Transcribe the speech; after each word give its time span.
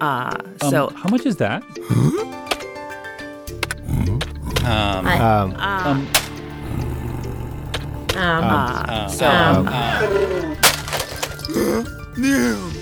Uh, 0.00 0.34
Um, 0.62 0.70
so 0.70 0.92
how 0.94 1.08
much 1.10 1.26
is 1.26 1.36
that? 1.36 1.62
Um, 4.64 5.06
I- 5.06 5.18
Um, 5.18 5.52
Um, 5.52 6.08
um, 8.16 8.44
uh, 8.44 8.84
um, 8.88 9.08
so 9.10 9.26
um, 9.26 9.68
uh, 9.68 9.72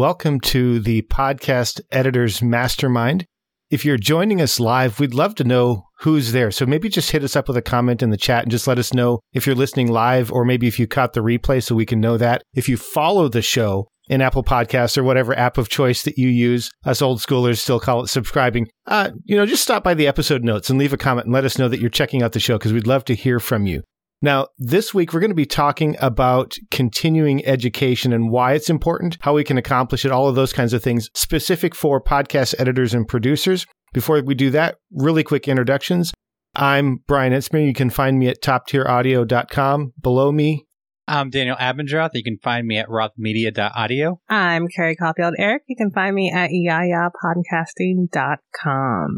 Welcome 0.00 0.40
to 0.40 0.80
the 0.80 1.02
podcast 1.02 1.82
editors 1.90 2.40
mastermind. 2.40 3.26
If 3.68 3.84
you're 3.84 3.98
joining 3.98 4.40
us 4.40 4.58
live, 4.58 4.98
we'd 4.98 5.12
love 5.12 5.34
to 5.34 5.44
know 5.44 5.82
who's 5.98 6.32
there. 6.32 6.50
So 6.50 6.64
maybe 6.64 6.88
just 6.88 7.10
hit 7.10 7.22
us 7.22 7.36
up 7.36 7.48
with 7.48 7.58
a 7.58 7.62
comment 7.62 8.02
in 8.02 8.08
the 8.08 8.16
chat 8.16 8.44
and 8.44 8.50
just 8.50 8.66
let 8.66 8.78
us 8.78 8.94
know 8.94 9.20
if 9.34 9.46
you're 9.46 9.54
listening 9.54 9.92
live 9.92 10.32
or 10.32 10.46
maybe 10.46 10.66
if 10.66 10.78
you 10.78 10.86
caught 10.86 11.12
the 11.12 11.20
replay 11.20 11.62
so 11.62 11.74
we 11.74 11.84
can 11.84 12.00
know 12.00 12.16
that. 12.16 12.42
If 12.54 12.66
you 12.66 12.78
follow 12.78 13.28
the 13.28 13.42
show 13.42 13.88
in 14.08 14.22
Apple 14.22 14.42
Podcasts 14.42 14.96
or 14.96 15.04
whatever 15.04 15.38
app 15.38 15.58
of 15.58 15.68
choice 15.68 16.02
that 16.04 16.16
you 16.16 16.28
use, 16.30 16.70
us 16.86 17.02
old 17.02 17.18
schoolers 17.18 17.58
still 17.58 17.78
call 17.78 18.02
it 18.02 18.08
subscribing. 18.08 18.68
Uh, 18.86 19.10
you 19.24 19.36
know, 19.36 19.44
just 19.44 19.62
stop 19.62 19.84
by 19.84 19.92
the 19.92 20.06
episode 20.06 20.42
notes 20.42 20.70
and 20.70 20.78
leave 20.78 20.94
a 20.94 20.96
comment 20.96 21.26
and 21.26 21.34
let 21.34 21.44
us 21.44 21.58
know 21.58 21.68
that 21.68 21.78
you're 21.78 21.90
checking 21.90 22.22
out 22.22 22.32
the 22.32 22.40
show 22.40 22.56
because 22.56 22.72
we'd 22.72 22.86
love 22.86 23.04
to 23.04 23.14
hear 23.14 23.38
from 23.38 23.66
you. 23.66 23.82
Now, 24.22 24.48
this 24.58 24.92
week, 24.92 25.12
we're 25.12 25.20
going 25.20 25.30
to 25.30 25.34
be 25.34 25.46
talking 25.46 25.96
about 25.98 26.58
continuing 26.70 27.44
education 27.46 28.12
and 28.12 28.30
why 28.30 28.52
it's 28.52 28.68
important, 28.68 29.16
how 29.22 29.34
we 29.34 29.44
can 29.44 29.56
accomplish 29.56 30.04
it, 30.04 30.12
all 30.12 30.28
of 30.28 30.34
those 30.34 30.52
kinds 30.52 30.74
of 30.74 30.82
things 30.82 31.08
specific 31.14 31.74
for 31.74 32.02
podcast 32.02 32.54
editors 32.58 32.92
and 32.92 33.08
producers. 33.08 33.66
Before 33.94 34.22
we 34.22 34.34
do 34.34 34.50
that, 34.50 34.76
really 34.92 35.24
quick 35.24 35.48
introductions. 35.48 36.12
I'm 36.54 36.98
Brian 37.06 37.32
Ensmer. 37.32 37.66
You 37.66 37.72
can 37.72 37.88
find 37.88 38.18
me 38.18 38.28
at 38.28 38.42
toptieraudio.com. 38.42 39.94
Below 40.02 40.32
me, 40.32 40.66
I'm 41.08 41.30
Daniel 41.30 41.56
Abendroth. 41.56 42.10
You 42.14 42.22
can 42.22 42.36
find 42.38 42.66
me 42.66 42.76
at 42.78 42.88
rothmedia.audio. 42.88 44.20
I'm 44.28 44.68
Carrie 44.68 44.96
Caulfield 44.96 45.34
Arick. 45.40 45.62
You 45.66 45.76
can 45.76 45.90
find 45.90 46.14
me 46.14 46.30
at 46.30 46.50
yayapodcasting.com. 46.50 49.16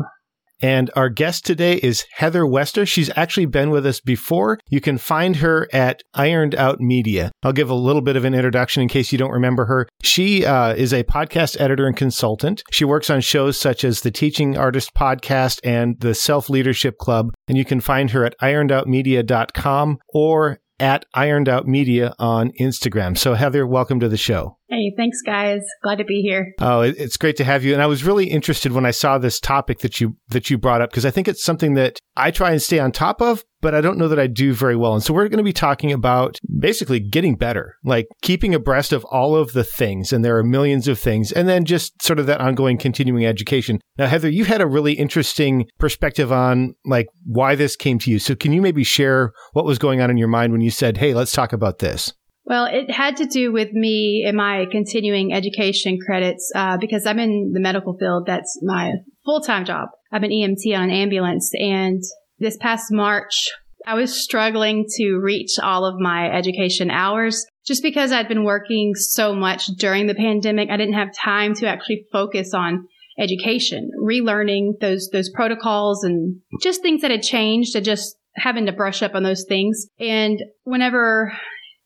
And 0.63 0.91
our 0.95 1.09
guest 1.09 1.45
today 1.45 1.81
is 1.83 2.07
Heather 2.13 2.47
Wester. 2.47 2.87
She's 2.87 3.11
actually 3.17 3.47
been 3.47 3.71
with 3.71 3.85
us 3.85 4.01
before. 4.01 4.59
You 4.71 4.81
can 4.81 4.97
find 4.97 5.37
her 5.37 5.69
at 5.73 6.03
Ironed 6.15 6.55
Out 6.55 6.81
Media. 6.81 7.33
I'll 7.43 7.53
give 7.53 7.69
a 7.69 7.75
little 7.75 8.01
bit 8.01 8.17
of 8.17 8.25
an 8.25 8.33
introduction 8.33 8.81
in 8.81 8.89
case 8.89 9.11
you 9.11 9.19
don't 9.19 9.33
remember 9.33 9.65
her. 9.67 9.89
She 10.03 10.47
uh, 10.47 10.75
is 10.75 10.93
a 10.93 11.03
podcast 11.03 11.61
editor 11.61 11.87
and 11.87 11.97
consultant. 11.97 12.63
She 12.71 12.85
works 12.85 13.11
on 13.11 13.21
shows 13.21 13.59
such 13.59 13.83
as 13.83 14.03
the 14.03 14.13
Teaching 14.13 14.57
Artist 14.57 14.95
Podcast 14.95 15.59
and 15.65 15.99
the 15.99 16.15
Self 16.15 16.49
Leadership 16.49 16.97
Club. 16.97 17.35
And 17.49 17.59
you 17.59 17.65
can 17.65 17.81
find 17.81 18.13
her 18.13 18.25
at 18.25 18.39
ironedoutmedia.com 18.41 19.99
or 20.15 20.59
at 20.83 21.07
Ironed 21.15 21.49
Out 21.49 21.67
Media 21.67 22.13
on 22.19 22.51
Instagram. 22.61 23.17
So, 23.17 23.35
Heather, 23.35 23.65
welcome 23.65 24.01
to 24.01 24.09
the 24.09 24.17
show. 24.17 24.59
Hey, 24.69 24.93
thanks, 24.97 25.23
guys. 25.25 25.61
Glad 25.85 25.99
to 25.99 26.05
be 26.05 26.23
here. 26.23 26.53
Oh, 26.61 26.81
it's 26.81 27.17
great 27.17 27.37
to 27.37 27.45
have 27.45 27.63
you. 27.63 27.73
And 27.73 27.81
I 27.81 27.87
was 27.87 28.03
really 28.05 28.27
interested 28.27 28.73
when 28.73 28.85
I 28.85 28.91
saw 28.91 29.17
this 29.17 29.39
topic 29.39 29.79
that 29.79 30.01
you 30.01 30.17
that 30.29 30.51
you 30.51 30.59
brought 30.59 30.83
up 30.83 30.91
because 30.91 31.07
I 31.07 31.11
think 31.11 31.29
it's 31.29 31.45
something 31.45 31.75
that 31.75 32.01
I 32.17 32.33
try 32.33 32.51
and 32.51 32.61
stay 32.61 32.81
on 32.81 32.91
top 32.91 33.23
of, 33.23 33.45
but 33.63 33.75
I 33.75 33.81
don't 33.81 33.97
know 33.97 34.09
that 34.09 34.19
I 34.19 34.27
do 34.27 34.53
very 34.53 34.77
well. 34.77 34.93
And 34.93 35.03
so 35.03 35.15
we're 35.15 35.29
going 35.29 35.39
to 35.39 35.45
be 35.45 35.53
talking 35.53 35.93
about 35.93 36.39
basically 36.59 37.01
getting 37.01 37.37
better, 37.37 37.77
like 37.85 38.09
keeping 38.21 38.55
abreast 38.55 38.93
of 38.93 39.05
all 39.07 39.35
of 39.35 39.53
the 39.53 39.65
things, 39.65 40.13
and 40.13 40.25
there 40.25 40.37
are 40.37 40.45
millions 40.45 40.89
of 40.89 40.99
things, 40.99 41.33
and 41.33 41.49
then 41.49 41.65
just 41.65 42.03
sort 42.03 42.19
of 42.19 42.27
that 42.27 42.41
ongoing 42.41 42.77
continuing 42.77 43.25
education. 43.25 43.81
Now, 43.97 44.09
Heather, 44.09 44.29
you 44.29 44.45
had 44.45 44.61
a 44.61 44.67
really 44.67 44.93
interesting 44.93 45.67
perspective 45.79 46.31
on 46.31 46.75
like 46.85 47.07
why 47.25 47.55
this 47.55 47.77
came 47.77 47.99
to 48.01 48.11
you. 48.11 48.19
So 48.19 48.35
can 48.35 48.53
you 48.53 48.61
maybe 48.61 48.85
share 48.85 49.33
what 49.53 49.65
was 49.65 49.79
going 49.79 50.01
on 50.01 50.11
in 50.11 50.17
your 50.17 50.29
mind 50.29 50.53
when 50.53 50.61
you 50.61 50.71
said, 50.71 50.99
"Hey, 50.99 51.15
let's 51.15 51.33
talk 51.33 51.53
about 51.53 51.79
this"? 51.79 52.13
Well, 52.45 52.67
it 52.67 52.91
had 52.91 53.17
to 53.19 53.27
do 53.27 53.53
with 53.53 53.73
me 53.73 54.25
and 54.27 54.37
my 54.37 54.67
continuing 54.71 55.33
education 55.33 55.99
credits 56.05 56.51
uh, 56.55 56.77
because 56.77 57.07
I'm 57.07 57.21
in 57.21 57.53
the 57.55 57.61
medical 57.61 57.97
field. 57.97 58.27
That's 58.27 58.59
my 58.63 58.95
full 59.25 59.41
time 59.41 59.65
job. 59.65 59.89
I'm 60.11 60.25
an 60.25 60.31
EMT 60.31 60.77
on 60.77 60.85
an 60.85 60.91
ambulance. 60.91 61.51
And 61.55 62.03
this 62.43 62.59
past 62.59 62.93
March, 62.93 63.51
I 63.87 63.95
was 63.95 64.23
struggling 64.23 64.87
to 64.97 65.17
reach 65.19 65.59
all 65.63 65.85
of 65.85 65.99
my 65.99 66.31
education 66.31 66.91
hours 66.91 67.47
just 67.67 67.83
because 67.83 68.13
I'd 68.13 68.29
been 68.29 68.45
working 68.45 68.95
so 68.95 69.35
much 69.35 69.67
during 69.79 70.07
the 70.07 70.15
pandemic. 70.15 70.69
I 70.71 70.77
didn't 70.77 70.95
have 70.95 71.15
time 71.15 71.55
to 71.55 71.67
actually 71.67 72.07
focus 72.13 72.53
on 72.53 72.87
education, 73.19 73.91
relearning 74.01 74.81
those, 74.81 75.09
those 75.13 75.31
protocols 75.31 76.05
and 76.05 76.41
just 76.61 76.83
things 76.83 77.03
that 77.03 77.11
had 77.11 77.23
changed 77.23 77.77
and 77.77 77.85
just 77.85 78.17
having 78.35 78.67
to 78.67 78.73
brush 78.73 79.03
up 79.03 79.15
on 79.15 79.23
those 79.23 79.45
things. 79.49 79.87
And 79.99 80.43
whenever 80.65 81.33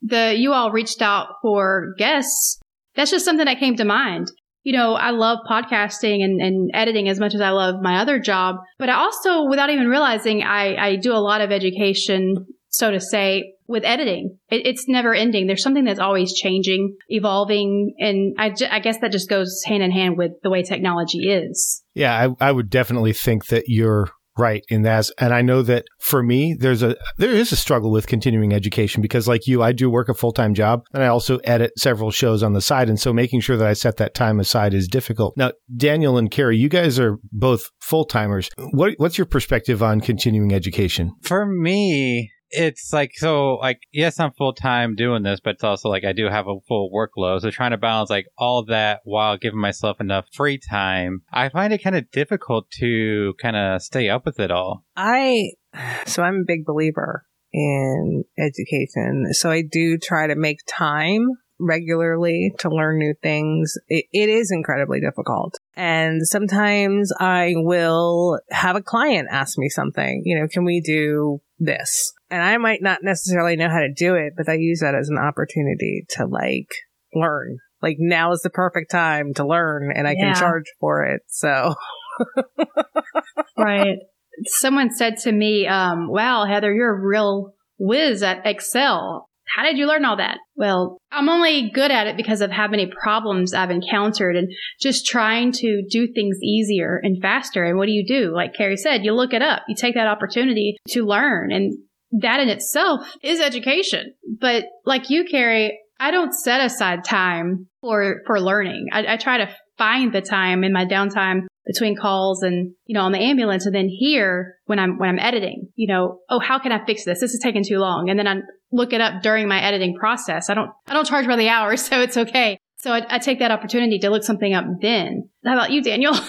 the 0.03 0.35
you 0.37 0.53
all 0.53 0.71
reached 0.71 1.03
out 1.03 1.29
for 1.43 1.95
guests, 1.99 2.61
that's 2.95 3.11
just 3.11 3.25
something 3.25 3.47
that 3.47 3.59
came 3.59 3.77
to 3.77 3.85
mind. 3.85 4.31
You 4.67 4.73
know, 4.73 4.95
I 4.95 5.11
love 5.11 5.39
podcasting 5.49 6.25
and, 6.25 6.41
and 6.41 6.73
editing 6.75 7.09
as 7.09 7.21
much 7.21 7.37
as 7.37 7.41
I 7.41 7.51
love 7.51 7.77
my 7.81 7.99
other 7.99 8.19
job, 8.19 8.57
but 8.81 8.89
I 8.89 8.95
also, 8.95 9.45
without 9.45 9.71
even 9.71 9.87
realizing, 9.87 10.43
I, 10.43 10.75
I 10.75 10.97
do 10.97 11.13
a 11.13 11.23
lot 11.23 11.41
of 11.41 11.53
education, 11.53 12.35
so 12.69 12.91
to 12.91 12.99
say, 12.99 13.53
with 13.69 13.85
editing. 13.85 14.39
It, 14.51 14.67
it's 14.67 14.89
never 14.89 15.15
ending. 15.15 15.47
There's 15.47 15.63
something 15.63 15.85
that's 15.85 16.01
always 16.01 16.35
changing, 16.35 16.97
evolving, 17.09 17.95
and 18.01 18.35
I, 18.41 18.81
guess 18.81 18.99
that 19.03 19.13
just 19.13 19.29
goes 19.29 19.63
hand 19.65 19.85
in 19.85 19.93
hand 19.93 20.19
with 20.19 20.33
the 20.43 20.51
way 20.51 20.65
technology 20.65 21.31
is. 21.31 21.85
Yeah, 21.95 22.35
I, 22.41 22.49
I 22.49 22.51
would 22.51 22.69
definitely 22.69 23.13
think 23.13 23.47
that 23.47 23.69
you're 23.69 24.09
right 24.39 24.65
in 24.69 24.83
that. 24.83 25.09
And 25.19 25.33
I 25.33 25.43
know 25.43 25.63
that 25.63 25.87
for 25.99 26.23
me, 26.23 26.57
there's 26.59 26.83
a 26.83 26.97
there 27.19 27.33
is 27.33 27.53
a 27.53 27.57
struggle 27.57 27.91
with 27.91 28.07
continuing 28.07 28.53
education 28.53 29.03
because, 29.03 29.29
like 29.29 29.47
you, 29.47 29.63
I 29.63 29.73
do 29.73 29.91
work 29.91 30.09
a 30.09 30.15
full 30.15 30.33
time 30.33 30.55
job 30.55 30.85
and 30.93 31.03
I 31.03 31.09
also 31.09 31.39
edit 31.39 31.73
several 31.79 32.11
shows 32.11 32.43
on 32.43 32.53
the 32.53 32.61
side, 32.61 32.89
and 32.89 32.99
so 32.99 33.13
making 33.13 33.41
sure 33.41 33.57
that 33.57 33.67
I 33.67 33.73
set 33.73 33.97
that 33.99 34.15
time 34.15 34.41
aside 34.41 34.75
is 34.75 34.89
difficult. 34.89 35.37
Now, 35.37 35.53
Daniel 35.77 36.19
and 36.19 36.31
Carrie, 36.31 36.57
you 36.57 36.69
guys 36.69 36.99
are 36.99 37.19
both 37.33 37.71
full 37.81 38.05
timers. 38.05 38.51
What 38.73 38.95
what's 38.99 39.19
your 39.19 39.27
perspective 39.27 39.83
on 39.83 40.01
continuing 40.01 40.53
education? 40.53 41.13
For 41.23 41.47
me, 41.47 42.31
it's 42.51 42.93
like, 42.93 43.13
so, 43.15 43.57
like, 43.57 43.81
yes, 43.93 44.21
I'm 44.21 44.33
full 44.33 44.53
time 44.53 44.95
doing 44.95 45.23
this, 45.23 45.41
but 45.41 45.55
it's 45.55 45.65
also 45.65 45.89
like 45.89 46.05
I 46.05 46.13
do 46.13 46.27
have 46.27 46.47
a 46.47 46.61
full 46.67 46.91
workload. 46.91 47.41
So 47.41 47.51
trying 47.51 47.73
to 47.73 47.77
balance 47.77 48.11
like 48.11 48.27
all 48.39 48.65
that 48.67 49.01
while 49.05 49.37
giving 49.37 49.61
myself 49.61 50.01
enough 50.01 50.27
free 50.33 50.59
time, 50.59 51.23
I 51.33 51.49
find 51.49 51.73
it 51.73 51.83
kind 51.83 51.97
of 51.97 52.11
difficult 52.11 52.71
to 52.79 53.35
kind 53.41 53.57
of 53.57 53.83
stay 53.83 54.09
up 54.09 54.27
with 54.27 54.41
it 54.41 54.51
all. 54.51 54.85
I, 54.97 55.53
so 56.07 56.23
I'm 56.23 56.37
a 56.37 56.47
big 56.47 56.65
believer 56.65 57.25
in 57.53 58.25
education. 58.39 59.33
So 59.33 59.51
I 59.51 59.63
do 59.63 59.99
try 59.99 60.27
to 60.27 60.37
make 60.37 60.61
time 60.69 61.29
regularly 61.59 62.53
to 62.59 62.69
learn 62.69 62.99
new 62.99 63.15
things. 63.23 63.75
It, 63.89 64.07
it 64.13 64.29
is 64.29 64.51
incredibly 64.51 65.01
difficult. 65.01 65.55
And 65.75 66.27
sometimes 66.27 67.13
I 67.19 67.55
will 67.57 68.41
have 68.51 68.77
a 68.77 68.83
client 68.83 69.29
ask 69.31 69.59
me 69.59 69.69
something, 69.69 70.23
you 70.25 70.39
know, 70.39 70.49
can 70.49 70.65
we 70.65 70.81
do 70.81 71.41
this? 71.59 72.13
And 72.31 72.43
I 72.43 72.57
might 72.59 72.83
not 72.83 73.01
necessarily 73.03 73.57
know 73.57 73.69
how 73.69 73.81
to 73.81 73.93
do 73.93 74.15
it, 74.15 74.35
but 74.37 74.49
I 74.49 74.55
use 74.55 74.81
that 74.81 74.95
as 74.95 75.09
an 75.09 75.19
opportunity 75.19 76.05
to 76.11 76.27
like 76.27 76.69
learn. 77.15 77.59
Like 77.83 77.97
now 77.99 78.33
is 78.33 78.41
the 78.43 78.51
perfect 78.51 78.91
time 78.91 79.35
to 79.35 79.47
learn 79.47 79.93
and 79.95 80.09
I 80.09 80.13
Yeah. 80.13 80.33
can 80.33 80.35
charge 80.35 80.65
for 80.81 81.05
it. 81.05 81.23
So 81.29 81.75
Right. 83.57 83.99
Someone 84.45 84.95
said 84.95 85.17
to 85.19 85.33
me, 85.33 85.67
um, 85.67 86.09
wow, 86.09 86.45
Heather, 86.45 86.73
you're 86.73 86.95
a 86.95 87.01
real 87.01 87.55
whiz 87.79 88.23
at 88.23 88.47
Excel. 88.47 89.29
How 89.55 89.63
did 89.63 89.79
you 89.79 89.87
learn 89.87 90.05
all 90.05 90.17
that? 90.17 90.39
Well, 90.55 90.99
I'm 91.11 91.29
only 91.29 91.71
good 91.71 91.91
at 91.91 92.07
it 92.07 92.17
because 92.17 92.41
of 92.41 92.51
how 92.51 92.69
many 92.69 92.87
problems 92.87 93.55
I've 93.55 93.71
encountered 93.71 94.37
and 94.37 94.49
just 94.81 95.07
trying 95.07 95.53
to 95.53 95.83
do 95.91 96.09
things 96.13 96.39
easier 96.43 97.01
and 97.03 97.21
faster. 97.23 97.65
And 97.65 97.79
what 97.79 97.87
do 97.87 97.93
you 97.93 98.07
do? 98.07 98.35
Like 98.35 98.55
Carrie 98.55 98.77
said, 98.77 99.05
you 99.05 99.13
look 99.13 99.33
it 99.33 99.43
up. 99.43 99.63
You 99.69 99.75
take 99.75 99.95
that 99.95 100.09
opportunity 100.09 100.77
to 100.89 101.07
learn. 101.07 101.53
And 101.53 101.79
that 102.21 102.41
in 102.41 102.49
itself 102.49 103.17
is 103.23 103.41
education. 103.41 104.15
But 104.41 104.65
like 104.85 105.11
you, 105.11 105.25
Carrie, 105.25 105.79
I 105.99 106.11
don't 106.11 106.35
set 106.35 106.61
aside 106.61 107.05
time 107.05 107.69
for, 107.81 108.23
for 108.27 108.41
learning. 108.41 108.89
I, 108.93 109.15
I 109.15 109.17
try 109.17 109.39
to 109.39 109.49
find 109.79 110.13
the 110.13 110.21
time 110.21 110.65
in 110.65 110.73
my 110.73 110.85
downtime 110.85 111.47
between 111.67 111.97
calls 111.97 112.43
and, 112.43 112.75
you 112.87 112.95
know, 112.95 113.03
on 113.03 113.13
the 113.13 113.19
ambulance 113.19 113.67
and 113.67 113.75
then 113.75 113.89
here 113.89 114.57
when 114.67 114.79
I'm, 114.79 114.99
when 114.99 115.09
I'm 115.09 115.19
editing, 115.19 115.69
you 115.75 115.89
know, 115.89 116.21
oh, 116.31 116.39
how 116.39 116.59
can 116.59 116.73
I 116.73 116.85
fix 116.85 117.05
this? 117.05 117.21
This 117.21 117.35
is 117.35 117.41
taking 117.43 117.65
too 117.65 117.79
long. 117.79 118.09
And 118.09 118.19
then 118.19 118.29
I 118.29 118.37
look 118.71 118.93
it 118.93 119.01
up 119.01 119.23
during 119.23 119.49
my 119.49 119.61
editing 119.61 119.97
process. 119.97 120.49
I 120.49 120.55
don't, 120.55 120.71
I 120.87 120.95
don't 120.95 121.07
charge 121.07 121.27
by 121.27 121.37
the 121.37 121.49
hour, 121.49 121.77
so 121.77 122.01
it's 122.01 122.17
okay. 122.17 122.59
So 122.79 122.93
I, 122.93 123.07
I 123.09 123.19
take 123.19 123.41
that 123.41 123.51
opportunity 123.51 123.99
to 124.01 124.11
look 124.11 124.23
something 124.23 124.55
up 124.55 124.65
then. 124.81 125.29
How 125.45 125.55
about 125.55 125.73
you, 125.73 125.83
Daniel? 125.83 126.15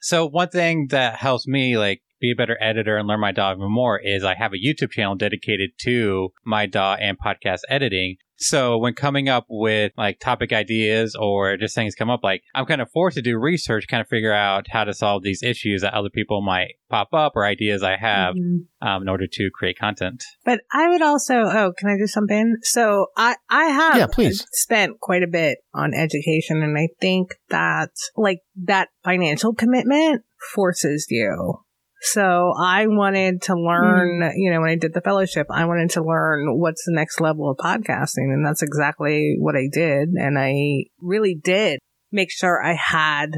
So 0.00 0.26
one 0.26 0.48
thing 0.48 0.88
that 0.90 1.16
helps 1.16 1.46
me, 1.46 1.76
like 1.76 2.02
be 2.20 2.32
a 2.32 2.36
better 2.36 2.58
editor 2.60 2.96
and 2.96 3.08
learn 3.08 3.20
my 3.20 3.32
DAW 3.32 3.52
even 3.54 3.70
more 3.72 3.98
is 3.98 4.24
I 4.24 4.34
have 4.34 4.52
a 4.52 4.56
YouTube 4.56 4.90
channel 4.92 5.14
dedicated 5.16 5.70
to 5.82 6.30
my 6.44 6.66
DAW 6.66 6.94
and 7.00 7.18
podcast 7.18 7.60
editing. 7.68 8.16
So 8.42 8.78
when 8.78 8.94
coming 8.94 9.28
up 9.28 9.44
with 9.50 9.92
like 9.98 10.18
topic 10.18 10.50
ideas 10.50 11.14
or 11.14 11.58
just 11.58 11.74
things 11.74 11.94
come 11.94 12.08
up, 12.08 12.20
like 12.24 12.42
I'm 12.54 12.64
kind 12.64 12.80
of 12.80 12.90
forced 12.90 13.16
to 13.16 13.22
do 13.22 13.38
research, 13.38 13.84
kind 13.86 14.00
of 14.00 14.08
figure 14.08 14.32
out 14.32 14.64
how 14.70 14.84
to 14.84 14.94
solve 14.94 15.22
these 15.22 15.42
issues 15.42 15.82
that 15.82 15.92
other 15.92 16.08
people 16.08 16.40
might 16.40 16.70
pop 16.88 17.08
up 17.12 17.32
or 17.36 17.44
ideas 17.44 17.82
I 17.82 17.96
have 17.98 18.34
Mhm. 18.34 18.60
um, 18.80 19.02
in 19.02 19.10
order 19.10 19.26
to 19.30 19.50
create 19.52 19.78
content. 19.78 20.24
But 20.42 20.60
I 20.72 20.88
would 20.88 21.02
also, 21.02 21.34
oh, 21.34 21.72
can 21.76 21.90
I 21.90 21.98
do 21.98 22.06
something? 22.06 22.56
So 22.62 23.08
I, 23.14 23.36
I 23.50 23.64
have 23.64 23.96
Yeah, 23.98 24.06
please. 24.10 24.46
spent 24.52 25.00
quite 25.00 25.22
a 25.22 25.28
bit 25.28 25.58
on 25.74 25.92
education 25.92 26.62
and 26.62 26.78
I 26.78 26.88
think 26.98 27.34
that 27.50 27.90
like 28.16 28.38
that 28.64 28.88
financial 29.04 29.54
commitment 29.54 30.22
forces 30.54 31.06
you. 31.10 31.58
So 32.02 32.54
I 32.58 32.86
wanted 32.86 33.42
to 33.42 33.54
learn, 33.54 34.32
you 34.36 34.50
know, 34.50 34.60
when 34.60 34.70
I 34.70 34.76
did 34.76 34.94
the 34.94 35.02
fellowship, 35.02 35.46
I 35.50 35.66
wanted 35.66 35.90
to 35.90 36.02
learn 36.04 36.58
what's 36.58 36.84
the 36.86 36.94
next 36.94 37.20
level 37.20 37.50
of 37.50 37.58
podcasting. 37.58 38.32
And 38.32 38.44
that's 38.44 38.62
exactly 38.62 39.36
what 39.38 39.54
I 39.54 39.68
did. 39.70 40.10
And 40.10 40.38
I 40.38 40.84
really 41.00 41.34
did 41.34 41.78
make 42.10 42.30
sure 42.30 42.64
I 42.64 42.74
had 42.74 43.32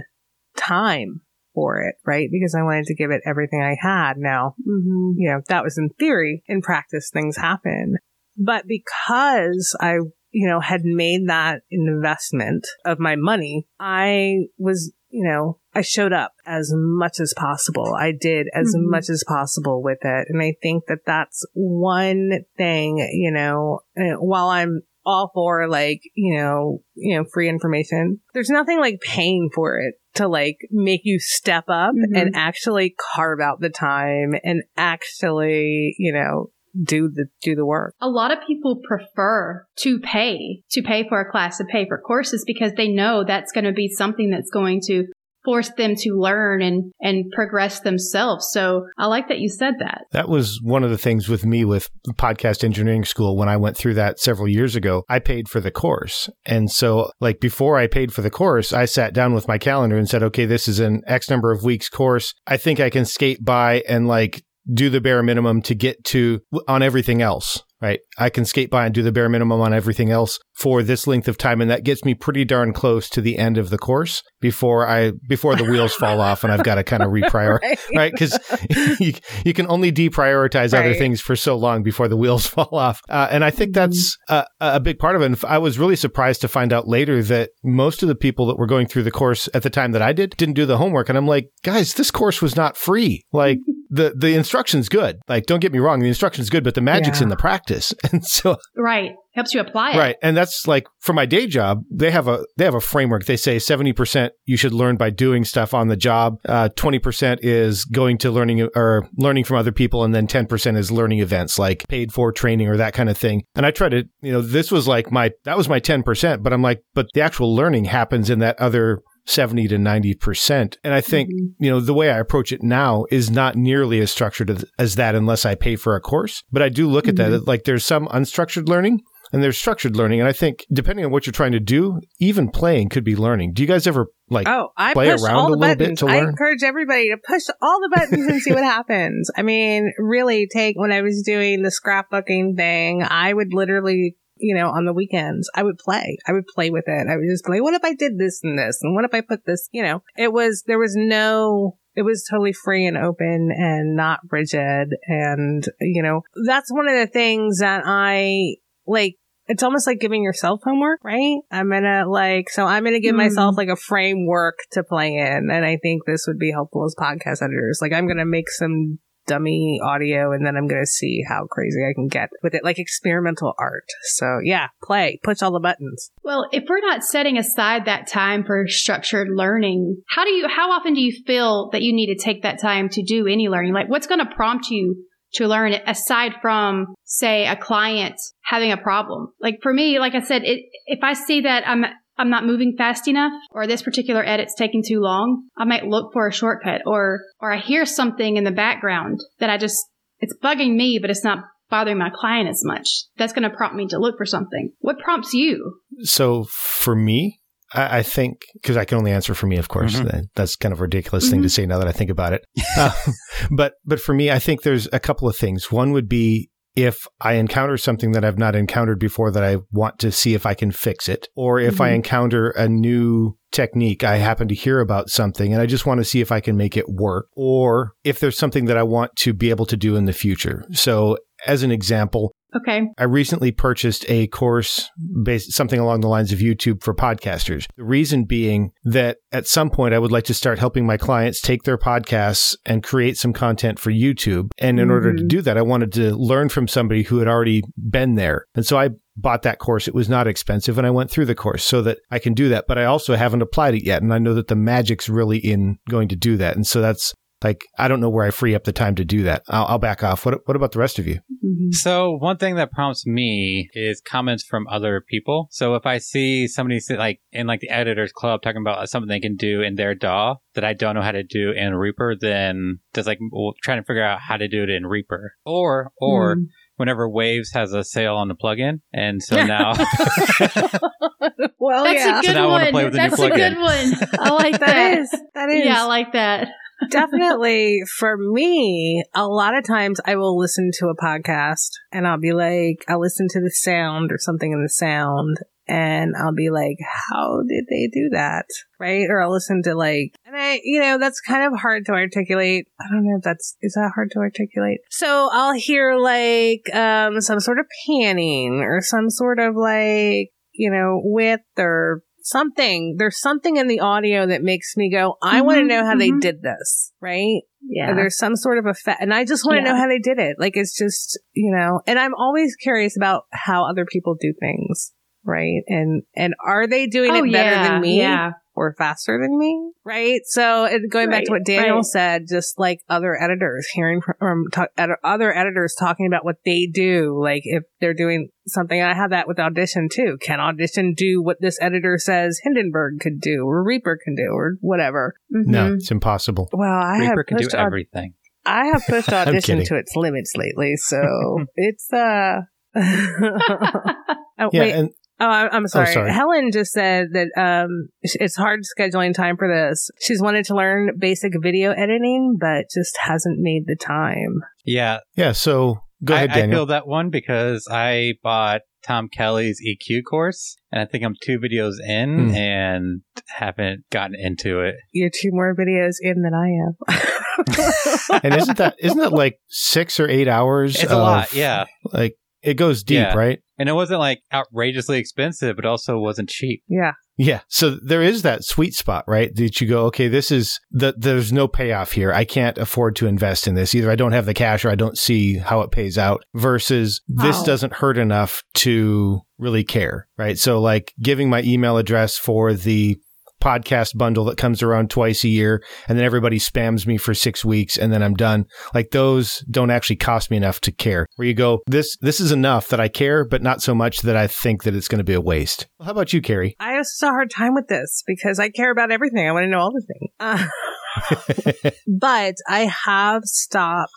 time 0.56 1.22
for 1.54 1.82
it, 1.82 1.96
right? 2.06 2.28
Because 2.30 2.54
I 2.58 2.62
wanted 2.62 2.84
to 2.86 2.94
give 2.94 3.10
it 3.10 3.22
everything 3.26 3.60
I 3.62 3.76
had. 3.80 4.14
Now, 4.16 4.54
Mm-hmm. 4.60 5.12
you 5.16 5.30
know, 5.30 5.40
that 5.48 5.64
was 5.64 5.76
in 5.76 5.90
theory. 5.98 6.42
In 6.46 6.62
practice, 6.62 7.10
things 7.12 7.36
happen. 7.36 7.96
But 8.36 8.66
because 8.66 9.76
I, 9.80 9.94
you 10.30 10.48
know, 10.48 10.60
had 10.60 10.82
made 10.84 11.28
that 11.28 11.62
investment 11.70 12.66
of 12.86 12.98
my 12.98 13.16
money, 13.16 13.66
I 13.78 14.46
was, 14.56 14.92
you 15.10 15.24
know, 15.24 15.58
I 15.74 15.80
showed 15.82 16.12
up 16.12 16.32
as 16.46 16.70
much 16.74 17.18
as 17.20 17.32
possible. 17.36 17.94
I 17.98 18.12
did 18.12 18.48
as 18.54 18.74
Mhm. 18.74 18.90
much 18.90 19.08
as 19.08 19.24
possible 19.26 19.82
with 19.82 19.98
it. 20.02 20.26
And 20.28 20.42
I 20.42 20.54
think 20.62 20.84
that 20.86 21.00
that's 21.06 21.44
one 21.54 22.44
thing, 22.56 22.98
you 23.12 23.30
know, 23.30 23.80
uh, 23.98 24.16
while 24.18 24.48
I'm 24.48 24.82
all 25.04 25.30
for 25.34 25.66
like, 25.68 26.00
you 26.14 26.36
know, 26.36 26.82
you 26.94 27.16
know, 27.16 27.24
free 27.32 27.48
information, 27.48 28.20
there's 28.34 28.50
nothing 28.50 28.78
like 28.78 29.00
paying 29.00 29.50
for 29.52 29.78
it 29.78 29.94
to 30.14 30.28
like 30.28 30.58
make 30.70 31.00
you 31.04 31.18
step 31.18 31.64
up 31.68 31.94
Mhm. 31.94 32.16
and 32.20 32.36
actually 32.36 32.94
carve 33.14 33.40
out 33.40 33.60
the 33.60 33.70
time 33.70 34.34
and 34.44 34.62
actually, 34.76 35.94
you 35.98 36.12
know, 36.12 36.50
do 36.84 37.08
the 37.08 37.26
do 37.42 37.54
the 37.54 37.66
work. 37.66 37.94
a 38.00 38.08
lot 38.08 38.32
of 38.32 38.38
people 38.46 38.80
prefer 38.88 39.62
to 39.76 39.98
pay 40.00 40.62
to 40.70 40.80
pay 40.82 41.06
for 41.06 41.20
a 41.20 41.30
class 41.30 41.58
to 41.58 41.64
pay 41.66 41.86
for 41.86 41.98
courses 41.98 42.44
because 42.46 42.72
they 42.78 42.88
know 42.88 43.24
that's 43.24 43.52
going 43.52 43.64
to 43.66 43.72
be 43.72 43.88
something 43.88 44.30
that's 44.30 44.48
going 44.50 44.80
to 44.80 45.04
force 45.44 45.70
them 45.76 45.94
to 45.96 46.14
learn 46.14 46.62
and 46.62 46.92
and 47.00 47.30
progress 47.32 47.80
themselves 47.80 48.48
so 48.52 48.86
i 48.98 49.06
like 49.06 49.28
that 49.28 49.38
you 49.38 49.48
said 49.48 49.74
that 49.78 50.02
That 50.12 50.28
was 50.28 50.60
one 50.62 50.84
of 50.84 50.90
the 50.90 50.98
things 50.98 51.28
with 51.28 51.44
me 51.44 51.64
with 51.64 51.88
podcast 52.10 52.64
engineering 52.64 53.04
school 53.04 53.36
when 53.36 53.48
I 53.48 53.56
went 53.56 53.76
through 53.76 53.94
that 53.94 54.18
several 54.18 54.48
years 54.48 54.76
ago. 54.76 55.04
I 55.08 55.18
paid 55.18 55.48
for 55.48 55.60
the 55.60 55.70
course. 55.70 56.28
And 56.44 56.70
so, 56.70 57.10
like, 57.20 57.40
before 57.40 57.78
I 57.78 57.86
paid 57.86 58.12
for 58.12 58.22
the 58.22 58.30
course, 58.30 58.72
I 58.72 58.84
sat 58.84 59.14
down 59.14 59.34
with 59.34 59.48
my 59.48 59.58
calendar 59.58 59.96
and 59.96 60.08
said, 60.08 60.22
okay, 60.22 60.46
this 60.46 60.68
is 60.68 60.80
an 60.80 61.02
X 61.06 61.30
number 61.30 61.50
of 61.50 61.64
weeks 61.64 61.88
course. 61.88 62.34
I 62.46 62.56
think 62.56 62.80
I 62.80 62.90
can 62.90 63.04
skate 63.04 63.44
by 63.44 63.82
and 63.88 64.06
like 64.06 64.42
do 64.72 64.90
the 64.90 65.00
bare 65.00 65.22
minimum 65.22 65.62
to 65.62 65.74
get 65.74 66.04
to 66.04 66.40
on 66.68 66.82
everything 66.82 67.22
else. 67.22 67.62
Right. 67.82 67.98
I 68.16 68.30
can 68.30 68.44
skate 68.44 68.70
by 68.70 68.86
and 68.86 68.94
do 68.94 69.02
the 69.02 69.10
bare 69.10 69.28
minimum 69.28 69.60
on 69.60 69.74
everything 69.74 70.10
else 70.10 70.38
for 70.54 70.84
this 70.84 71.08
length 71.08 71.26
of 71.26 71.36
time. 71.36 71.60
And 71.60 71.68
that 71.68 71.82
gets 71.82 72.04
me 72.04 72.14
pretty 72.14 72.44
darn 72.44 72.72
close 72.72 73.08
to 73.10 73.20
the 73.20 73.36
end 73.36 73.58
of 73.58 73.70
the 73.70 73.78
course 73.78 74.22
before 74.40 74.86
I, 74.86 75.10
before 75.28 75.56
the 75.56 75.64
wheels 75.64 75.92
fall 75.92 76.20
off 76.20 76.44
and 76.44 76.52
I've 76.52 76.62
got 76.62 76.76
to 76.76 76.84
kind 76.84 77.02
of 77.02 77.08
reprioritize 77.10 77.78
right? 77.96 78.12
Because 78.12 78.38
you, 79.00 79.14
you 79.44 79.52
can 79.52 79.66
only 79.68 79.90
deprioritize 79.90 80.78
other 80.78 80.94
things 80.94 81.20
for 81.20 81.34
so 81.34 81.56
long 81.56 81.82
before 81.82 82.06
the 82.06 82.16
wheels 82.16 82.46
fall 82.52 82.68
off. 82.72 83.00
Uh, 83.08 83.26
and 83.30 83.44
I 83.44 83.50
think 83.50 83.74
that's 83.74 84.16
a, 84.28 84.46
a 84.60 84.78
big 84.78 85.00
part 85.00 85.16
of 85.16 85.22
it. 85.22 85.26
And 85.26 85.44
I 85.44 85.58
was 85.58 85.76
really 85.76 85.96
surprised 85.96 86.40
to 86.42 86.48
find 86.48 86.72
out 86.72 86.86
later 86.86 87.20
that 87.24 87.50
most 87.64 88.02
of 88.02 88.08
the 88.08 88.14
people 88.14 88.46
that 88.46 88.58
were 88.58 88.66
going 88.66 88.86
through 88.86 89.02
the 89.02 89.10
course 89.10 89.48
at 89.54 89.64
the 89.64 89.70
time 89.70 89.90
that 89.90 90.02
I 90.02 90.12
did 90.12 90.36
didn't 90.36 90.54
do 90.54 90.66
the 90.66 90.78
homework. 90.78 91.08
And 91.08 91.18
I'm 91.18 91.26
like, 91.26 91.50
guys, 91.64 91.94
this 91.94 92.12
course 92.12 92.40
was 92.40 92.54
not 92.54 92.76
free. 92.76 93.24
Like 93.32 93.58
the, 93.92 94.14
the 94.16 94.34
instruction's 94.34 94.88
good. 94.88 95.18
Like, 95.28 95.44
don't 95.46 95.60
get 95.60 95.72
me 95.72 95.78
wrong. 95.78 96.00
The 96.00 96.08
instruction's 96.08 96.48
good, 96.50 96.64
but 96.64 96.74
the 96.74 96.80
magic's 96.80 97.20
Yeah. 97.20 97.24
in 97.24 97.28
the 97.28 97.36
practice. 97.36 97.94
And 98.12 98.24
so 98.24 98.56
right 98.76 99.12
helps 99.34 99.54
you 99.54 99.60
apply 99.60 99.92
it 99.92 99.96
Right. 99.96 100.16
And 100.22 100.36
that's 100.36 100.66
like 100.66 100.86
for 101.00 101.14
my 101.14 101.24
day 101.24 101.46
job, 101.46 101.82
they 101.90 102.10
have 102.10 102.28
a 102.28 102.44
they 102.58 102.64
have 102.64 102.74
a 102.74 102.80
framework. 102.80 103.24
They 103.24 103.36
say 103.36 103.56
70% 103.56 104.30
you 104.44 104.56
should 104.58 104.72
learn 104.74 104.96
by 104.96 105.08
doing 105.10 105.44
stuff 105.44 105.72
on 105.72 105.88
the 105.88 105.96
job. 105.96 106.36
Uh, 106.46 106.68
20% 106.76 107.38
is 107.42 107.84
going 107.86 108.18
to 108.18 108.30
learning 108.30 108.68
or 108.74 109.08
learning 109.16 109.44
from 109.44 109.56
other 109.56 109.72
people 109.72 110.04
and 110.04 110.14
then 110.14 110.26
10% 110.26 110.76
is 110.76 110.90
learning 110.90 111.20
events 111.20 111.58
like 111.58 111.86
paid 111.88 112.12
for 112.12 112.32
training 112.32 112.68
or 112.68 112.76
that 112.76 112.92
kind 112.92 113.08
of 113.08 113.16
thing. 113.16 113.44
And 113.54 113.64
I 113.64 113.70
try 113.70 113.88
to, 113.88 114.04
you 114.20 114.32
know, 114.32 114.42
this 114.42 114.70
was 114.70 114.86
like 114.86 115.10
my 115.10 115.30
that 115.44 115.56
was 115.56 115.68
my 115.68 115.80
10%, 115.80 116.42
but 116.42 116.52
I'm 116.52 116.62
like 116.62 116.82
but 116.94 117.06
the 117.14 117.22
actual 117.22 117.54
learning 117.54 117.86
happens 117.86 118.28
in 118.28 118.40
that 118.40 118.58
other 118.60 119.00
70 119.24 119.68
to 119.68 119.78
90%. 119.78 120.78
And 120.84 120.92
I 120.94 121.00
think, 121.00 121.30
Mhm. 121.30 121.54
you 121.60 121.70
know, 121.70 121.80
the 121.80 121.94
way 121.94 122.10
I 122.10 122.18
approach 122.18 122.52
it 122.52 122.62
now 122.62 123.04
is 123.10 123.30
not 123.30 123.56
nearly 123.56 124.00
as 124.00 124.10
structured 124.10 124.64
as- 124.78 124.94
that 124.96 125.14
unless 125.14 125.44
I 125.46 125.54
pay 125.54 125.76
for 125.76 125.94
a 125.96 126.00
course. 126.00 126.42
But 126.50 126.62
I 126.62 126.68
do 126.68 126.88
look 126.88 127.08
at 127.08 127.16
that 127.16 127.46
like 127.46 127.64
there's 127.64 127.84
some 127.84 128.06
unstructured 128.08 128.68
learning 128.68 129.00
and 129.32 129.42
there's 129.42 129.56
structured 129.56 129.96
learning. 129.96 130.20
And 130.20 130.28
I 130.28 130.32
think 130.32 130.66
depending 130.72 131.04
on 131.06 131.10
what 131.12 131.24
you're 131.26 131.32
trying 131.32 131.52
to 131.52 131.60
do, 131.60 132.00
even 132.20 132.50
playing 132.50 132.88
could 132.90 133.04
be 133.04 133.16
learning. 133.16 133.52
Do 133.54 133.62
you 133.62 133.68
guys 133.68 133.86
ever 133.86 134.08
like, 134.28 134.46
Oh, 134.48 134.68
I 134.76 134.92
play 134.92 135.08
around 135.10 135.36
all 135.36 135.46
a 135.46 135.50
the 135.52 135.56
little 135.56 135.76
bit 135.76 135.78
buttons. 135.78 136.00
to 136.00 136.06
I 136.08 136.18
encourage 136.18 136.62
everybody 136.62 137.08
to 137.10 137.16
push 137.16 137.44
all 137.62 137.78
the 137.80 137.90
buttons 137.94 138.26
and 138.26 138.40
see 138.42 138.52
what 138.52 138.64
happens. 138.64 139.30
I 139.36 139.42
mean, 139.42 139.90
really 139.98 140.48
take 140.52 140.76
when 140.78 140.92
I 140.92 141.00
was 141.02 141.22
doing 141.24 141.62
the 141.62 141.70
scrapbooking 141.70 142.56
thing, 142.56 143.02
I 143.02 143.32
would 143.32 143.54
literally, 143.54 144.16
you 144.42 144.54
know, 144.54 144.68
on 144.68 144.84
the 144.84 144.92
weekends, 144.92 145.48
I 145.54 145.62
would 145.62 145.78
play. 145.78 146.18
I 146.26 146.32
would 146.32 146.46
play 146.46 146.70
with 146.70 146.84
it. 146.86 147.06
I 147.08 147.16
would 147.16 147.28
just 147.28 147.44
play, 147.44 147.60
what 147.60 147.74
if 147.74 147.84
I 147.84 147.94
did 147.94 148.18
this 148.18 148.40
and 148.42 148.58
this? 148.58 148.80
And 148.82 148.94
what 148.94 149.04
if 149.04 149.14
I 149.14 149.20
put 149.20 149.46
this, 149.46 149.68
you 149.72 149.82
know, 149.82 150.02
it 150.16 150.32
was, 150.32 150.64
there 150.66 150.78
was 150.78 150.94
no, 150.96 151.78
it 151.94 152.02
was 152.02 152.26
totally 152.28 152.52
free 152.52 152.86
and 152.86 152.96
open 152.96 153.50
and 153.56 153.96
not 153.96 154.20
rigid. 154.30 154.96
And, 155.06 155.64
you 155.80 156.02
know, 156.02 156.22
that's 156.46 156.72
one 156.72 156.88
of 156.88 156.94
the 156.94 157.06
things 157.06 157.60
that 157.60 157.82
I 157.86 158.56
like, 158.86 159.16
it's 159.46 159.62
almost 159.62 159.86
like 159.86 160.00
giving 160.00 160.22
yourself 160.22 160.60
homework, 160.64 161.00
right? 161.04 161.38
I'm 161.50 161.68
gonna 161.68 162.08
like, 162.08 162.48
so 162.48 162.64
I'm 162.64 162.84
gonna 162.84 163.00
give 163.00 163.12
Hmm. 163.12 163.18
myself 163.18 163.56
like 163.56 163.68
a 163.68 163.76
framework 163.76 164.58
to 164.72 164.82
play 164.82 165.16
in. 165.16 165.50
And 165.50 165.64
I 165.64 165.78
think 165.82 166.04
this 166.04 166.26
would 166.26 166.38
be 166.38 166.52
helpful 166.52 166.84
as 166.84 166.94
podcast 166.98 167.42
editors. 167.42 167.80
Like 167.82 167.92
I'm 167.92 168.06
gonna 168.06 168.24
make 168.24 168.48
some 168.50 168.98
dummy 169.26 169.80
audio 169.82 170.32
and 170.32 170.44
then 170.44 170.56
I'm 170.56 170.66
gonna 170.66 170.86
see 170.86 171.22
how 171.28 171.46
crazy 171.50 171.80
I 171.82 171.94
can 171.94 172.08
get 172.08 172.30
with 172.42 172.54
it, 172.54 172.64
like 172.64 172.78
experimental 172.78 173.54
art. 173.58 173.84
So 174.14 174.38
yeah, 174.42 174.68
play, 174.82 175.20
push 175.22 175.42
all 175.42 175.52
the 175.52 175.60
buttons. 175.60 176.10
well 176.22 176.46
if 176.52 176.64
we're 176.68 176.80
not 176.80 177.02
setting 177.04 177.38
aside 177.38 177.84
that 177.84 178.06
time 178.06 178.44
for 178.44 178.66
structured 178.66 179.28
learning 179.30 179.96
how 180.08 180.24
do 180.24 180.30
you 180.30 180.48
how 180.48 180.70
often 180.72 180.94
do 180.94 181.00
you 181.00 181.12
feel 181.26 181.70
that 181.70 181.82
you 181.82 181.92
need 181.92 182.14
to 182.14 182.22
take 182.22 182.42
that 182.42 182.60
time 182.60 182.88
to 182.88 183.02
do 183.02 183.26
any 183.26 183.48
learning 183.48 183.72
like 183.72 183.88
what's 183.88 184.06
going 184.06 184.18
to 184.18 184.34
prompt 184.34 184.68
you 184.68 185.04
to 185.34 185.46
learn 185.46 185.72
aside 185.86 186.32
from 186.42 186.94
say 187.04 187.46
a 187.46 187.56
client 187.56 188.14
having 188.44 188.72
a 188.72 188.76
problem 188.76 189.28
like 189.40 189.58
for 189.62 189.72
me 189.72 189.98
like 189.98 190.14
i 190.14 190.20
said 190.20 190.42
it, 190.44 190.60
if 190.86 191.00
i 191.02 191.12
see 191.12 191.42
that 191.42 191.66
i'm 191.66 191.84
i'm 192.18 192.30
not 192.30 192.44
moving 192.46 192.74
fast 192.76 193.08
enough 193.08 193.32
or 193.50 193.66
this 193.66 193.82
particular 193.82 194.24
edit's 194.24 194.54
taking 194.54 194.82
too 194.86 195.00
long 195.00 195.42
i 195.56 195.64
might 195.64 195.86
look 195.86 196.12
for 196.12 196.26
a 196.28 196.32
shortcut 196.32 196.82
or 196.86 197.20
or 197.40 197.52
i 197.52 197.58
hear 197.58 197.84
something 197.86 198.36
in 198.36 198.44
the 198.44 198.50
background 198.50 199.18
that 199.38 199.50
i 199.50 199.56
just 199.56 199.76
it's 200.20 200.36
bugging 200.42 200.76
me 200.76 200.98
but 201.00 201.10
it's 201.10 201.24
not 201.24 201.38
bothering 201.70 201.98
my 201.98 202.10
client 202.14 202.48
as 202.48 202.60
much 202.64 202.86
that's 203.16 203.32
going 203.32 203.48
to 203.48 203.56
prompt 203.56 203.74
me 203.74 203.86
to 203.86 203.98
look 203.98 204.16
for 204.18 204.26
something 204.26 204.70
what 204.80 204.98
prompts 204.98 205.32
you 205.32 205.78
so 206.02 206.44
for 206.44 206.94
me, 206.94 207.38
I, 207.74 207.98
I 207.98 208.02
think 208.02 208.42
because 208.54 208.76
I 208.76 208.84
can 208.84 208.98
only 208.98 209.12
answer 209.12 209.32
for 209.34 209.46
me, 209.46 209.56
of 209.56 209.68
course. 209.68 209.94
Mhm. 209.94 210.10
That- 210.10 210.24
That's 210.34 210.56
kind 210.56 210.72
of 210.74 210.80
a 210.80 210.82
ridiculous 210.82 211.30
thing 211.30 211.40
to 211.42 211.48
say 211.48 211.64
now 211.64 211.78
that 211.78 211.88
I 211.88 211.92
think 211.92 212.10
about 212.10 212.32
it. 212.34 212.44
Uh, 212.76 212.92
but 213.56 213.74
but 213.86 214.00
for 214.00 214.12
me, 214.14 214.30
I 214.30 214.38
think 214.38 214.62
there's 214.62 214.88
a 214.92 215.00
couple 215.00 215.28
of 215.28 215.36
things. 215.36 215.70
One 215.72 215.92
would 215.92 216.08
be 216.08 216.50
if 216.74 217.06
I 217.20 217.34
encounter 217.34 217.76
something 217.76 218.12
that 218.12 218.24
I've 218.24 218.38
not 218.38 218.54
encountered 218.54 218.98
before 218.98 219.30
that 219.30 219.44
I 219.44 219.58
want 219.70 219.98
to 220.00 220.10
see 220.12 220.34
if 220.34 220.46
I 220.46 220.54
can 220.54 220.70
fix 220.70 221.08
it, 221.08 221.28
or 221.36 221.60
if 221.60 221.80
I 221.80 221.90
Mhm. 221.90 221.96
encounter 221.96 222.50
a 222.50 222.68
new 222.68 223.36
technique, 223.50 224.02
I 224.02 224.16
happen 224.16 224.48
to 224.48 224.54
hear 224.54 224.80
about 224.80 225.10
something 225.10 225.52
and 225.52 225.60
I 225.60 225.66
just 225.66 225.84
want 225.84 225.98
to 225.98 226.04
see 226.04 226.20
if 226.20 226.32
I 226.32 226.40
can 226.40 226.56
make 226.56 226.76
it 226.76 226.88
work, 226.88 227.26
or 227.36 227.92
if 228.04 228.18
there's 228.18 228.38
something 228.38 228.64
that 228.66 228.78
I 228.78 228.82
want 228.82 229.14
to 229.16 229.34
be 229.34 229.50
able 229.50 229.66
to 229.66 229.76
do 229.76 229.96
in 229.96 230.06
the 230.06 230.12
future. 230.12 230.64
So, 230.72 231.18
as 231.46 231.62
an 231.62 231.70
example, 231.70 232.32
okay 232.56 232.82
I 232.98 233.04
recently 233.04 233.52
purchased 233.52 234.04
a 234.08 234.26
course 234.28 234.90
based 235.24 235.52
something 235.52 235.80
along 235.80 236.00
the 236.00 236.08
lines 236.08 236.32
of 236.32 236.38
YouTube 236.38 236.82
for 236.82 236.94
podcasters. 236.94 237.66
The 237.76 237.84
reason 237.84 238.24
being 238.24 238.72
that 238.84 239.18
at 239.32 239.46
some 239.46 239.70
point 239.70 239.94
I 239.94 239.98
would 239.98 240.12
like 240.12 240.24
to 240.24 240.34
start 240.34 240.58
helping 240.58 240.86
my 240.86 240.96
clients 240.96 241.40
take 241.40 241.62
their 241.62 241.78
podcasts 241.78 242.56
and 242.66 242.82
create 242.82 243.16
some 243.16 243.32
content 243.32 243.78
for 243.78 243.90
YouTube. 243.90 244.50
And 244.58 244.78
in 244.78 244.90
order 244.90 245.14
to 245.14 245.22
Mhm. 245.22 245.28
do 245.28 245.42
that, 245.42 245.56
I 245.56 245.62
wanted 245.62 245.92
to 245.94 246.14
learn 246.14 246.48
from 246.48 246.68
somebody 246.68 247.02
who 247.02 247.18
had 247.18 247.28
already 247.28 247.62
been 247.76 248.14
there. 248.14 248.46
And 248.54 248.66
so 248.66 248.78
I 248.78 248.90
bought 249.16 249.42
that 249.42 249.58
course. 249.58 249.88
It 249.88 249.94
was 249.94 250.08
not 250.08 250.26
expensive 250.26 250.78
and 250.78 250.86
I 250.86 250.90
went 250.90 251.10
through 251.10 251.26
the 251.26 251.34
course 251.34 251.64
so 251.64 251.82
that 251.82 251.98
I 252.10 252.18
can 252.18 252.32
do 252.34 252.48
that. 252.48 252.64
But 252.66 252.78
I 252.78 252.84
also 252.84 253.14
haven't 253.14 253.42
applied 253.42 253.74
it 253.74 253.84
yet. 253.84 254.02
And 254.02 254.12
I 254.12 254.18
know 254.18 254.34
that 254.34 254.48
the 254.48 254.56
magic's 254.56 255.08
really 255.08 255.38
in 255.38 255.76
going 255.88 256.08
to 256.08 256.16
do 256.16 256.36
that. 256.38 256.56
And 256.56 256.66
so 256.66 256.80
that's 256.80 257.12
like 257.44 257.66
I 257.78 257.88
don't 257.88 258.00
know 258.00 258.10
where 258.10 258.24
I 258.26 258.30
free 258.30 258.54
up 258.54 258.64
the 258.64 258.72
time 258.72 258.94
to 258.96 259.04
do 259.04 259.22
that. 259.24 259.42
I'll, 259.48 259.66
I'll 259.66 259.78
back 259.78 260.02
off. 260.02 260.24
What 260.26 260.40
what 260.46 260.56
about 260.56 260.72
the 260.72 260.78
rest 260.78 260.98
of 260.98 261.06
you? 261.06 261.20
Mhm. 261.44 261.72
So 261.74 262.12
one 262.18 262.36
thing 262.36 262.54
that 262.56 262.70
prompts 262.72 263.06
me 263.06 263.68
is 263.74 264.00
comments 264.00 264.44
from 264.44 264.66
other 264.68 265.00
people. 265.06 265.48
So 265.50 265.74
if 265.74 265.86
I 265.86 265.98
see 265.98 266.46
somebody 266.48 266.80
sit 266.80 266.98
like 266.98 267.20
in 267.32 267.46
like 267.46 267.60
the 267.60 267.70
editors 267.70 268.12
club 268.12 268.42
talking 268.42 268.60
about 268.60 268.88
something 268.88 269.08
they 269.08 269.20
can 269.20 269.36
do 269.36 269.60
in 269.62 269.74
their 269.76 269.94
DAW 269.94 270.36
that 270.54 270.64
I 270.64 270.72
don't 270.74 270.94
know 270.94 271.02
how 271.02 271.12
to 271.12 271.22
do 271.22 271.50
in 271.52 271.74
Reaper, 271.74 272.14
then 272.20 272.78
just 272.94 273.06
like 273.06 273.18
well, 273.30 273.54
trying 273.62 273.80
to 273.80 273.84
figure 273.86 274.04
out 274.04 274.20
how 274.20 274.36
to 274.36 274.48
do 274.48 274.62
it 274.62 274.70
in 274.70 274.86
Reaper. 274.86 275.34
Or 275.44 275.92
or 275.98 276.36
Mm. 276.36 276.46
whenever 276.76 277.08
Waves 277.08 277.52
has 277.54 277.72
a 277.72 277.84
sale 277.84 278.16
on 278.16 278.28
the 278.28 278.34
plugin, 278.34 278.80
and 278.92 279.22
so 279.22 279.44
now 279.44 279.72
well, 281.58 281.84
That's 281.84 282.04
yeah, 282.04 282.18
a 282.20 282.22
So 282.22 282.28
good 282.28 282.34
now 282.34 282.48
I 282.50 282.62
one. 282.64 282.70
play 282.72 282.84
with 282.84 282.92
the 282.94 282.98
new 283.02 283.08
That's 283.10 283.22
a 283.22 283.30
good 283.30 283.56
one. 283.58 284.08
I 284.20 284.30
like 284.30 284.52
that. 284.60 284.66
that 284.66 284.98
is 284.98 285.10
that 285.34 285.48
is 285.50 285.64
Yeah, 285.66 285.82
I 285.82 285.86
like 285.86 286.12
that. 286.12 286.48
Definitely 286.90 287.80
for 287.98 288.16
me. 288.16 289.02
A 289.14 289.26
lot 289.26 289.56
of 289.56 289.66
times 289.66 290.00
I 290.04 290.16
will 290.16 290.38
listen 290.38 290.70
to 290.78 290.88
a 290.88 290.96
podcast 290.96 291.70
and 291.90 292.06
I'll 292.06 292.20
be 292.20 292.32
like, 292.32 292.84
I'll 292.88 293.00
listen 293.00 293.26
to 293.30 293.40
the 293.40 293.50
sound 293.50 294.12
or 294.12 294.18
something 294.18 294.52
in 294.52 294.62
the 294.62 294.68
sound. 294.68 295.38
And 295.68 296.14
I'll 296.20 296.34
be 296.34 296.50
like, 296.50 296.76
how 297.08 297.38
did 297.48 297.66
they 297.70 297.88
do 297.92 298.10
that? 298.12 298.46
Right. 298.80 299.06
Or 299.08 299.22
I'll 299.22 299.32
listen 299.32 299.62
to 299.62 299.76
like, 299.76 300.12
and 300.26 300.36
I, 300.36 300.60
you 300.64 300.80
know, 300.80 300.98
that's 300.98 301.20
kind 301.20 301.44
of 301.46 301.58
hard 301.60 301.86
to 301.86 301.92
articulate. 301.92 302.66
I 302.80 302.84
don't 302.92 303.04
know 303.04 303.16
if 303.18 303.22
that's, 303.22 303.56
is 303.62 303.74
that 303.74 303.92
hard 303.94 304.10
to 304.10 304.18
articulate? 304.18 304.80
So 304.90 305.30
I'll 305.32 305.54
hear 305.54 305.96
like, 305.96 306.74
um, 306.74 307.20
some 307.20 307.38
sort 307.38 307.60
of 307.60 307.66
panning 307.86 308.60
or 308.64 308.80
some 308.82 309.08
sort 309.08 309.38
of 309.38 309.54
like, 309.54 310.30
you 310.52 310.70
know, 310.70 311.00
width 311.04 311.44
or 311.56 312.02
something. 312.24 312.96
There's 312.98 313.20
something 313.20 313.56
in 313.56 313.68
the 313.68 313.80
audio 313.80 314.26
that 314.26 314.42
makes 314.42 314.76
me 314.76 314.90
go, 314.90 315.16
I 315.22 315.40
want 315.40 315.58
to 315.58 315.64
know 315.64 315.84
how 315.84 315.96
they 315.96 316.10
mhm. 316.10 316.20
did 316.20 316.42
this, 316.42 316.92
right? 317.00 317.42
Yeah. 317.62 317.94
There's 317.94 318.16
some 318.18 318.36
sort 318.36 318.58
of 318.58 318.66
effect, 318.66 319.00
and 319.00 319.14
I 319.14 319.24
just 319.24 319.44
want 319.44 319.58
to 319.58 319.62
Yeah. 319.64 319.72
know 319.72 319.78
how 319.78 319.88
they 319.88 319.98
did 319.98 320.18
it. 320.18 320.36
Like 320.38 320.56
it's 320.56 320.76
just, 320.76 321.18
you 321.32 321.54
know, 321.54 321.80
and 321.86 321.98
I'm 321.98 322.14
always 322.14 322.56
curious 322.56 322.96
about 322.96 323.24
how 323.30 323.68
other 323.68 323.84
people 323.84 324.16
do 324.20 324.32
things, 324.38 324.92
right? 325.24 325.62
And 325.68 326.02
and 326.14 326.34
are 326.44 326.66
they 326.66 326.86
doing 326.86 327.12
oh, 327.12 327.24
it 327.24 327.32
better 327.32 327.50
yeah, 327.50 327.68
than 327.68 327.80
me? 327.80 327.98
Yeah. 327.98 328.32
Or 328.54 328.74
faster 328.76 329.18
than 329.20 329.38
me, 329.38 329.72
right? 329.84 330.20
So 330.24 330.64
it, 330.64 330.82
going 330.90 331.08
back 331.10 331.24
to 331.24 331.30
what 331.32 331.44
Daniel 331.44 331.76
right. 331.76 331.84
said, 331.84 332.24
just 332.28 332.58
like 332.58 332.80
other 332.88 333.16
editors, 333.20 333.66
hearing 333.72 334.00
from 334.02 334.44
talk, 334.52 334.68
ed- 334.76 334.90
other 335.02 335.34
editors 335.36 335.74
talking 335.78 336.06
about 336.06 336.24
what 336.24 336.36
they 336.44 336.66
do, 336.66 337.18
like 337.22 337.42
if 337.44 337.62
they're 337.80 337.94
doing 337.94 338.28
something, 338.46 338.80
I 338.82 338.94
have 338.94 339.10
that 339.10 339.26
with 339.26 339.38
Audition 339.38 339.88
too. 339.90 340.18
Can 340.20 340.38
Audition 340.40 340.92
do 340.94 341.22
what 341.22 341.38
this 341.40 341.58
editor 341.62 341.96
says 341.98 342.40
Hindenburg 342.42 343.00
could 343.00 343.20
do, 343.20 343.44
or 343.46 343.62
Reaper 343.64 343.98
can 344.02 344.14
do, 344.14 344.30
or 344.32 344.56
whatever? 344.60 345.14
No, 345.30 345.70
Mhm. 345.70 345.74
it's 345.76 345.90
impossible. 345.90 346.48
Well, 346.52 346.68
I 346.70 346.98
have 347.04 347.10
Reaper 347.12 347.24
can 347.24 347.36
do 347.38 347.44
pushed 347.44 347.54
Aud- 347.56 347.66
everything. 347.66 348.14
I 348.44 348.66
have 348.66 348.82
pushed 348.86 349.08
Audition 349.12 349.64
to 349.64 349.76
its 349.76 349.94
limits 349.96 350.34
lately, 350.36 350.76
so 350.76 351.46
it's 351.56 351.92
uh. 351.92 352.40
oh, 352.76 354.50
Yeah, 354.52 354.60
wait. 354.60 354.72
and 354.72 354.90
Oh, 355.22 355.28
I- 355.28 355.48
I'm 355.54 355.66
sorry. 355.68 355.86
sorry. 355.92 356.12
Helen 356.12 356.50
just 356.52 356.72
said 356.72 357.08
that 357.12 357.28
um, 357.36 357.88
it's 358.02 358.36
hard 358.36 358.60
scheduling 358.78 359.14
time 359.14 359.36
for 359.36 359.46
this. 359.48 359.88
She's 360.00 360.20
wanted 360.20 360.44
to 360.46 360.54
learn 360.56 360.90
basic 360.98 361.32
video 361.40 361.70
editing, 361.72 362.36
but 362.40 362.64
just 362.74 362.96
hasn't 363.00 363.38
made 363.40 363.64
the 363.66 363.76
time. 363.76 364.40
Yeah, 364.64 364.98
yeah. 365.16 365.32
So 365.32 365.78
go 366.04 366.14
ahead, 366.14 366.30
I, 366.30 366.42
I 366.42 366.48
feel 366.50 366.66
that 366.66 366.86
one 366.86 367.10
because 367.10 367.68
I 367.70 368.14
bought 368.22 368.62
Tom 368.84 369.08
Kelly's 369.08 369.60
EQ 369.64 370.00
course, 370.10 370.56
and 370.72 370.80
I 370.82 370.86
think 370.86 371.04
I'm 371.04 371.14
two 371.22 371.38
videos 371.38 371.74
in 371.86 372.30
Hmm. 372.30 372.34
and 372.34 373.00
haven't 373.28 373.84
gotten 373.90 374.16
into 374.18 374.60
it. 374.60 374.74
You're 374.92 375.10
two 375.10 375.30
more 375.32 375.54
videos 375.54 375.94
in 376.00 376.22
than 376.22 376.34
I 376.34 376.96
am. 376.96 378.20
and 378.24 378.34
isn't 378.36 378.58
that 378.58 378.74
isn't 378.80 378.98
that 378.98 379.12
like 379.12 379.38
six 379.48 380.00
or 380.00 380.08
eight 380.08 380.26
hours? 380.28 380.74
It's 380.82 380.90
a 380.92 380.98
lot, 380.98 381.32
yeah. 381.32 381.64
Like 381.92 382.16
it 382.42 382.54
goes 382.54 382.82
deep, 382.82 382.96
Yeah. 382.96 383.14
right? 383.14 383.38
And 383.62 383.68
it 383.68 383.74
wasn't 383.74 384.00
like 384.00 384.22
outrageously 384.34 384.98
expensive, 384.98 385.54
but 385.54 385.64
also 385.64 385.96
wasn't 386.00 386.28
cheap. 386.28 386.64
yeah. 386.68 386.92
Yeah. 387.18 387.42
So 387.48 387.76
there 387.86 388.02
is 388.02 388.22
that 388.22 388.42
sweet 388.42 388.74
spot, 388.74 389.04
right? 389.06 389.30
That 389.36 389.60
you 389.60 389.68
go, 389.68 389.84
okay, 389.84 390.08
this 390.08 390.32
is 390.32 390.58
the, 390.70 390.94
there's 390.96 391.30
no 391.30 391.46
payoff 391.46 391.92
here. 391.92 392.10
I 392.10 392.24
can't 392.24 392.56
afford 392.56 392.96
to 392.96 393.06
invest 393.06 393.46
in 393.46 393.54
this. 393.54 393.74
Either 393.74 393.90
I 393.90 393.96
don't 393.96 394.12
have 394.12 394.24
the 394.26 394.32
cash 394.34 394.64
or 394.64 394.70
I 394.70 394.74
don't 394.74 394.96
see 394.98 395.36
how 395.36 395.60
it 395.60 395.70
pays 395.70 395.98
out 395.98 396.24
versus 396.34 397.02
this 397.06 397.36
Wow. 397.36 397.44
doesn't 397.44 397.74
hurt 397.74 397.98
enough 397.98 398.42
to 398.54 399.20
really 399.38 399.62
care, 399.62 400.08
right? 400.16 400.38
So 400.38 400.58
like 400.58 400.94
giving 401.00 401.28
my 401.30 401.42
email 401.42 401.76
address 401.76 402.16
for 402.16 402.54
the 402.54 402.98
podcast 403.42 403.96
bundle 403.96 404.24
that 404.26 404.38
comes 404.38 404.62
around 404.62 404.88
twice 404.88 405.24
a 405.24 405.28
year 405.28 405.62
and 405.88 405.98
then 405.98 406.04
everybody 406.04 406.38
spams 406.38 406.86
me 406.86 406.96
for 406.96 407.12
six 407.12 407.44
weeks 407.44 407.76
and 407.76 407.92
then 407.92 408.02
I'm 408.02 408.14
done. 408.14 408.46
Like 408.72 408.92
those 408.92 409.44
don't 409.50 409.70
actually 409.70 409.96
cost 409.96 410.30
me 410.30 410.36
enough 410.36 410.60
to 410.62 410.72
care. 410.72 411.06
Where 411.16 411.26
you 411.26 411.34
go, 411.34 411.60
this, 411.66 411.96
this 412.00 412.20
is 412.20 412.30
enough 412.30 412.68
that 412.68 412.80
I 412.80 412.88
care, 412.88 413.24
but 413.24 413.42
not 413.42 413.60
so 413.60 413.74
much 413.74 414.02
that 414.02 414.16
I 414.16 414.28
think 414.28 414.62
that 414.62 414.74
it's 414.74 414.88
going 414.88 414.98
to 414.98 415.04
be 415.04 415.14
a 415.14 415.20
waste. 415.20 415.66
Well, 415.78 415.86
how 415.86 415.92
about 415.92 416.12
you, 416.12 416.22
Carrie? 416.22 416.54
I 416.60 416.74
have 416.74 416.86
such 416.86 417.08
a 417.08 417.10
hard 417.10 417.30
time 417.30 417.54
with 417.54 417.66
this 417.68 418.04
because 418.06 418.38
I 418.38 418.48
care 418.48 418.70
about 418.70 418.92
everything. 418.92 419.28
I 419.28 419.32
want 419.32 419.44
to 419.44 419.50
know 419.50 419.58
all 419.58 419.72
the 419.72 419.86
things. 419.86 420.12
Uh, 420.20 420.46
but 422.00 422.34
I 422.48 422.70
have 422.84 423.22
stopped. 423.24 423.90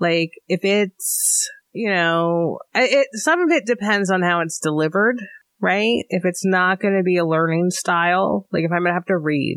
Like, 0.00 0.30
if 0.48 0.64
it's, 0.64 1.48
you 1.72 1.88
know, 1.88 2.58
it, 2.74 3.06
some 3.12 3.40
of 3.40 3.50
it 3.50 3.64
depends 3.64 4.10
on 4.10 4.22
how 4.22 4.40
it's 4.40 4.58
delivered, 4.58 5.20
right? 5.62 6.04
If 6.10 6.24
it's 6.26 6.44
not 6.44 6.80
going 6.80 6.96
to 6.96 7.02
be 7.02 7.16
a 7.16 7.24
learning 7.24 7.70
style, 7.70 8.46
like 8.52 8.64
if 8.64 8.70
I'm 8.72 8.80
going 8.82 8.90
to 8.90 8.94
have 8.94 9.06
to 9.06 9.16
read 9.16 9.56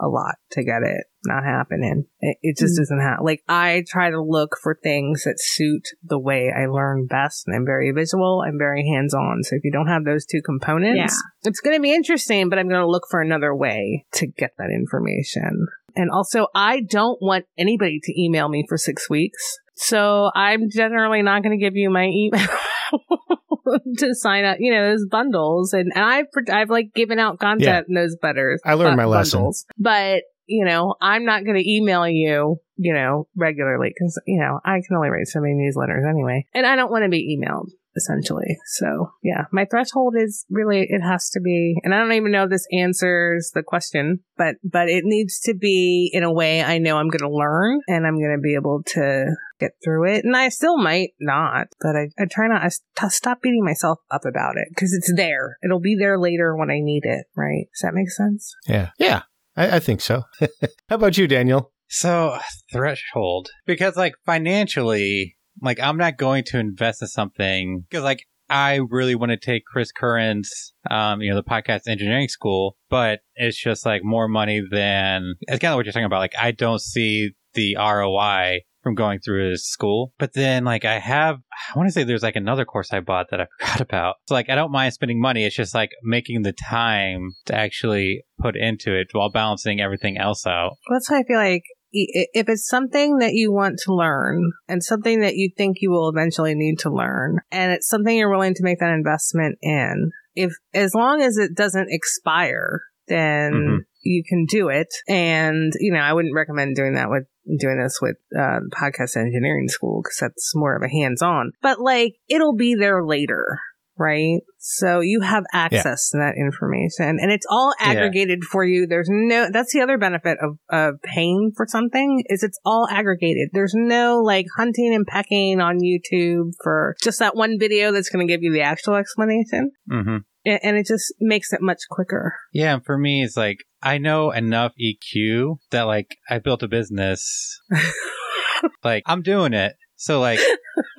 a 0.00 0.08
lot 0.08 0.34
to 0.50 0.64
get 0.64 0.82
it, 0.82 1.04
not 1.26 1.44
happening. 1.44 2.06
It, 2.18 2.36
it 2.42 2.56
just 2.58 2.74
Mm. 2.74 2.78
doesn't 2.82 3.00
happen. 3.00 3.24
Like, 3.24 3.44
I 3.48 3.84
try 3.86 4.10
to 4.10 4.20
look 4.20 4.56
for 4.60 4.76
things 4.82 5.22
that 5.22 5.36
suit 5.38 5.90
the 6.02 6.18
way 6.18 6.50
I 6.50 6.66
learn 6.66 7.06
best. 7.06 7.44
And 7.46 7.54
I'm 7.54 7.64
very 7.64 7.92
visual. 7.92 8.42
I'm 8.44 8.58
very 8.58 8.84
hands 8.92 9.14
on. 9.14 9.44
So 9.44 9.54
if 9.54 9.62
you 9.62 9.70
don't 9.70 9.86
have 9.86 10.04
those 10.04 10.26
two 10.26 10.40
components, 10.44 10.96
Yeah. 11.14 11.48
it's 11.48 11.60
going 11.60 11.76
to 11.76 11.80
be 11.82 11.94
interesting, 11.94 12.48
but 12.48 12.58
I'm 12.58 12.68
going 12.68 12.80
to 12.80 12.88
look 12.90 13.04
for 13.08 13.20
another 13.20 13.54
way 13.54 14.04
to 14.14 14.26
get 14.26 14.50
that 14.58 14.70
information. 14.74 15.68
And 15.94 16.10
also, 16.10 16.46
I 16.52 16.80
don't 16.80 17.18
want 17.22 17.44
anybody 17.56 18.00
to 18.02 18.20
email 18.20 18.48
me 18.48 18.64
for 18.68 18.76
six 18.78 19.08
weeks. 19.08 19.58
So 19.74 20.30
I'm 20.34 20.68
generally 20.68 21.22
not 21.22 21.42
going 21.44 21.56
to 21.56 21.62
give 21.62 21.76
you 21.76 21.90
my 21.90 22.06
email 22.06 22.40
to 23.98 24.14
sign 24.14 24.44
up, 24.44 24.56
you 24.60 24.72
know, 24.72 24.90
those 24.90 25.06
bundles. 25.10 25.72
And, 25.72 25.92
and 25.94 26.04
I've, 26.04 26.26
I've 26.52 26.70
like 26.70 26.92
given 26.94 27.18
out 27.18 27.38
content 27.38 27.62
Yeah. 27.62 27.82
in 27.88 27.94
those 27.94 28.16
butters. 28.20 28.60
I 28.64 28.74
learned 28.74 28.94
uh, 28.94 28.96
my 28.96 29.04
lesson. 29.04 29.38
bundles. 29.38 29.64
But, 29.78 30.22
you 30.46 30.64
know, 30.64 30.94
I'm 31.00 31.24
not 31.24 31.44
going 31.44 31.56
to 31.56 31.70
email 31.70 32.06
you, 32.08 32.56
you 32.76 32.92
know, 32.94 33.28
regularly 33.36 33.90
because, 33.94 34.20
you 34.26 34.40
know, 34.40 34.58
I 34.64 34.80
can 34.86 34.96
only 34.96 35.08
write 35.08 35.26
so 35.26 35.40
many 35.40 35.54
newsletters 35.54 36.08
anyway. 36.08 36.46
And 36.54 36.66
I 36.66 36.76
don't 36.76 36.90
want 36.90 37.04
to 37.04 37.10
be 37.10 37.38
emailed 37.38 37.68
essentially. 37.96 38.58
So 38.66 39.12
yeah, 39.22 39.44
my 39.52 39.64
threshold 39.64 40.14
is 40.18 40.44
really, 40.50 40.86
it 40.88 41.00
has 41.00 41.30
to 41.30 41.40
be, 41.40 41.76
and 41.82 41.94
I 41.94 41.98
don't 41.98 42.12
even 42.12 42.32
know 42.32 42.44
if 42.44 42.50
this 42.50 42.66
answers 42.72 43.50
the 43.54 43.62
question, 43.62 44.20
but, 44.36 44.56
but 44.64 44.88
it 44.88 45.04
needs 45.04 45.40
to 45.40 45.54
be 45.54 46.10
in 46.12 46.22
a 46.22 46.32
way 46.32 46.62
I 46.62 46.78
know 46.78 46.96
I'm 46.96 47.08
going 47.08 47.30
to 47.30 47.36
learn 47.36 47.80
and 47.88 48.06
I'm 48.06 48.18
going 48.18 48.36
to 48.36 48.42
be 48.42 48.54
able 48.54 48.82
to 48.88 49.26
get 49.60 49.72
through 49.82 50.14
it. 50.14 50.24
And 50.24 50.36
I 50.36 50.48
still 50.48 50.78
might 50.78 51.10
not, 51.20 51.68
but 51.80 51.96
I, 51.96 52.08
I 52.18 52.26
try 52.30 52.48
not, 52.48 52.62
I 52.62 52.68
st- 52.68 53.12
stop 53.12 53.42
beating 53.42 53.64
myself 53.64 53.98
up 54.10 54.24
about 54.24 54.56
it 54.56 54.68
because 54.70 54.92
it's 54.92 55.12
there. 55.14 55.58
It'll 55.64 55.80
be 55.80 55.96
there 55.98 56.18
later 56.18 56.56
when 56.56 56.70
I 56.70 56.80
need 56.80 57.04
it. 57.04 57.26
Right. 57.36 57.66
Does 57.72 57.82
that 57.82 57.94
make 57.94 58.10
sense? 58.10 58.54
Yeah. 58.66 58.90
Yeah. 58.98 59.22
I, 59.56 59.76
I 59.76 59.78
think 59.80 60.00
so. 60.00 60.22
How 60.88 60.96
about 60.96 61.18
you, 61.18 61.26
Daniel? 61.26 61.72
So 61.88 62.38
threshold 62.72 63.50
because 63.66 63.96
like 63.96 64.14
financially, 64.24 65.36
like 65.60 65.80
I'm 65.80 65.96
not 65.96 66.16
going 66.16 66.44
to 66.48 66.58
invest 66.58 67.02
in 67.02 67.08
something 67.08 67.84
because 67.88 68.04
like 68.04 68.26
I 68.48 68.80
really 68.90 69.14
want 69.14 69.30
to 69.30 69.38
take 69.38 69.64
Chris 69.64 69.92
Curran's, 69.92 70.74
um, 70.90 71.22
you 71.22 71.30
know, 71.30 71.36
the 71.36 71.42
podcast 71.42 71.88
engineering 71.88 72.28
school, 72.28 72.76
but 72.90 73.20
it's 73.34 73.60
just 73.60 73.86
like 73.86 74.04
more 74.04 74.28
money 74.28 74.62
than 74.70 75.34
it's 75.42 75.58
kind 75.58 75.72
of 75.72 75.76
what 75.76 75.86
you're 75.86 75.92
talking 75.92 76.04
about. 76.04 76.18
Like 76.18 76.34
I 76.38 76.50
don't 76.50 76.80
see 76.80 77.32
the 77.54 77.76
ROI 77.76 78.60
from 78.82 78.94
going 78.94 79.20
through 79.20 79.50
his 79.50 79.66
school. 79.66 80.12
But 80.18 80.34
then 80.34 80.64
like 80.64 80.84
I 80.84 80.98
have, 80.98 81.38
I 81.52 81.78
want 81.78 81.88
to 81.88 81.92
say 81.92 82.04
there's 82.04 82.22
like 82.22 82.36
another 82.36 82.64
course 82.64 82.92
I 82.92 83.00
bought 83.00 83.30
that 83.30 83.40
I 83.40 83.46
forgot 83.58 83.80
about. 83.80 84.16
So 84.28 84.34
like 84.34 84.50
I 84.50 84.54
don't 84.54 84.72
mind 84.72 84.92
spending 84.92 85.20
money. 85.20 85.44
It's 85.44 85.56
just 85.56 85.74
like 85.74 85.90
making 86.02 86.42
the 86.42 86.52
time 86.52 87.30
to 87.46 87.54
actually 87.54 88.24
put 88.38 88.56
into 88.56 88.94
it 88.94 89.08
while 89.12 89.30
balancing 89.30 89.80
everything 89.80 90.18
else 90.18 90.46
out. 90.46 90.76
That's 90.90 91.10
why 91.10 91.20
I 91.20 91.24
feel 91.24 91.38
like 91.38 91.62
if 91.92 92.48
it's 92.48 92.66
something 92.66 93.18
that 93.18 93.34
you 93.34 93.52
want 93.52 93.78
to 93.84 93.94
learn 93.94 94.52
and 94.68 94.82
something 94.82 95.20
that 95.20 95.36
you 95.36 95.50
think 95.56 95.78
you 95.80 95.90
will 95.90 96.08
eventually 96.08 96.54
need 96.54 96.78
to 96.80 96.90
learn, 96.90 97.40
and 97.50 97.72
it's 97.72 97.88
something 97.88 98.16
you're 98.16 98.30
willing 98.30 98.54
to 98.54 98.64
make 98.64 98.78
that 98.80 98.94
investment 98.94 99.58
in, 99.62 100.10
if 100.34 100.52
as 100.72 100.94
long 100.94 101.22
as 101.22 101.36
it 101.36 101.54
doesn't 101.54 101.88
expire, 101.90 102.82
then 103.08 103.52
Mhm. 103.52 103.78
you 104.02 104.22
can 104.26 104.46
do 104.46 104.68
it. 104.68 104.88
And 105.08 105.72
you 105.80 105.92
know, 105.92 106.00
I 106.00 106.12
wouldn't 106.12 106.34
recommend 106.34 106.76
doing 106.76 106.94
that 106.94 107.10
with 107.10 107.24
doing 107.58 107.78
this 107.82 108.00
with 108.00 108.16
uh, 108.36 108.60
podcast 108.70 109.16
engineering 109.16 109.68
school 109.68 110.00
because 110.02 110.18
that's 110.20 110.54
more 110.54 110.76
of 110.76 110.82
a 110.82 110.88
hands-on. 110.88 111.52
But 111.60 111.80
like, 111.80 112.14
it'll 112.28 112.54
be 112.54 112.74
there 112.74 113.04
later. 113.04 113.58
Right? 113.98 114.40
So 114.58 115.00
you 115.00 115.20
have 115.20 115.44
access 115.52 116.10
to 116.10 116.18
that 116.18 116.34
information 116.38 117.18
and 117.20 117.30
it's 117.30 117.46
all 117.50 117.74
Yeah. 117.80 117.86
aggregated 117.88 118.44
for 118.44 118.64
you. 118.64 118.86
There's 118.86 119.08
no, 119.10 119.48
that's 119.52 119.72
the 119.72 119.80
other 119.80 119.98
benefit 119.98 120.38
of, 120.42 120.56
of 120.70 120.94
paying 121.02 121.52
for 121.56 121.66
something 121.68 122.24
is 122.26 122.42
it's 122.42 122.58
all 122.64 122.88
aggregated. 122.90 123.50
There's 123.52 123.74
no 123.76 124.18
like 124.18 124.46
hunting 124.56 124.94
and 124.94 125.06
pecking 125.06 125.60
on 125.60 125.78
YouTube 125.80 126.52
for 126.62 126.96
just 127.02 127.18
that 127.18 127.36
one 127.36 127.58
video 127.58 127.92
that's 127.92 128.08
going 128.08 128.26
to 128.26 128.32
give 128.32 128.42
you 128.42 128.52
the 128.52 128.62
actual 128.62 128.94
explanation. 128.94 129.70
hmm 129.90 130.16
A- 130.46 130.64
And 130.66 130.76
it 130.76 130.86
just 130.86 131.12
makes 131.20 131.52
it 131.52 131.60
much 131.60 131.80
quicker. 131.90 132.34
Yeah, 132.52 132.78
for 132.84 132.96
me, 132.98 133.22
it's 133.22 133.36
like 133.36 133.58
I 133.82 133.98
know 133.98 134.30
enough 134.30 134.72
EQ 134.80 135.56
that 135.70 135.82
like 135.82 136.16
I 136.30 136.38
built 136.38 136.62
a 136.62 136.68
business. 136.68 137.60
like 138.84 139.02
I'm 139.06 139.22
doing 139.22 139.52
it. 139.52 139.74
So 140.02 140.18
like 140.18 140.40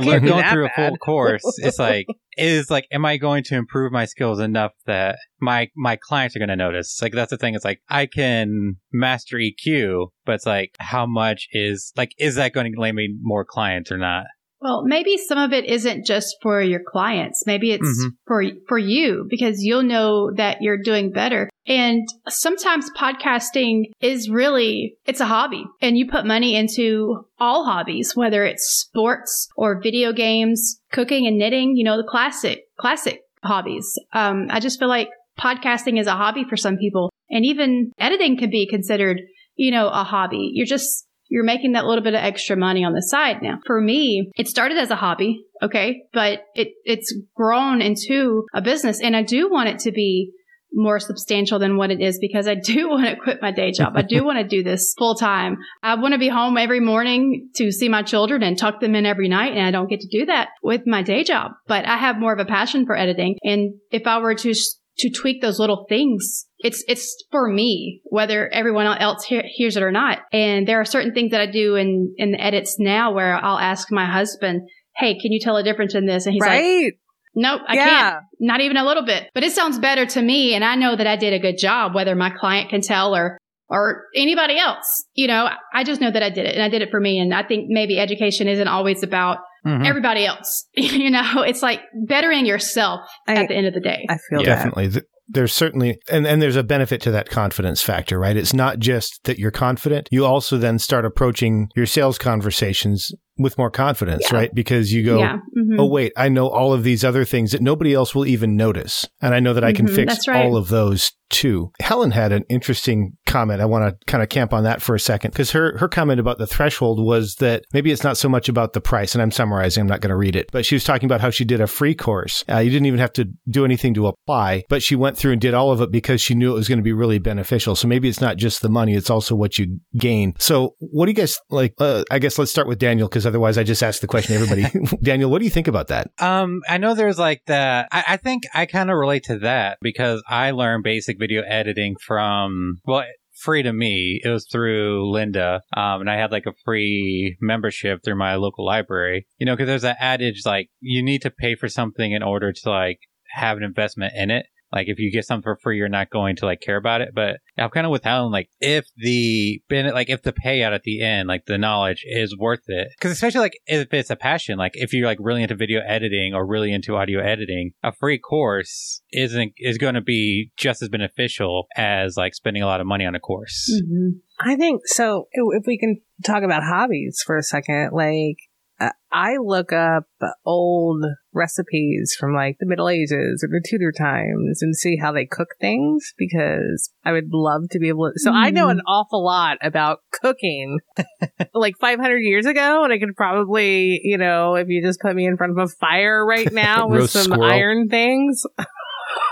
going 0.00 0.44
through 0.48 0.66
a 0.66 0.70
full 0.76 0.96
course, 0.98 1.42
it's 1.58 1.80
like 1.80 2.06
is 2.38 2.70
like 2.70 2.86
am 2.92 3.04
I 3.04 3.16
going 3.16 3.42
to 3.44 3.56
improve 3.56 3.90
my 3.90 4.04
skills 4.04 4.38
enough 4.38 4.70
that 4.86 5.18
my 5.40 5.68
my 5.74 5.96
clients 5.96 6.36
are 6.36 6.38
going 6.38 6.50
to 6.50 6.56
notice? 6.56 7.02
Like 7.02 7.12
that's 7.12 7.30
the 7.30 7.36
thing. 7.36 7.56
It's 7.56 7.64
like 7.64 7.80
I 7.88 8.06
can 8.06 8.76
master 8.92 9.38
EQ, 9.38 10.10
but 10.24 10.36
it's 10.36 10.46
like 10.46 10.76
how 10.78 11.04
much 11.04 11.48
is 11.50 11.92
like 11.96 12.12
is 12.16 12.36
that 12.36 12.52
going 12.52 12.72
to 12.72 12.80
land 12.80 12.94
me 12.94 13.16
more 13.20 13.44
clients 13.44 13.90
or 13.90 13.98
not? 13.98 14.26
Well, 14.64 14.82
maybe 14.82 15.18
some 15.18 15.36
of 15.36 15.52
it 15.52 15.66
isn't 15.66 16.06
just 16.06 16.38
for 16.40 16.62
your 16.62 16.80
clients. 16.80 17.44
Maybe 17.46 17.72
it's 17.72 18.02
Mhm. 18.02 18.12
for 18.26 18.42
for 18.66 18.78
you 18.78 19.26
because 19.28 19.62
you'll 19.62 19.82
know 19.82 20.30
that 20.36 20.62
you're 20.62 20.78
doing 20.82 21.10
better. 21.10 21.50
And 21.66 22.08
sometimes 22.30 22.90
podcasting 22.96 23.90
is 24.00 24.30
really 24.30 24.96
it's 25.04 25.20
a 25.20 25.26
hobby 25.26 25.64
and 25.82 25.98
you 25.98 26.08
put 26.08 26.24
money 26.24 26.56
into 26.56 27.26
all 27.38 27.66
hobbies, 27.66 28.16
whether 28.16 28.42
it's 28.44 28.64
sports 28.80 29.50
or 29.54 29.82
video 29.82 30.14
games, 30.14 30.80
cooking 30.90 31.26
and 31.26 31.36
knitting, 31.36 31.76
you 31.76 31.84
know, 31.84 31.98
the 31.98 32.08
classic 32.08 32.62
classic 32.78 33.20
hobbies. 33.42 33.86
Um 34.14 34.46
I 34.48 34.60
just 34.60 34.78
feel 34.78 34.88
like 34.88 35.10
podcasting 35.38 36.00
is 36.00 36.06
a 36.06 36.12
hobby 36.12 36.44
for 36.48 36.56
some 36.56 36.78
people 36.78 37.12
and 37.28 37.44
even 37.44 37.92
editing 37.98 38.38
can 38.38 38.48
be 38.48 38.66
considered, 38.66 39.20
you 39.56 39.70
know, 39.70 39.88
a 39.88 40.04
hobby. 40.04 40.52
You're 40.54 40.64
just 40.64 41.06
you're 41.28 41.44
making 41.44 41.72
that 41.72 41.86
little 41.86 42.04
bit 42.04 42.14
of 42.14 42.22
extra 42.22 42.56
money 42.56 42.84
on 42.84 42.92
the 42.92 43.02
side 43.02 43.42
now. 43.42 43.58
For 43.66 43.80
me, 43.80 44.30
it 44.36 44.48
started 44.48 44.78
as 44.78 44.90
a 44.90 44.96
hobby, 44.96 45.44
okay, 45.62 46.02
but 46.12 46.40
it 46.54 46.68
it's 46.84 47.14
grown 47.34 47.80
into 47.80 48.46
a 48.54 48.60
business 48.60 49.00
and 49.00 49.16
I 49.16 49.22
do 49.22 49.50
want 49.50 49.68
it 49.68 49.78
to 49.80 49.92
be 49.92 50.32
more 50.74 50.98
substantial 50.98 51.58
than 51.58 51.76
what 51.76 51.90
it 51.90 52.00
is 52.00 52.18
because 52.18 52.48
I 52.48 52.54
do 52.62 52.90
want 52.90 53.06
to 53.06 53.16
quit 53.16 53.40
my 53.40 53.52
day 53.52 53.70
job. 53.70 53.94
I 53.96 54.02
do 54.02 54.24
want 54.24 54.38
to 54.38 54.44
do 54.44 54.62
this 54.62 54.94
full 54.98 55.14
time. 55.14 55.58
I 55.82 55.94
want 55.94 56.12
to 56.12 56.18
be 56.18 56.28
home 56.28 56.58
every 56.58 56.80
morning 56.80 57.48
to 57.56 57.70
see 57.70 57.88
my 57.88 58.02
children 58.02 58.42
and 58.42 58.58
tuck 58.58 58.80
them 58.80 58.94
in 58.94 59.06
every 59.06 59.28
night. 59.28 59.52
And 59.52 59.64
I 59.64 59.70
don't 59.70 59.88
get 59.88 60.00
to 60.00 60.08
do 60.08 60.26
that 60.26 60.48
with 60.62 60.82
my 60.86 61.02
day 61.02 61.24
job, 61.24 61.52
but 61.66 61.86
I 61.86 61.96
have 61.96 62.18
more 62.18 62.32
of 62.32 62.40
a 62.40 62.44
passion 62.44 62.84
for 62.84 62.96
editing. 62.96 63.36
And 63.42 63.74
if 63.90 64.06
I 64.06 64.18
were 64.18 64.34
to, 64.34 64.54
to 64.98 65.10
tweak 65.10 65.40
those 65.40 65.58
little 65.58 65.86
things, 65.88 66.46
it's, 66.64 66.82
it's 66.88 67.24
for 67.30 67.48
me, 67.48 68.00
whether 68.04 68.48
everyone 68.52 68.86
else 68.86 69.24
hear, 69.24 69.42
hears 69.46 69.76
it 69.76 69.82
or 69.82 69.92
not. 69.92 70.18
And 70.32 70.66
there 70.66 70.80
are 70.80 70.84
certain 70.84 71.12
things 71.14 71.30
that 71.30 71.40
I 71.40 71.46
do 71.46 71.76
in, 71.76 72.14
in 72.16 72.32
the 72.32 72.40
edits 72.42 72.76
now 72.80 73.12
where 73.12 73.34
I'll 73.36 73.58
ask 73.58 73.92
my 73.92 74.06
husband, 74.06 74.62
Hey, 74.96 75.12
can 75.20 75.30
you 75.32 75.38
tell 75.40 75.56
a 75.56 75.62
difference 75.62 75.94
in 75.94 76.06
this? 76.06 76.26
And 76.26 76.32
he's 76.34 76.40
like. 76.42 76.94
Nope, 77.36 77.62
I 77.66 77.74
Yeah. 77.74 77.84
can't. 77.86 78.24
Not 78.38 78.60
even 78.60 78.76
a 78.76 78.84
little 78.84 79.04
bit. 79.04 79.28
But 79.34 79.42
it 79.42 79.52
sounds 79.52 79.78
better 79.78 80.06
to 80.06 80.22
me, 80.22 80.54
and 80.54 80.64
I 80.64 80.76
know 80.76 80.94
that 80.94 81.06
I 81.06 81.16
did 81.16 81.32
a 81.32 81.38
good 81.40 81.58
job, 81.58 81.92
whether 81.94 82.14
my 82.14 82.30
client 82.30 82.70
can 82.70 82.80
tell 82.80 83.14
or 83.14 83.38
or 83.68 84.04
anybody 84.14 84.56
else. 84.58 85.04
You 85.14 85.26
know, 85.26 85.48
I 85.72 85.82
just 85.84 86.00
know 86.00 86.10
that 86.12 86.22
I 86.22 86.30
did 86.30 86.46
it, 86.46 86.54
and 86.54 86.62
I 86.62 86.68
did 86.68 86.80
it 86.82 86.90
for 86.92 87.00
me. 87.00 87.18
And 87.18 87.34
I 87.34 87.42
think 87.42 87.64
maybe 87.68 87.98
education 87.98 88.46
isn't 88.46 88.68
always 88.68 89.02
about 89.02 89.38
Mhm. 89.66 89.84
everybody 89.84 90.24
else. 90.26 90.66
you 90.74 91.10
know, 91.10 91.42
it's 91.42 91.62
like 91.62 91.80
bettering 92.06 92.46
yourself 92.46 93.00
I- 93.26 93.34
at 93.36 93.48
the 93.48 93.54
end 93.56 93.66
of 93.66 93.74
the 93.74 93.80
day. 93.80 94.06
I 94.08 94.18
feel 94.30 94.38
that. 94.40 94.44
Definitely. 94.44 94.90
Th- 94.90 95.04
There's 95.26 95.52
certainly, 95.52 95.98
and, 96.10 96.26
and 96.26 96.42
there's 96.42 96.56
a 96.56 96.62
benefit 96.62 97.00
to 97.02 97.10
that 97.12 97.30
confidence 97.30 97.82
factor, 97.82 98.18
right? 98.18 98.36
It's 98.36 98.52
not 98.52 98.78
just 98.78 99.20
that 99.24 99.38
you're 99.38 99.50
confident. 99.50 100.08
You 100.10 100.26
also 100.26 100.58
then 100.58 100.78
start 100.78 101.04
approaching 101.06 101.68
your 101.74 101.86
sales 101.86 102.18
conversations 102.18 103.10
with 103.36 103.58
more 103.58 103.70
confidence, 103.70 104.26
Yeah. 104.30 104.36
right? 104.36 104.54
Because 104.54 104.92
you 104.92 105.02
go, 105.04 105.18
yeah. 105.18 105.38
mhm. 105.56 105.76
oh, 105.78 105.86
wait, 105.86 106.12
I 106.16 106.28
know 106.28 106.48
all 106.48 106.72
of 106.72 106.84
these 106.84 107.04
other 107.04 107.24
things 107.24 107.50
that 107.52 107.62
nobody 107.62 107.92
else 107.94 108.14
will 108.14 108.26
even 108.26 108.54
notice. 108.56 109.08
And 109.20 109.34
I 109.34 109.40
know 109.40 109.54
that 109.54 109.64
I 109.64 109.72
can 109.72 109.86
Mhm, 109.88 109.94
fix 109.94 110.28
right. 110.28 110.44
all 110.44 110.56
of 110.56 110.68
those 110.68 111.12
too. 111.30 111.72
Helen 111.80 112.12
had 112.12 112.30
an 112.30 112.44
interesting 112.48 113.16
comment. 113.34 113.60
I 113.60 113.64
want 113.64 113.98
to 113.98 114.06
kind 114.06 114.22
of 114.22 114.28
camp 114.28 114.52
on 114.52 114.62
that 114.62 114.80
for 114.80 114.94
a 114.94 115.00
second 115.00 115.32
because 115.32 115.50
her, 115.50 115.76
her 115.78 115.88
comment 115.88 116.20
about 116.20 116.38
the 116.38 116.46
threshold 116.46 117.04
was 117.04 117.34
that 117.36 117.64
maybe 117.72 117.90
it's 117.90 118.04
not 118.04 118.16
so 118.16 118.28
much 118.28 118.48
about 118.48 118.74
the 118.74 118.80
price. 118.80 119.12
And 119.12 119.20
I'm 119.20 119.32
summarizing, 119.32 119.80
I'm 119.80 119.88
not 119.88 120.00
going 120.00 120.10
to 120.10 120.16
read 120.16 120.36
it, 120.36 120.50
but 120.52 120.64
she 120.64 120.76
was 120.76 120.84
talking 120.84 121.06
about 121.06 121.20
how 121.20 121.30
she 121.30 121.44
did 121.44 121.60
a 121.60 121.66
free 121.66 121.96
course. 121.96 122.44
Uh, 122.48 122.58
you 122.58 122.70
didn't 122.70 122.86
even 122.86 123.00
have 123.00 123.12
to 123.14 123.24
do 123.48 123.64
anything 123.64 123.92
to 123.94 124.06
apply, 124.06 124.62
but 124.68 124.84
she 124.84 124.94
went 124.94 125.16
through 125.16 125.32
and 125.32 125.40
did 125.40 125.52
all 125.52 125.72
of 125.72 125.80
it 125.80 125.90
because 125.90 126.20
she 126.20 126.36
knew 126.36 126.52
it 126.52 126.54
was 126.54 126.68
going 126.68 126.78
to 126.78 126.84
be 126.84 126.92
really 126.92 127.18
beneficial. 127.18 127.74
So 127.74 127.88
maybe 127.88 128.08
it's 128.08 128.20
not 128.20 128.36
just 128.36 128.62
the 128.62 128.68
money, 128.68 128.94
it's 128.94 129.10
also 129.10 129.34
what 129.34 129.58
you 129.58 129.80
gain. 129.98 130.34
So 130.38 130.76
what 130.78 131.06
do 131.06 131.10
you 131.10 131.16
guys 131.16 131.40
like? 131.50 131.74
Uh, 131.78 132.04
I 132.12 132.20
guess 132.20 132.38
let's 132.38 132.52
start 132.52 132.68
with 132.68 132.78
Daniel 132.78 133.08
because 133.08 133.26
otherwise 133.26 133.58
I 133.58 133.64
just 133.64 133.82
asked 133.82 134.00
the 134.00 134.06
question 134.06 134.36
to 134.36 134.40
everybody. 134.40 134.64
Daniel, 135.02 135.28
what 135.28 135.40
do 135.40 135.44
you 135.44 135.50
think 135.50 135.66
about 135.66 135.88
that? 135.88 136.10
Um, 136.18 136.60
I 136.68 136.78
know 136.78 136.94
there's 136.94 137.18
like 137.18 137.42
that. 137.46 137.88
I, 137.90 138.04
I 138.08 138.16
think 138.16 138.44
I 138.54 138.66
kind 138.66 138.90
of 138.90 138.96
relate 138.96 139.24
to 139.24 139.40
that 139.40 139.78
because 139.82 140.22
I 140.28 140.52
learned 140.52 140.84
basic 140.84 141.18
video 141.18 141.42
editing 141.42 141.96
from, 142.00 142.78
well, 142.84 143.02
free 143.44 143.62
to 143.62 143.72
me. 143.72 144.20
It 144.24 144.28
was 144.28 144.46
through 144.50 145.12
Lynda. 145.12 145.60
Um, 145.76 146.00
and 146.00 146.10
I 146.10 146.16
had 146.16 146.32
like 146.32 146.46
a 146.46 146.54
free 146.64 147.36
membership 147.40 148.00
through 148.02 148.16
my 148.16 148.36
local 148.36 148.64
library, 148.64 149.26
you 149.38 149.46
know, 149.46 149.56
cause 149.56 149.66
there's 149.66 149.82
that 149.82 149.98
adage 150.00 150.42
like 150.46 150.70
you 150.80 151.02
need 151.02 151.22
to 151.22 151.30
pay 151.30 151.54
for 151.54 151.68
something 151.68 152.12
in 152.12 152.22
order 152.22 152.52
to 152.52 152.70
like 152.70 152.98
have 153.34 153.56
an 153.56 153.62
investment 153.62 154.14
in 154.16 154.30
it. 154.30 154.46
Like 154.74 154.88
if 154.88 154.98
you 154.98 155.12
get 155.12 155.24
something 155.24 155.44
for 155.44 155.56
free, 155.56 155.78
you're 155.78 155.88
not 155.88 156.10
going 156.10 156.36
to 156.36 156.46
like 156.46 156.60
care 156.60 156.76
about 156.76 157.00
it. 157.00 157.10
But 157.14 157.38
I'm 157.56 157.70
kind 157.70 157.86
of 157.86 157.92
with 157.92 158.02
Helen. 158.02 158.32
Like 158.32 158.50
if 158.60 158.86
the 158.96 159.62
like 159.70 160.10
if 160.10 160.22
the 160.22 160.32
payout 160.32 160.74
at 160.74 160.82
the 160.82 161.00
end, 161.00 161.28
like 161.28 161.46
the 161.46 161.58
knowledge 161.58 162.04
is 162.04 162.36
worth 162.36 162.64
it, 162.66 162.88
because 162.98 163.12
especially 163.12 163.40
like 163.40 163.58
if 163.66 163.94
it's 163.94 164.10
a 164.10 164.16
passion, 164.16 164.58
like 164.58 164.72
if 164.74 164.92
you're 164.92 165.06
like 165.06 165.18
really 165.20 165.42
into 165.42 165.54
video 165.54 165.80
editing 165.86 166.34
or 166.34 166.44
really 166.44 166.72
into 166.72 166.96
audio 166.96 167.20
editing, 167.20 167.72
a 167.82 167.92
free 167.92 168.18
course 168.18 169.00
isn't 169.12 169.52
is 169.58 169.78
going 169.78 169.94
to 169.94 170.00
be 170.00 170.50
just 170.56 170.82
as 170.82 170.88
beneficial 170.88 171.66
as 171.76 172.16
like 172.16 172.34
spending 172.34 172.62
a 172.62 172.66
lot 172.66 172.80
of 172.80 172.86
money 172.86 173.06
on 173.06 173.14
a 173.14 173.20
course. 173.20 173.70
Mhm. 173.82 174.20
I 174.40 174.56
think 174.56 174.82
so. 174.86 175.28
If 175.32 175.64
we 175.66 175.78
can 175.78 176.00
talk 176.24 176.42
about 176.42 176.64
hobbies 176.64 177.22
for 177.24 177.36
a 177.36 177.42
second, 177.42 177.90
like 177.92 178.38
Uh, 178.80 178.90
I 179.12 179.36
look 179.36 179.72
up 179.72 180.06
old 180.44 181.04
recipes 181.32 182.16
from 182.18 182.34
like 182.34 182.56
the 182.58 182.66
Middle 182.66 182.88
Ages 182.88 183.44
or 183.44 183.48
the 183.48 183.62
Tudor 183.64 183.92
times 183.92 184.62
and 184.62 184.74
see 184.74 184.96
how 184.96 185.12
they 185.12 185.26
cook 185.26 185.48
things 185.60 186.12
because 186.18 186.90
I 187.04 187.12
would 187.12 187.28
love 187.32 187.68
to 187.70 187.78
be 187.78 187.88
able 187.88 188.10
to. 188.10 188.18
So 188.18 188.32
I 188.32 188.50
know 188.50 188.68
an 188.68 188.78
mm. 188.78 188.90
awful 188.90 189.24
lot 189.24 189.58
about 189.62 190.00
cooking 190.12 190.78
like 191.54 191.76
500 191.80 192.16
years 192.18 192.46
ago, 192.46 192.82
and 192.82 192.92
I 192.92 192.98
could 192.98 193.14
probably, 193.16 194.00
you 194.02 194.18
know, 194.18 194.56
if 194.56 194.68
you 194.68 194.82
just 194.82 195.00
put 195.00 195.14
me 195.14 195.26
in 195.26 195.36
front 195.36 195.52
of 195.52 195.58
a 195.58 195.68
fire 195.68 196.24
right 196.26 196.52
now 196.52 196.88
with 196.88 197.10
some 197.10 197.24
squirrel. 197.24 197.44
iron 197.44 197.88
things, 197.88 198.44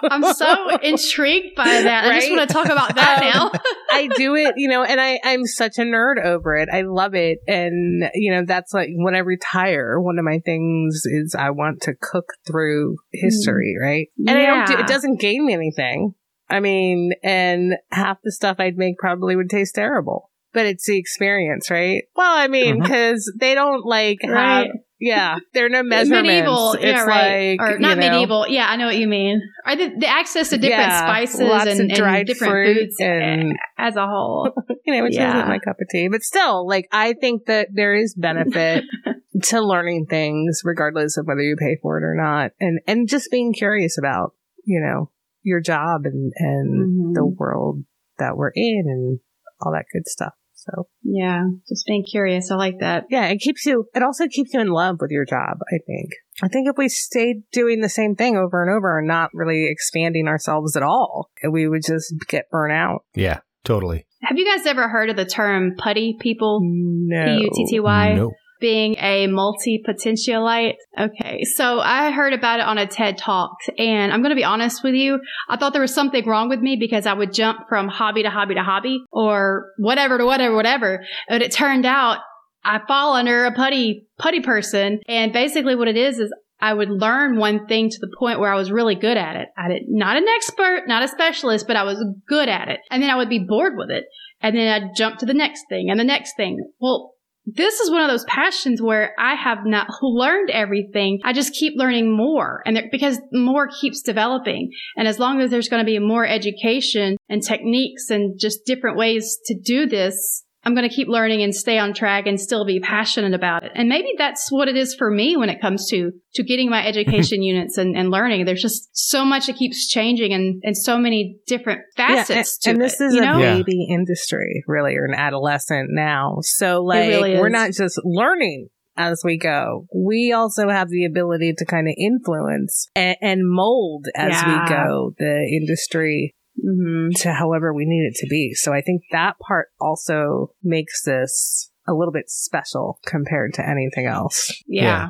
I'm 0.05 0.33
so 0.35 0.77
intrigued 0.79 1.55
by 1.55 1.65
that. 1.65 2.05
I 2.05 2.19
just 2.19 2.31
want 2.31 2.49
to 2.49 2.53
talk 2.53 2.67
about 2.67 2.95
that 2.97 3.23
Um, 3.23 3.31
now. 3.31 3.61
I 3.91 4.09
do 4.17 4.35
it, 4.35 4.55
you 4.57 4.69
know, 4.69 4.83
and 4.83 5.01
I, 5.01 5.21
I'm 5.23 5.45
such 5.47 5.79
a 5.79 5.83
nerd 5.83 6.23
over 6.25 6.57
it. 6.57 6.69
I 6.73 6.83
love 6.83 7.15
it. 7.15 7.39
And, 7.47 8.05
you 8.15 8.33
know, 8.33 8.45
that's 8.47 8.73
like 8.73 8.91
when 8.95 9.15
I 9.15 9.19
retire, 9.19 10.01
one 10.01 10.19
of 10.19 10.25
my 10.25 10.41
things 10.45 11.03
is 11.05 11.35
I 11.39 11.51
want 11.51 11.83
to 11.83 11.95
cook 12.01 12.33
through 12.47 12.97
history, 13.13 13.77
right? 13.81 14.09
And 14.27 14.39
I 14.39 14.47
don't 14.47 14.67
do, 14.67 14.79
it 14.79 14.87
doesn't 14.87 15.21
gain 15.21 15.47
me 15.47 15.53
anything. 15.53 16.15
I 16.49 16.61
mean, 16.61 17.13
and 17.23 17.75
half 17.91 18.19
the 18.23 18.33
stuff 18.33 18.57
I'd 18.59 18.77
make 18.77 18.99
probably 18.99 19.37
would 19.37 19.49
taste 19.49 19.75
terrible. 19.75 20.31
But 20.55 20.67
it's 20.67 20.87
the 20.87 20.99
experience, 20.99 21.71
right? 21.71 22.05
Well, 22.15 22.33
I 22.37 22.47
mean, 22.49 22.81
because 22.83 23.33
they 23.39 23.55
don't 23.55 23.87
like 23.87 24.19
have, 24.23 24.33
Right. 24.33 24.71
yeah, 25.01 25.39
there 25.55 25.65
are 25.65 25.71
no 25.71 25.83
measurements. 25.83 26.29
medieval, 26.29 26.73
it's 26.75 26.85
yeah, 26.85 27.05
right, 27.05 27.59
like, 27.59 27.61
or 27.71 27.79
not 27.79 27.97
you 27.97 27.97
know, 27.97 28.11
medieval. 28.11 28.47
Yeah, 28.49 28.67
I 28.69 28.77
know 28.77 28.85
what 28.87 28.97
you 28.99 29.09
mean. 29.09 29.41
Or 29.67 29.77
the, 29.77 29.89
the 29.99 30.07
access 30.07 30.51
to 30.51 30.59
different 30.59 30.91
yeah, 30.91 31.07
spices 31.07 31.41
lots 31.41 31.67
and, 31.71 31.91
of 31.91 31.97
dried 31.97 32.19
and 32.19 32.27
different 32.27 32.51
fruit 32.53 32.77
foods 32.77 32.97
and 33.01 33.53
as 33.79 33.97
a 33.97 34.07
whole. 34.07 34.53
you 34.85 34.93
know, 34.95 35.03
which 35.05 35.15
Yeah. 35.15 35.37
isn't 35.37 35.49
my 35.49 35.59
cup 35.59 35.77
of 35.81 35.87
tea. 35.91 36.09
But 36.09 36.23
still, 36.23 36.67
like, 36.69 36.87
I 36.93 37.15
think 37.15 37.47
that 37.47 37.69
there 37.73 37.95
is 37.95 38.15
benefit 38.15 38.85
to 39.45 39.61
learning 39.63 40.07
things, 40.11 40.61
regardless 40.65 41.17
of 41.17 41.27
whether 41.27 41.41
you 41.41 41.57
pay 41.57 41.79
for 41.81 41.99
it 41.99 42.05
or 42.05 42.15
not, 42.15 42.51
and 42.61 42.79
and 42.87 43.09
just 43.09 43.31
being 43.31 43.55
curious 43.55 43.97
about, 43.99 44.35
you 44.65 44.81
know, 44.81 45.11
your 45.43 45.61
job 45.61 46.03
and 46.05 46.31
and 46.37 46.87
Mhm. 47.11 47.15
the 47.15 47.25
world 47.25 47.85
that 48.19 48.37
we're 48.37 48.53
in 48.55 48.85
and 48.87 49.21
all 49.61 49.73
that 49.73 49.87
good 49.93 50.07
stuff. 50.07 50.35
So 50.65 50.87
Yeah, 51.03 51.45
just 51.69 51.87
being 51.87 52.05
curious. 52.05 52.51
I 52.51 52.57
like 52.57 52.79
that. 52.81 53.05
yeah, 53.11 53.27
it 53.27 53.39
keeps 53.39 53.67
you. 53.67 53.87
It 53.95 54.03
also 54.03 54.27
keeps 54.29 54.55
you 54.55 54.61
in 54.61 54.69
love 54.69 54.97
with 55.01 55.11
your 55.11 55.25
job. 55.25 55.59
I 55.73 55.79
think. 55.87 56.11
I 56.43 56.49
think 56.49 56.69
if 56.69 56.77
we 56.79 56.89
stayed 56.89 57.43
doing 57.53 57.81
the 57.81 57.89
same 57.89 58.15
thing 58.17 58.37
over 58.37 58.63
and 58.63 58.71
over 58.71 58.99
and 58.99 59.07
not 59.07 59.31
really 59.35 59.67
expanding 59.71 60.29
ourselves 60.29 60.77
at 60.77 60.83
all, 60.83 61.31
we 61.51 61.69
would 61.69 61.83
just 61.87 62.15
get 62.29 62.51
burnt 62.51 62.73
out. 62.73 63.05
Yeah, 63.15 63.41
totally. 63.65 64.07
Have 64.23 64.39
you 64.39 64.47
guys 64.47 64.67
ever 64.67 64.89
heard 64.89 65.11
of 65.11 65.17
the 65.17 65.25
term 65.25 65.75
putty 65.77 66.17
people? 66.19 66.61
No. 66.63 67.25
P 67.25 67.43
U 67.45 67.51
T 67.55 67.67
T 67.69 67.81
Y. 67.81 68.15
No. 68.15 68.31
Being 68.63 68.97
a 68.99 69.27
multi 69.27 69.83
potentialite. 69.87 70.77
Okay. 70.99 71.43
So 71.57 71.81
I 71.81 72.13
heard 72.13 72.33
about 72.33 72.61
it 72.61 72.67
on 72.67 72.79
a 72.79 72.87
TED 72.87 73.19
talk 73.19 73.57
and 73.77 74.11
I'm 74.11 74.23
going 74.23 74.31
to 74.31 74.37
be 74.37 74.45
honest 74.45 74.83
with 74.83 74.95
you. 74.95 75.21
I 75.51 75.59
thought 75.59 75.75
there 75.75 75.83
was 75.83 75.95
something 75.95 76.27
wrong 76.27 76.49
with 76.49 76.61
me 76.61 76.77
because 76.81 77.05
I 77.05 77.13
would 77.13 77.35
jump 77.35 77.69
from 77.69 77.89
hobby 77.89 78.23
to 78.23 78.31
hobby 78.31 78.55
to 78.55 78.63
hobby 78.63 79.05
or 79.11 79.73
whatever 79.77 80.17
to 80.17 80.25
whatever, 80.25 80.55
whatever. 80.55 81.05
But 81.29 81.43
it 81.43 81.53
turned 81.53 81.85
out 81.85 82.21
I 82.65 82.81
fall 82.87 83.15
under 83.15 83.45
a 83.45 83.53
putty, 83.53 84.07
putty 84.19 84.41
person. 84.41 85.01
And 85.09 85.33
basically 85.33 85.75
what 85.75 85.89
it 85.89 85.97
is, 85.97 86.19
is 86.19 86.33
I 86.61 86.73
would 86.73 86.91
learn 86.91 87.39
one 87.39 87.67
thing 87.67 87.91
to 87.91 87.99
the 88.01 88.15
point 88.17 88.39
where 88.39 88.53
I 88.53 88.57
was 88.57 88.71
really 88.71 88.95
good 88.95 89.17
at 89.17 89.35
it. 89.35 89.49
I 89.59 89.69
did 89.69 89.83
not 89.89 90.17
an 90.17 90.29
expert, 90.29 90.85
not 90.87 91.03
a 91.03 91.09
specialist, 91.09 91.67
but 91.67 91.77
I 91.77 91.83
was 91.83 92.03
good 92.29 92.49
at 92.49 92.69
it. 92.69 92.79
And 92.89 93.03
then 93.03 93.11
I 93.11 93.17
would 93.17 93.29
be 93.29 93.45
bored 93.45 93.73
with 93.77 93.91
it. 93.91 94.05
And 94.41 94.57
then 94.57 94.69
I'd 94.69 94.97
jump 94.97 95.19
to 95.19 95.27
the 95.27 95.35
next 95.35 95.65
thing 95.69 95.91
and 95.91 95.99
the 95.99 96.05
next 96.05 96.37
thing. 96.37 96.65
Well, 96.81 97.12
this 97.45 97.81
is 97.81 97.91
one 97.91 98.03
of 98.03 98.09
those 98.09 98.25
passions 98.25 98.81
where 98.81 99.15
I 99.19 99.35
have 99.35 99.65
not 99.65 99.89
learned 100.01 100.51
everything. 100.51 101.21
I 101.25 101.33
just 101.33 101.55
keep 101.55 101.75
learning 101.77 102.17
more 102.17 102.63
and 102.65 102.77
there, 102.77 102.89
because 102.91 103.21
more 103.33 103.69
keeps 103.81 104.03
developing. 104.03 104.71
And 104.97 105.09
as 105.09 105.19
long 105.19 105.41
as 105.41 105.51
there's 105.51 105.69
going 105.69 105.85
to 105.85 105.91
be 105.91 105.99
more 105.99 106.27
education 106.27 107.17
and 107.29 107.43
techniques 107.43 108.11
and 108.11 108.39
just 108.39 108.65
different 108.65 108.97
ways 108.97 109.39
to 109.47 109.59
do 109.59 109.87
this, 109.87 110.45
I'm 110.65 110.75
going 110.75 110.89
to 110.89 110.95
keep 110.95 111.09
learning 111.09 111.43
and 111.43 111.55
stay 111.55 111.79
on 111.79 111.93
track 111.93 112.27
and 112.27 112.41
still 112.41 112.65
be 112.65 112.79
passionate 112.81 113.35
about 113.35 113.65
it. 113.65 113.73
And 113.75 113.89
maybe 113.89 114.11
that's 114.17 114.51
what 114.51 114.69
it 114.69 114.77
is 114.77 114.95
for 114.95 115.11
me 115.11 115.37
when 115.37 115.49
it 115.49 115.61
comes 115.61 115.89
to, 115.91 116.13
to 116.35 116.43
getting 116.45 116.71
my 116.71 116.87
education 116.87 117.43
units 117.43 117.79
and, 117.79 117.97
and 117.97 118.11
learning. 118.11 118.45
There's 118.45 118.63
just 118.63 118.89
so 118.93 119.25
much 119.25 119.47
that 119.47 119.57
keeps 119.57 119.89
changing 119.89 120.33
and, 120.33 120.63
and 120.65 120.77
so 120.77 120.99
many 120.99 121.39
different 121.47 121.81
facets 121.97 122.59
yeah, 122.65 122.71
and, 122.71 122.79
and 122.79 122.85
this 122.85 123.01
it, 123.01 123.05
is 123.07 123.15
you 123.15 123.23
a 123.23 123.25
know? 123.25 123.39
baby 123.39 123.89
industry, 123.91 124.63
really, 124.67 124.97
or 124.97 125.05
an 125.05 125.15
adolescent 125.15 125.89
now. 125.91 126.39
So 126.43 126.83
like, 126.83 127.09
really 127.09 127.39
we're 127.39 127.49
not 127.49 127.73
just 127.73 128.01
learning 128.05 128.69
as 128.97 129.23
we 129.25 129.39
go. 129.39 129.87
We 129.95 130.33
also 130.33 130.69
have 130.69 130.89
the 130.91 131.07
ability 131.07 131.55
to 131.59 131.65
kind 131.65 131.89
of 131.89 131.95
influence 131.99 132.89
and, 132.95 133.17
and 133.21 133.41
mold 133.43 134.07
as 134.15 134.33
Yeah. 134.33 134.63
we 134.65 134.69
go 134.69 135.15
the 135.19 135.59
industry 135.61 136.35
Mhm. 136.65 137.11
to 137.23 137.33
however 137.33 137.73
we 137.75 137.85
need 137.87 138.07
it 138.07 138.15
to 138.17 138.27
be. 138.29 138.53
So 138.55 138.73
I 138.73 138.81
think 138.81 139.03
that 139.11 139.35
part 139.47 139.69
also 139.81 140.55
makes 140.63 141.03
this 141.03 141.71
a 141.89 141.93
little 141.93 142.13
bit 142.13 142.31
special 142.31 142.99
compared 143.05 143.55
to 143.55 143.69
anything 143.69 144.07
else. 144.07 144.55
Yeah. 144.67 144.83
Yeah. 144.83 145.09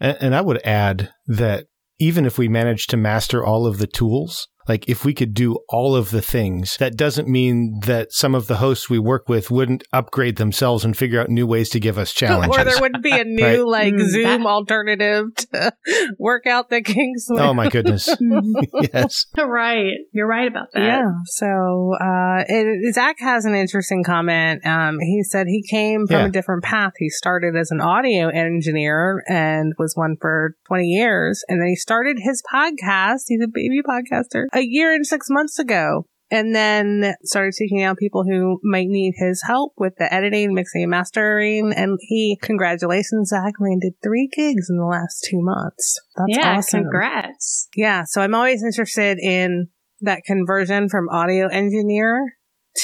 And, 0.00 0.18
and 0.20 0.34
I 0.34 0.40
would 0.40 0.60
add 0.64 1.10
that 1.26 1.66
even 1.98 2.26
if 2.26 2.38
we 2.38 2.48
manage 2.48 2.86
to 2.88 2.96
master 2.96 3.44
all 3.44 3.66
of 3.66 3.78
the 3.78 3.86
tools, 3.86 4.48
like 4.68 4.88
if 4.88 5.04
we 5.04 5.14
could 5.14 5.34
do 5.34 5.58
all 5.68 5.94
of 5.96 6.10
the 6.10 6.22
things, 6.22 6.76
that 6.78 6.96
doesn't 6.96 7.28
mean 7.28 7.80
that 7.86 8.12
some 8.12 8.34
of 8.34 8.46
the 8.46 8.56
hosts 8.56 8.88
we 8.90 8.98
work 8.98 9.28
with 9.28 9.50
wouldn't 9.50 9.84
upgrade 9.92 10.36
themselves 10.36 10.84
and 10.84 10.96
figure 10.96 11.20
out 11.20 11.28
new 11.28 11.46
ways 11.46 11.68
to 11.70 11.80
give 11.80 11.98
us 11.98 12.12
challenges. 12.12 12.56
or 12.56 12.64
there 12.64 12.80
wouldn't 12.80 13.02
be 13.02 13.12
a 13.12 13.24
new 13.24 13.44
Right. 13.44 13.84
like 13.84 13.94
Mm, 13.94 14.08
Zoom 14.08 14.42
that- 14.42 14.46
alternative 14.48 15.26
to 15.36 15.72
work 16.18 16.46
out 16.46 16.70
the 16.70 16.80
kinks. 16.82 17.26
with. 17.28 17.40
oh 17.40 17.52
my 17.54 17.68
goodness. 17.68 18.08
Yes. 18.92 19.26
right. 19.36 19.92
You're 20.12 20.26
right 20.26 20.48
about 20.48 20.68
that. 20.74 20.82
Yeah. 20.82 21.10
So, 21.26 21.92
uh, 22.00 22.44
it, 22.48 22.94
Zach 22.94 23.16
has 23.20 23.44
an 23.44 23.54
interesting 23.54 24.02
comment. 24.04 24.64
Um, 24.66 24.98
he 25.00 25.22
said 25.22 25.46
he 25.46 25.62
came 25.62 26.06
from 26.06 26.16
Yeah. 26.16 26.26
a 26.26 26.30
different 26.30 26.62
path. 26.64 26.92
He 26.98 27.08
started 27.08 27.56
as 27.56 27.70
an 27.70 27.80
audio 27.80 28.28
engineer 28.28 29.22
and 29.28 29.72
was 29.78 29.94
one 29.96 30.16
for 30.20 30.56
20 30.68 30.84
years. 30.86 31.44
And 31.48 31.60
then 31.60 31.68
he 31.68 31.76
started 31.76 32.18
his 32.20 32.42
podcast. 32.52 33.22
He's 33.28 33.42
a 33.42 33.48
baby 33.48 33.80
podcaster 33.82 34.44
a 34.54 34.60
year 34.62 34.92
and 34.94 35.06
six 35.06 35.26
months 35.30 35.58
ago. 35.58 36.06
And 36.30 36.54
then 36.54 37.14
started 37.22 37.54
seeking 37.54 37.82
out 37.82 37.98
people 37.98 38.24
who 38.24 38.58
might 38.64 38.88
need 38.88 39.12
his 39.16 39.42
help 39.46 39.74
with 39.76 39.92
the 39.98 40.12
editing, 40.12 40.54
mixing, 40.54 40.82
and 40.82 40.90
mastering. 40.90 41.72
And 41.76 41.98
he, 42.00 42.38
congratulations, 42.42 43.28
Zach, 43.28 43.52
landed 43.60 43.92
three 44.02 44.28
gigs 44.34 44.68
in 44.68 44.78
the 44.78 44.86
last 44.86 45.26
two 45.30 45.40
months. 45.42 46.00
That's 46.16 46.38
yeah. 46.38 46.56
awesome. 46.56 46.80
Congrats. 46.84 47.68
Yeah, 47.76 48.04
so 48.04 48.22
I'm 48.22 48.34
always 48.34 48.64
interested 48.64 49.18
in 49.20 49.68
that 50.00 50.22
conversion 50.26 50.88
from 50.88 51.08
audio 51.10 51.46
engineer 51.48 52.34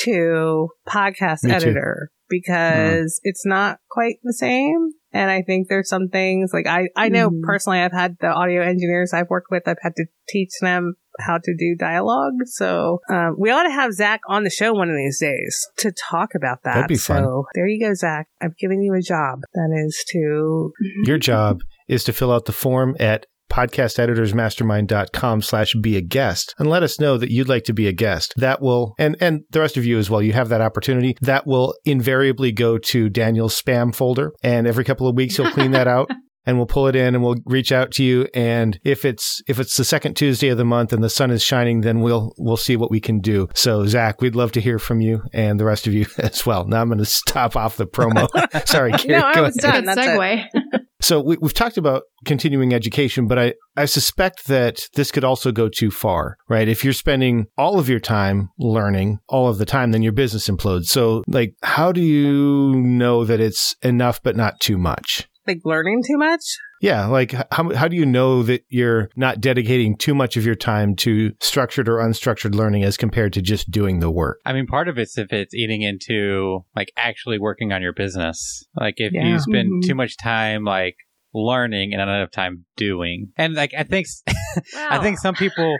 to 0.02 0.68
podcast 0.86 1.42
Me 1.42 1.50
too. 1.50 1.56
editor 1.56 2.10
because 2.28 3.20
it's 3.24 3.44
not 3.44 3.78
quite 3.90 4.16
the 4.22 4.34
same. 4.34 4.90
And 5.12 5.28
I 5.30 5.42
think 5.42 5.66
there's 5.68 5.88
some 5.88 6.08
things 6.08 6.52
like 6.52 6.66
I, 6.68 6.88
I 6.96 7.08
know 7.08 7.30
Mhm. 7.30 7.42
personally 7.42 7.80
I've 7.80 7.90
had 7.92 8.16
the 8.20 8.28
audio 8.28 8.62
engineers 8.62 9.12
I've 9.12 9.28
worked 9.28 9.48
with, 9.50 9.64
I've 9.66 9.80
had 9.82 9.96
to 9.96 10.06
teach 10.28 10.52
them 10.60 10.94
how 11.20 11.38
to 11.42 11.54
do 11.56 11.76
dialogue. 11.78 12.34
So 12.46 13.00
um, 13.08 13.36
we 13.38 13.50
ought 13.50 13.64
to 13.64 13.70
have 13.70 13.92
Zach 13.92 14.20
on 14.28 14.44
the 14.44 14.50
show 14.50 14.72
one 14.72 14.90
of 14.90 14.96
these 14.96 15.20
days 15.20 15.66
to 15.78 15.92
talk 15.92 16.34
about 16.34 16.62
that. 16.64 16.74
That'd 16.74 16.88
be 16.88 16.96
fun. 16.96 17.24
So 17.24 17.44
there 17.54 17.66
you 17.66 17.80
go, 17.80 17.94
Zach. 17.94 18.28
I've 18.40 18.56
given 18.56 18.82
you 18.82 18.94
a 18.94 19.02
job. 19.02 19.40
That 19.54 19.70
is 19.86 20.04
to 20.12 20.72
Your 21.04 21.18
job 21.18 21.60
is 21.88 22.04
to 22.04 22.12
fill 22.12 22.32
out 22.32 22.44
the 22.44 22.52
form 22.52 22.96
at 23.00 23.26
podcasteditorsmastermind.com 23.50 25.42
slash 25.42 25.74
be 25.74 25.96
a 25.96 26.00
guest 26.00 26.54
and 26.58 26.70
let 26.70 26.82
us 26.82 27.00
know 27.00 27.18
that 27.18 27.30
you'd 27.30 27.48
like 27.48 27.64
to 27.64 27.72
be 27.72 27.88
a 27.88 27.92
guest. 27.92 28.32
That 28.36 28.62
will, 28.62 28.94
and, 28.98 29.16
and 29.20 29.42
the 29.50 29.60
rest 29.60 29.76
of 29.76 29.84
you 29.84 29.98
as 29.98 30.08
well, 30.08 30.22
you 30.22 30.32
have 30.32 30.48
that 30.48 30.60
opportunity. 30.60 31.16
That 31.20 31.46
will 31.46 31.74
invariably 31.84 32.52
go 32.52 32.78
to 32.78 33.08
Daniel's 33.08 33.60
spam 33.60 33.94
folder. 33.94 34.32
And 34.42 34.66
every 34.66 34.84
couple 34.84 35.08
of 35.08 35.16
weeks, 35.16 35.36
he'll 35.36 35.50
clean 35.50 35.72
that 35.72 35.88
out. 35.88 36.10
And 36.46 36.56
we'll 36.56 36.66
pull 36.66 36.86
it 36.86 36.96
in 36.96 37.14
and 37.14 37.22
we'll 37.22 37.36
reach 37.44 37.70
out 37.70 37.90
to 37.92 38.04
you. 38.04 38.26
And 38.34 38.78
if 38.82 39.04
it's 39.04 39.42
if 39.46 39.58
it's 39.58 39.76
the 39.76 39.84
second 39.84 40.14
Tuesday 40.14 40.48
of 40.48 40.58
the 40.58 40.64
month 40.64 40.92
and 40.92 41.04
the 41.04 41.10
sun 41.10 41.30
is 41.30 41.42
shining, 41.42 41.82
then 41.82 42.00
we'll 42.00 42.32
we'll 42.38 42.56
see 42.56 42.76
what 42.76 42.90
we 42.90 43.00
can 43.00 43.20
do. 43.20 43.48
So 43.54 43.86
Zach, 43.86 44.20
we'd 44.22 44.34
love 44.34 44.52
to 44.52 44.60
hear 44.60 44.78
from 44.78 45.00
you 45.00 45.22
and 45.32 45.60
the 45.60 45.64
rest 45.66 45.86
of 45.86 45.92
you 45.94 46.06
as 46.18 46.46
well. 46.46 46.66
Now 46.66 46.80
I'm 46.80 46.88
going 46.88 46.98
to 46.98 47.04
stop 47.04 47.56
off 47.56 47.76
the 47.76 47.86
promo. 47.86 48.26
Sorry, 48.66 48.92
Carrie. 48.92 49.20
No, 49.20 49.26
I 49.26 49.40
was 49.40 49.56
ahead. 49.58 49.84
done. 49.84 49.84
That's 49.84 50.00
it. 50.06 50.10
segue. 50.10 50.80
So 51.02 51.20
we, 51.20 51.38
we've 51.40 51.54
talked 51.54 51.78
about 51.78 52.02
continuing 52.26 52.74
education, 52.74 53.26
but 53.26 53.38
I, 53.38 53.54
I 53.74 53.86
suspect 53.86 54.48
that 54.48 54.82
this 54.94 55.10
could 55.10 55.24
also 55.24 55.50
go 55.50 55.68
too 55.68 55.90
far, 55.90 56.36
right? 56.48 56.68
If 56.68 56.84
you're 56.84 56.92
spending 56.92 57.46
all 57.56 57.78
of 57.78 57.88
your 57.88 58.00
time 58.00 58.50
learning 58.58 59.18
all 59.26 59.48
of 59.48 59.56
the 59.56 59.64
time, 59.64 59.92
then 59.92 60.02
your 60.02 60.12
business 60.12 60.48
implodes. 60.48 60.84
So 60.86 61.24
like, 61.26 61.54
how 61.62 61.90
do 61.90 62.02
you 62.02 62.74
know 62.76 63.24
that 63.24 63.40
it's 63.40 63.74
enough, 63.82 64.22
but 64.22 64.36
not 64.36 64.60
too 64.60 64.76
much? 64.76 65.26
Like 65.50 65.60
learning 65.64 66.02
too 66.06 66.16
much. 66.16 66.40
Yeah. 66.80 67.06
Like 67.06 67.32
how, 67.52 67.74
how 67.74 67.88
do 67.88 67.96
you 67.96 68.06
know 68.06 68.42
that 68.44 68.64
you're 68.68 69.10
not 69.16 69.40
dedicating 69.40 69.96
too 69.96 70.14
much 70.14 70.36
of 70.36 70.46
your 70.46 70.54
time 70.54 70.96
to 70.96 71.32
structured 71.40 71.88
or 71.88 71.96
unstructured 71.96 72.54
learning 72.54 72.84
as 72.84 72.96
compared 72.96 73.32
to 73.34 73.42
just 73.42 73.70
doing 73.70 74.00
the 74.00 74.10
work? 74.10 74.38
I 74.46 74.52
mean, 74.52 74.66
part 74.66 74.88
of 74.88 74.96
it's 74.96 75.18
if 75.18 75.32
it's 75.32 75.54
eating 75.54 75.82
into 75.82 76.64
like 76.74 76.90
actually 76.96 77.38
working 77.38 77.72
on 77.72 77.82
your 77.82 77.92
business. 77.92 78.64
Like 78.74 78.94
if 78.96 79.12
Yeah. 79.12 79.26
you 79.26 79.38
spend 79.40 79.70
Mhm. 79.70 79.86
too 79.86 79.94
much 79.94 80.16
time 80.16 80.64
like 80.64 80.96
learning 81.34 81.92
and 81.92 81.98
not 81.98 82.08
enough 82.08 82.30
time 82.30 82.64
doing. 82.76 83.32
And 83.36 83.54
like 83.54 83.72
I 83.76 83.82
think 83.82 84.06
I 84.76 84.98
think 84.98 85.18
some 85.18 85.34
people 85.34 85.76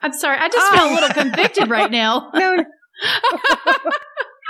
I'm 0.00 0.12
sorry. 0.14 0.38
I 0.38 0.48
just 0.48 0.72
feel 0.72 0.90
a 0.90 0.94
little 0.94 1.08
convicted 1.22 1.68
right 1.68 1.90
now. 1.90 2.30
No, 2.34 2.64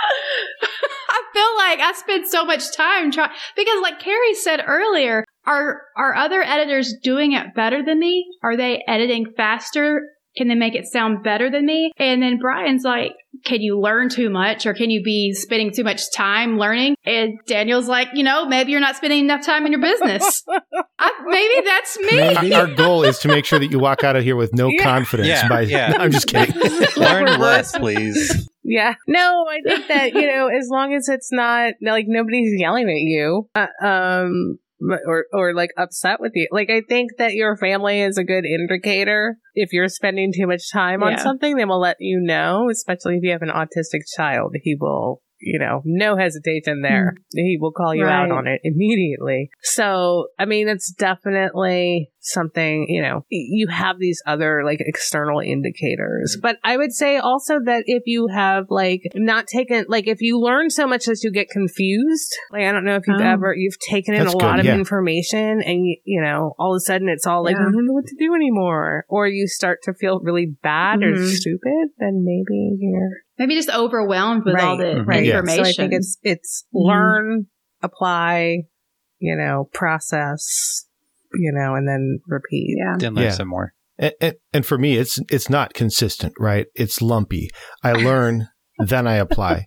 I 1.09 1.23
feel 1.33 1.57
like 1.57 1.79
I 1.79 1.93
spend 1.93 2.27
so 2.27 2.45
much 2.45 2.75
time 2.75 3.11
trying 3.11 3.31
because, 3.55 3.81
like 3.81 3.99
Carrie 3.99 4.33
said 4.35 4.63
earlier, 4.65 5.23
are 5.45 5.81
are 5.97 6.15
other 6.15 6.41
editors 6.41 6.93
doing 7.03 7.33
it 7.33 7.53
better 7.55 7.83
than 7.83 7.99
me? 7.99 8.25
Are 8.43 8.55
they 8.57 8.83
editing 8.87 9.25
faster? 9.35 10.01
Can 10.37 10.47
they 10.47 10.55
make 10.55 10.75
it 10.75 10.85
sound 10.85 11.23
better 11.25 11.51
than 11.51 11.65
me? 11.65 11.91
And 11.97 12.23
then 12.23 12.37
Brian's 12.39 12.83
like, 12.85 13.11
can 13.43 13.59
you 13.59 13.77
learn 13.77 14.07
too 14.07 14.29
much 14.29 14.65
or 14.65 14.73
can 14.73 14.89
you 14.89 15.03
be 15.03 15.33
spending 15.33 15.73
too 15.73 15.83
much 15.83 16.03
time 16.15 16.57
learning? 16.57 16.95
And 17.05 17.33
Daniel's 17.47 17.89
like, 17.89 18.07
you 18.13 18.23
know, 18.23 18.45
maybe 18.45 18.71
you're 18.71 18.79
not 18.79 18.95
spending 18.95 19.19
enough 19.25 19.45
time 19.45 19.65
in 19.65 19.73
your 19.73 19.81
business. 19.81 20.41
I, 20.99 21.11
maybe 21.25 21.67
that's 21.67 21.99
me. 21.99 22.15
Maybe. 22.15 22.53
Our 22.55 22.67
goal 22.67 23.03
is 23.03 23.19
to 23.19 23.27
make 23.27 23.43
sure 23.43 23.59
that 23.59 23.71
you 23.71 23.79
walk 23.79 24.05
out 24.05 24.15
of 24.15 24.23
here 24.23 24.37
with 24.37 24.53
no 24.53 24.69
Yeah. 24.69 24.83
confidence 24.83 25.27
Yeah, 25.27 25.49
by, 25.49 25.61
yeah. 25.67 25.89
No, 25.89 25.97
I'm 25.97 26.11
just 26.11 26.27
kidding. 26.27 26.55
learn 26.95 27.37
less, 27.37 27.77
please. 27.77 28.47
Yeah. 28.63 28.95
No, 29.07 29.45
I 29.49 29.59
think 29.67 29.87
that, 29.87 30.13
you 30.13 30.27
know, 30.27 30.47
as 30.47 30.67
long 30.69 30.93
as 30.93 31.07
it's 31.07 31.31
not 31.31 31.73
like 31.81 32.05
nobody's 32.07 32.59
yelling 32.59 32.89
at 32.89 33.01
you, 33.01 33.49
uh, 33.55 33.67
um, 33.85 34.57
or, 35.05 35.25
or 35.33 35.53
like 35.53 35.69
upset 35.77 36.19
with 36.19 36.31
you. 36.35 36.47
Like, 36.51 36.69
I 36.69 36.81
think 36.87 37.11
that 37.17 37.33
your 37.33 37.55
family 37.57 38.01
is 38.01 38.17
a 38.17 38.23
good 38.23 38.45
indicator. 38.45 39.37
If 39.53 39.73
you're 39.73 39.89
spending 39.89 40.31
too 40.35 40.47
much 40.47 40.71
time 40.71 41.03
on 41.03 41.11
Yeah. 41.11 41.23
something, 41.23 41.55
they 41.55 41.65
will 41.65 41.79
let 41.79 41.97
you 41.99 42.19
know, 42.19 42.67
especially 42.71 43.17
if 43.17 43.23
you 43.23 43.31
have 43.31 43.43
an 43.43 43.49
autistic 43.49 44.01
child. 44.15 44.55
He 44.63 44.75
will, 44.79 45.21
you 45.39 45.59
know, 45.59 45.81
no 45.85 46.17
hesitation 46.17 46.81
there. 46.81 47.15
He 47.31 47.57
will 47.59 47.71
call 47.71 47.93
you 47.93 48.05
out 48.05 48.31
on 48.31 48.47
it 48.47 48.61
immediately. 48.63 49.49
So, 49.61 50.27
I 50.39 50.45
mean, 50.45 50.67
it's 50.67 50.91
definitely 50.91 52.09
something, 52.21 52.85
you 52.87 53.01
know, 53.01 53.25
you 53.29 53.67
have 53.67 53.97
these 53.99 54.21
other 54.25 54.63
like 54.63 54.79
external 54.79 55.39
indicators. 55.39 56.37
But 56.41 56.57
I 56.63 56.77
would 56.77 56.91
say 56.93 57.17
also 57.17 57.59
that 57.65 57.83
if 57.87 58.03
you 58.05 58.27
have 58.27 58.65
like 58.69 59.01
not 59.15 59.47
taken, 59.47 59.85
like 59.89 60.07
if 60.07 60.21
you 60.21 60.39
learn 60.39 60.69
so 60.69 60.87
much 60.87 61.05
that 61.05 61.19
you 61.23 61.31
get 61.31 61.49
confused, 61.49 62.31
like 62.51 62.63
I 62.63 62.71
don't 62.71 62.85
know 62.85 62.95
if 62.95 63.07
you've 63.07 63.19
Oh. 63.19 63.23
ever, 63.23 63.53
you've 63.55 63.79
taken 63.79 64.13
in 64.13 64.21
That's 64.23 64.33
a 64.33 64.37
good, 64.37 64.45
lot 64.45 64.59
of 64.59 64.65
yeah. 64.65 64.75
information 64.75 65.61
and 65.61 65.85
you, 65.85 65.97
you 66.05 66.21
know, 66.21 66.53
all 66.59 66.73
of 66.73 66.77
a 66.77 66.81
sudden 66.81 67.09
it's 67.09 67.25
all 67.25 67.43
like, 67.43 67.55
Yeah. 67.55 67.61
I 67.67 67.71
don't 67.71 67.85
know 67.85 67.93
what 67.93 68.05
to 68.05 68.15
do 68.17 68.35
anymore. 68.35 69.05
Or 69.09 69.27
you 69.27 69.47
start 69.47 69.79
to 69.83 69.93
feel 69.93 70.19
really 70.21 70.45
bad 70.61 71.01
or 71.03 71.13
Mhm. 71.13 71.27
stupid, 71.27 71.89
then 71.97 72.23
maybe 72.23 72.77
you're 72.79 73.09
Maybe 73.39 73.55
just 73.55 73.71
overwhelmed 73.71 74.43
with 74.45 74.59
all 74.59 74.77
the 74.77 74.83
Mhm. 74.83 75.07
right. 75.07 75.25
information. 75.25 75.65
So 75.65 75.69
I 75.69 75.73
think 75.73 75.93
it's 75.93 76.17
it's 76.21 76.65
Mhm. 76.75 76.85
learn, 76.87 77.45
apply, 77.81 78.63
you 79.17 79.35
know, 79.35 79.67
process, 79.73 80.85
you 81.35 81.51
know, 81.53 81.75
and 81.75 81.87
then 81.87 82.19
repeat. 82.27 82.75
Yeah. 82.77 82.95
Then 82.97 83.15
learn 83.15 83.25
Yeah. 83.25 83.31
some 83.31 83.47
more. 83.49 83.73
And, 83.99 84.13
and, 84.19 84.33
and 84.53 84.65
for 84.65 84.77
me, 84.77 84.97
it's 84.97 85.19
it's 85.29 85.49
not 85.49 85.73
consistent, 85.73 86.33
right? 86.39 86.65
It's 86.75 87.01
lumpy. 87.01 87.49
I 87.83 87.91
learn, 87.93 88.47
then 88.79 89.05
I 89.07 89.15
apply. 89.15 89.65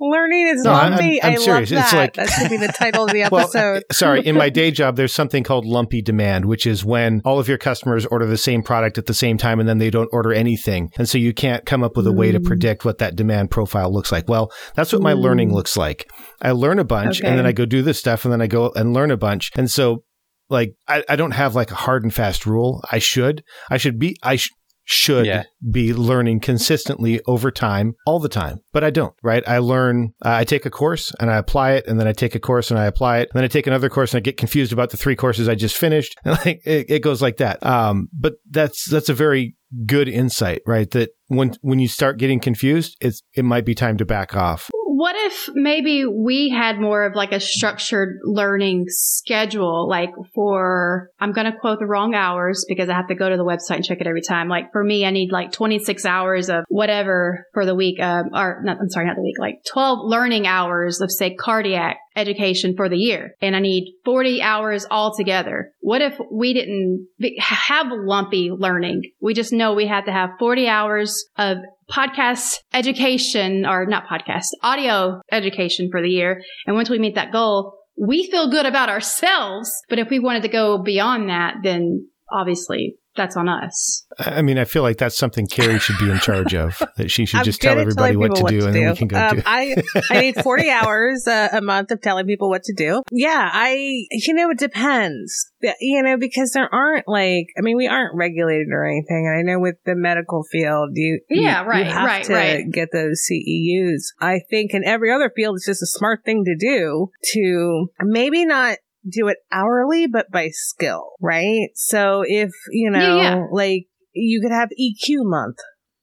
Learning 0.00 0.48
is 0.48 0.62
No, 0.62 0.72
I'm- 0.72 0.92
lumpy. 0.92 1.22
I'm 1.22 1.32
I 1.32 1.36
serious. 1.36 1.70
love 1.70 1.80
It's 1.80 1.90
that. 1.92 1.96
like- 1.96 2.14
that 2.14 2.28
should 2.30 2.48
be 2.50 2.56
the 2.56 2.68
title 2.72 3.04
of 3.04 3.10
the 3.12 3.26
Well, 3.30 3.42
episode. 3.42 3.82
Sorry, 3.92 4.24
in 4.24 4.36
my 4.36 4.48
day 4.48 4.70
job, 4.70 4.96
there's 4.96 5.12
something 5.12 5.42
called 5.42 5.66
lumpy 5.66 6.00
demand, 6.00 6.46
which 6.46 6.66
is 6.66 6.84
when 6.84 7.20
all 7.24 7.38
of 7.38 7.48
your 7.48 7.58
customers 7.58 8.06
order 8.06 8.24
the 8.26 8.36
same 8.38 8.62
product 8.62 8.96
at 8.96 9.06
the 9.06 9.14
same 9.14 9.36
time 9.36 9.60
and 9.60 9.68
then 9.68 9.78
they 9.78 9.90
don't 9.90 10.08
order 10.12 10.32
anything. 10.32 10.90
And 10.96 11.08
so 11.08 11.18
you 11.18 11.34
can't 11.34 11.66
come 11.66 11.82
up 11.82 11.96
with 11.96 12.06
a 12.06 12.12
way 12.12 12.32
to 12.32 12.40
Mm. 12.40 12.44
predict 12.46 12.84
what 12.84 12.98
that 12.98 13.16
demand 13.16 13.50
profile 13.50 13.92
looks 13.92 14.10
like. 14.12 14.28
Well, 14.28 14.50
that's 14.74 14.92
what 14.92 15.02
my 15.02 15.12
Mm. 15.14 15.20
learning 15.20 15.52
looks 15.52 15.76
like. 15.76 16.08
I 16.40 16.52
learn 16.52 16.78
a 16.78 16.84
bunch 16.84 17.20
and 17.20 17.36
then 17.38 17.44
I 17.46 17.52
go 17.52 17.66
do 17.66 17.82
this 17.82 17.98
stuff 17.98 18.24
and 18.24 18.32
then 18.32 18.40
I 18.40 18.46
go 18.46 18.72
and 18.74 18.94
learn 18.94 19.10
a 19.10 19.16
bunch. 19.16 19.50
And 19.56 19.70
so 19.70 20.04
like 20.50 20.74
I, 20.86 21.04
I 21.08 21.16
don't 21.16 21.32
have 21.32 21.54
like 21.54 21.70
a 21.70 21.74
hard 21.76 22.02
and 22.04 22.12
fast 22.14 22.46
rule. 22.46 22.82
I 22.90 22.98
should. 22.98 23.42
I 23.70 23.76
should 23.76 23.98
be 23.98 24.16
I 24.22 24.36
sh- 24.36 24.50
should 24.90 25.26
Yeah. 25.26 25.42
be 25.70 25.92
learning 25.92 26.40
consistently 26.40 27.20
over 27.26 27.50
time 27.50 27.92
all 28.06 28.18
the 28.18 28.28
time 28.30 28.60
but 28.72 28.82
i 28.82 28.88
don't 28.88 29.12
right 29.22 29.46
i 29.46 29.58
learn 29.58 30.14
uh, 30.24 30.30
i 30.32 30.44
take 30.44 30.64
a 30.64 30.70
course 30.70 31.12
and 31.20 31.30
i 31.30 31.36
apply 31.36 31.72
it 31.72 31.86
and 31.86 32.00
then 32.00 32.08
i 32.08 32.12
take 32.14 32.34
a 32.34 32.40
course 32.40 32.70
and 32.70 32.80
i 32.80 32.86
apply 32.86 33.18
it 33.18 33.28
and 33.30 33.36
then 33.36 33.44
i 33.44 33.48
take 33.48 33.66
another 33.66 33.90
course 33.90 34.14
and 34.14 34.16
i 34.18 34.20
get 34.22 34.38
confused 34.38 34.72
about 34.72 34.88
the 34.88 34.96
three 34.96 35.14
courses 35.14 35.46
i 35.46 35.54
just 35.54 35.76
finished 35.76 36.16
and 36.24 36.38
like 36.42 36.62
it, 36.64 36.86
it 36.88 37.02
goes 37.02 37.20
like 37.20 37.36
that 37.36 37.62
um 37.66 38.08
but 38.18 38.36
that's 38.50 38.88
that's 38.90 39.10
a 39.10 39.14
very 39.14 39.54
good 39.86 40.08
insight 40.08 40.62
right 40.66 40.90
that 40.92 41.10
when 41.26 41.52
when 41.60 41.78
you 41.78 41.88
start 41.88 42.18
getting 42.18 42.40
confused 42.40 42.96
it's 43.00 43.22
it 43.34 43.44
might 43.44 43.64
be 43.64 43.74
time 43.74 43.96
to 43.96 44.04
back 44.04 44.34
off 44.34 44.70
What 44.98 45.14
if 45.16 45.48
maybe 45.54 46.04
we 46.06 46.48
had 46.48 46.80
more 46.80 47.04
of 47.04 47.14
like 47.14 47.30
a 47.30 47.38
structured 47.38 48.18
learning 48.24 48.86
schedule, 48.88 49.88
like 49.88 50.10
for, 50.34 51.10
I'm 51.20 51.30
going 51.30 51.44
to 51.44 51.56
quote 51.56 51.78
the 51.78 51.86
wrong 51.86 52.16
hours 52.16 52.64
because 52.68 52.88
I 52.88 52.94
have 52.94 53.06
to 53.06 53.14
go 53.14 53.28
to 53.28 53.36
the 53.36 53.44
website 53.44 53.76
and 53.76 53.84
check 53.84 54.00
it 54.00 54.08
every 54.08 54.22
time. 54.22 54.48
Like 54.48 54.72
for 54.72 54.82
me, 54.82 55.06
I 55.06 55.10
need 55.10 55.30
like 55.30 55.52
26 55.52 56.04
hours 56.04 56.50
of 56.50 56.64
whatever 56.68 57.44
for 57.54 57.64
the 57.64 57.76
week, 57.76 58.00
um, 58.00 58.30
or 58.34 58.60
not, 58.64 58.78
I'm 58.80 58.88
sorry, 58.88 59.06
not 59.06 59.14
the 59.14 59.22
week, 59.22 59.38
like 59.38 59.58
12 59.72 60.00
learning 60.02 60.48
hours 60.48 61.00
of 61.00 61.12
say 61.12 61.32
cardiac 61.36 61.98
education 62.16 62.74
for 62.76 62.88
the 62.88 62.96
year. 62.96 63.34
And 63.40 63.54
I 63.54 63.60
need 63.60 63.94
40 64.04 64.42
hours 64.42 64.84
altogether. 64.90 65.70
What 65.88 66.02
if 66.02 66.18
we 66.30 66.52
didn't 66.52 67.08
have 67.38 67.86
lumpy 67.90 68.50
learning? 68.50 69.10
We 69.22 69.32
just 69.32 69.54
know 69.54 69.72
we 69.72 69.86
had 69.86 70.04
to 70.04 70.12
have 70.12 70.32
40 70.38 70.68
hours 70.68 71.24
of 71.38 71.56
podcast 71.90 72.56
education 72.74 73.64
or 73.64 73.86
not 73.86 74.04
podcast, 74.06 74.48
audio 74.62 75.22
education 75.32 75.88
for 75.90 76.02
the 76.02 76.10
year. 76.10 76.42
And 76.66 76.76
once 76.76 76.90
we 76.90 76.98
meet 76.98 77.14
that 77.14 77.32
goal, 77.32 77.78
we 77.96 78.30
feel 78.30 78.50
good 78.50 78.66
about 78.66 78.90
ourselves. 78.90 79.72
But 79.88 79.98
if 79.98 80.10
we 80.10 80.18
wanted 80.18 80.42
to 80.42 80.50
go 80.50 80.76
beyond 80.76 81.30
that, 81.30 81.54
then 81.62 82.06
obviously 82.30 82.96
that's 83.18 83.36
on 83.36 83.48
us. 83.48 84.06
i 84.18 84.38
I 84.38 84.42
mean 84.42 84.56
i 84.58 84.64
feel 84.64 84.82
like 84.82 84.96
that's 84.96 85.18
something 85.18 85.46
carrie 85.46 85.78
should 85.78 85.98
be 85.98 86.10
in 86.10 86.18
charge 86.20 86.54
of 86.54 86.78
that 86.96 87.10
she 87.10 87.26
should 87.26 87.40
I'm 87.40 87.44
just 87.44 87.60
good 87.60 87.68
tell 87.68 87.76
at 87.78 87.82
everybody 87.82 88.14
telling 88.14 88.18
what 88.30 88.36
to 88.36 88.44
people 88.44 88.60
do 88.60 88.66
and 88.66 88.74
then 88.74 88.90
we 88.92 88.96
can 88.96 89.08
go 89.08 89.18
Um, 89.18 89.36
do 89.36 89.42
I 89.44 89.76
I 90.10 90.20
need 90.22 90.36
40 90.42 90.70
hours 90.70 91.26
uh, 91.26 91.48
a 91.52 91.60
month 91.60 91.90
of 91.90 92.00
telling 92.00 92.26
people 92.26 92.48
what 92.48 92.62
to 92.64 92.74
do. 92.74 93.02
Yeah, 93.12 93.50
I 93.52 93.74
you 94.10 94.34
know 94.34 94.50
it 94.50 94.58
depends. 94.58 95.50
You 95.80 96.02
know 96.02 96.16
because 96.16 96.52
there 96.52 96.72
aren't 96.72 97.06
like 97.08 97.46
I 97.58 97.62
mean 97.62 97.76
we 97.76 97.86
aren't 97.88 98.14
regulated 98.16 98.68
or 98.72 98.84
anything, 98.86 99.26
and 99.26 99.38
I 99.38 99.42
know 99.42 99.58
with 99.60 99.76
the 99.84 99.94
medical 99.96 100.44
field 100.50 100.90
you 100.94 101.20
you- 101.28 101.42
Yeah, 101.42 101.64
right, 101.64 101.86
you 101.86 101.92
have 101.92 102.04
right, 102.06 102.24
to 102.24 102.32
right. 102.34 102.70
get 102.70 102.88
those 102.92 103.26
CEUs. 103.30 104.02
I 104.20 104.40
think 104.50 104.72
in 104.74 104.84
every 104.84 105.10
other 105.12 105.30
field 105.34 105.56
it's 105.56 105.66
just 105.66 105.82
a 105.82 105.86
smart 105.86 106.20
thing 106.24 106.44
to 106.44 106.56
do 106.56 107.10
to 107.32 107.88
maybe 108.02 108.44
not 108.44 108.78
do 109.10 109.28
it 109.28 109.38
hourly 109.52 110.06
but 110.06 110.30
by 110.30 110.48
skill, 110.52 111.12
right? 111.20 111.68
So 111.74 112.22
if 112.26 112.50
you 112.70 112.90
know 112.90 113.00
Yeah, 113.16 113.22
yeah. 113.36 113.44
like 113.50 113.86
you 114.12 114.40
could 114.40 114.52
have 114.52 114.68
EQ 114.80 115.24
month 115.24 115.58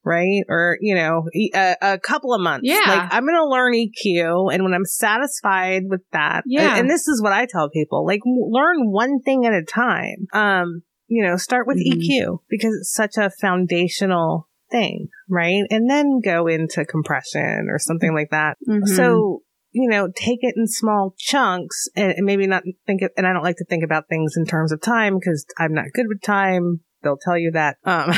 right? 0.07 0.43
Or, 0.47 0.77
you 0.81 0.93
know, 0.93 1.23
e- 1.33 1.49
a, 1.55 1.75
a 1.81 1.97
couple 1.97 2.31
of 2.31 2.39
months. 2.39 2.67
Yeah. 2.67 2.79
Like, 2.87 3.11
I'm 3.11 3.25
going 3.25 3.35
to 3.39 3.49
learn 3.49 3.73
EQ. 3.73 4.53
And 4.53 4.63
when 4.63 4.71
I'm 4.75 4.85
satisfied 4.85 5.85
with 5.89 6.01
that, 6.11 6.43
Yeah. 6.45 6.73
and, 6.73 6.81
and 6.81 6.89
this 6.91 7.07
is 7.07 7.23
what 7.23 7.33
I 7.33 7.47
tell 7.51 7.71
people, 7.71 8.05
like, 8.05 8.19
learn 8.23 8.91
one 8.91 9.19
thing 9.21 9.47
at 9.47 9.53
a 9.53 9.63
time. 9.63 10.27
Um, 10.31 10.83
you 11.07 11.23
know, 11.25 11.37
start 11.37 11.65
with 11.65 11.77
Mhm. 11.77 11.97
EQ 12.03 12.37
because 12.49 12.71
it's 12.79 12.93
such 12.93 13.17
a 13.17 13.31
foundational 13.41 14.47
thing, 14.71 15.07
right? 15.29 15.63
And 15.69 15.89
then 15.89 16.19
go 16.23 16.45
into 16.45 16.85
compression 16.85 17.67
or 17.69 17.79
something 17.79 18.13
like 18.13 18.29
that. 18.29 18.57
Mhm. 18.67 18.85
So, 18.87 19.41
you 19.75 19.89
know, 19.89 20.07
take 20.07 20.39
it 20.41 20.55
in 20.55 20.67
small 20.67 21.13
chunks 21.17 21.89
and, 21.95 22.13
and 22.13 22.25
maybe 22.25 22.47
not 22.47 22.63
think 22.87 23.01
of, 23.01 23.11
and 23.17 23.27
I 23.27 23.33
don't 23.33 23.43
like 23.43 23.57
to 23.57 23.65
think 23.65 23.83
about 23.83 24.07
things 24.07 24.35
in 24.37 24.45
terms 24.45 24.71
of 24.71 24.81
time 24.81 25.19
because 25.19 25.45
I'm 25.59 25.73
not 25.73 25.91
good 25.93 26.05
with 26.07 26.21
time. 26.21 26.79
They'll 27.03 27.17
tell 27.17 27.37
you 27.37 27.51
that. 27.51 27.77
Um, 27.83 28.13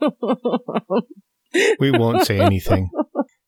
we 1.80 1.90
won't 1.90 2.24
say 2.24 2.40
anything 2.40 2.88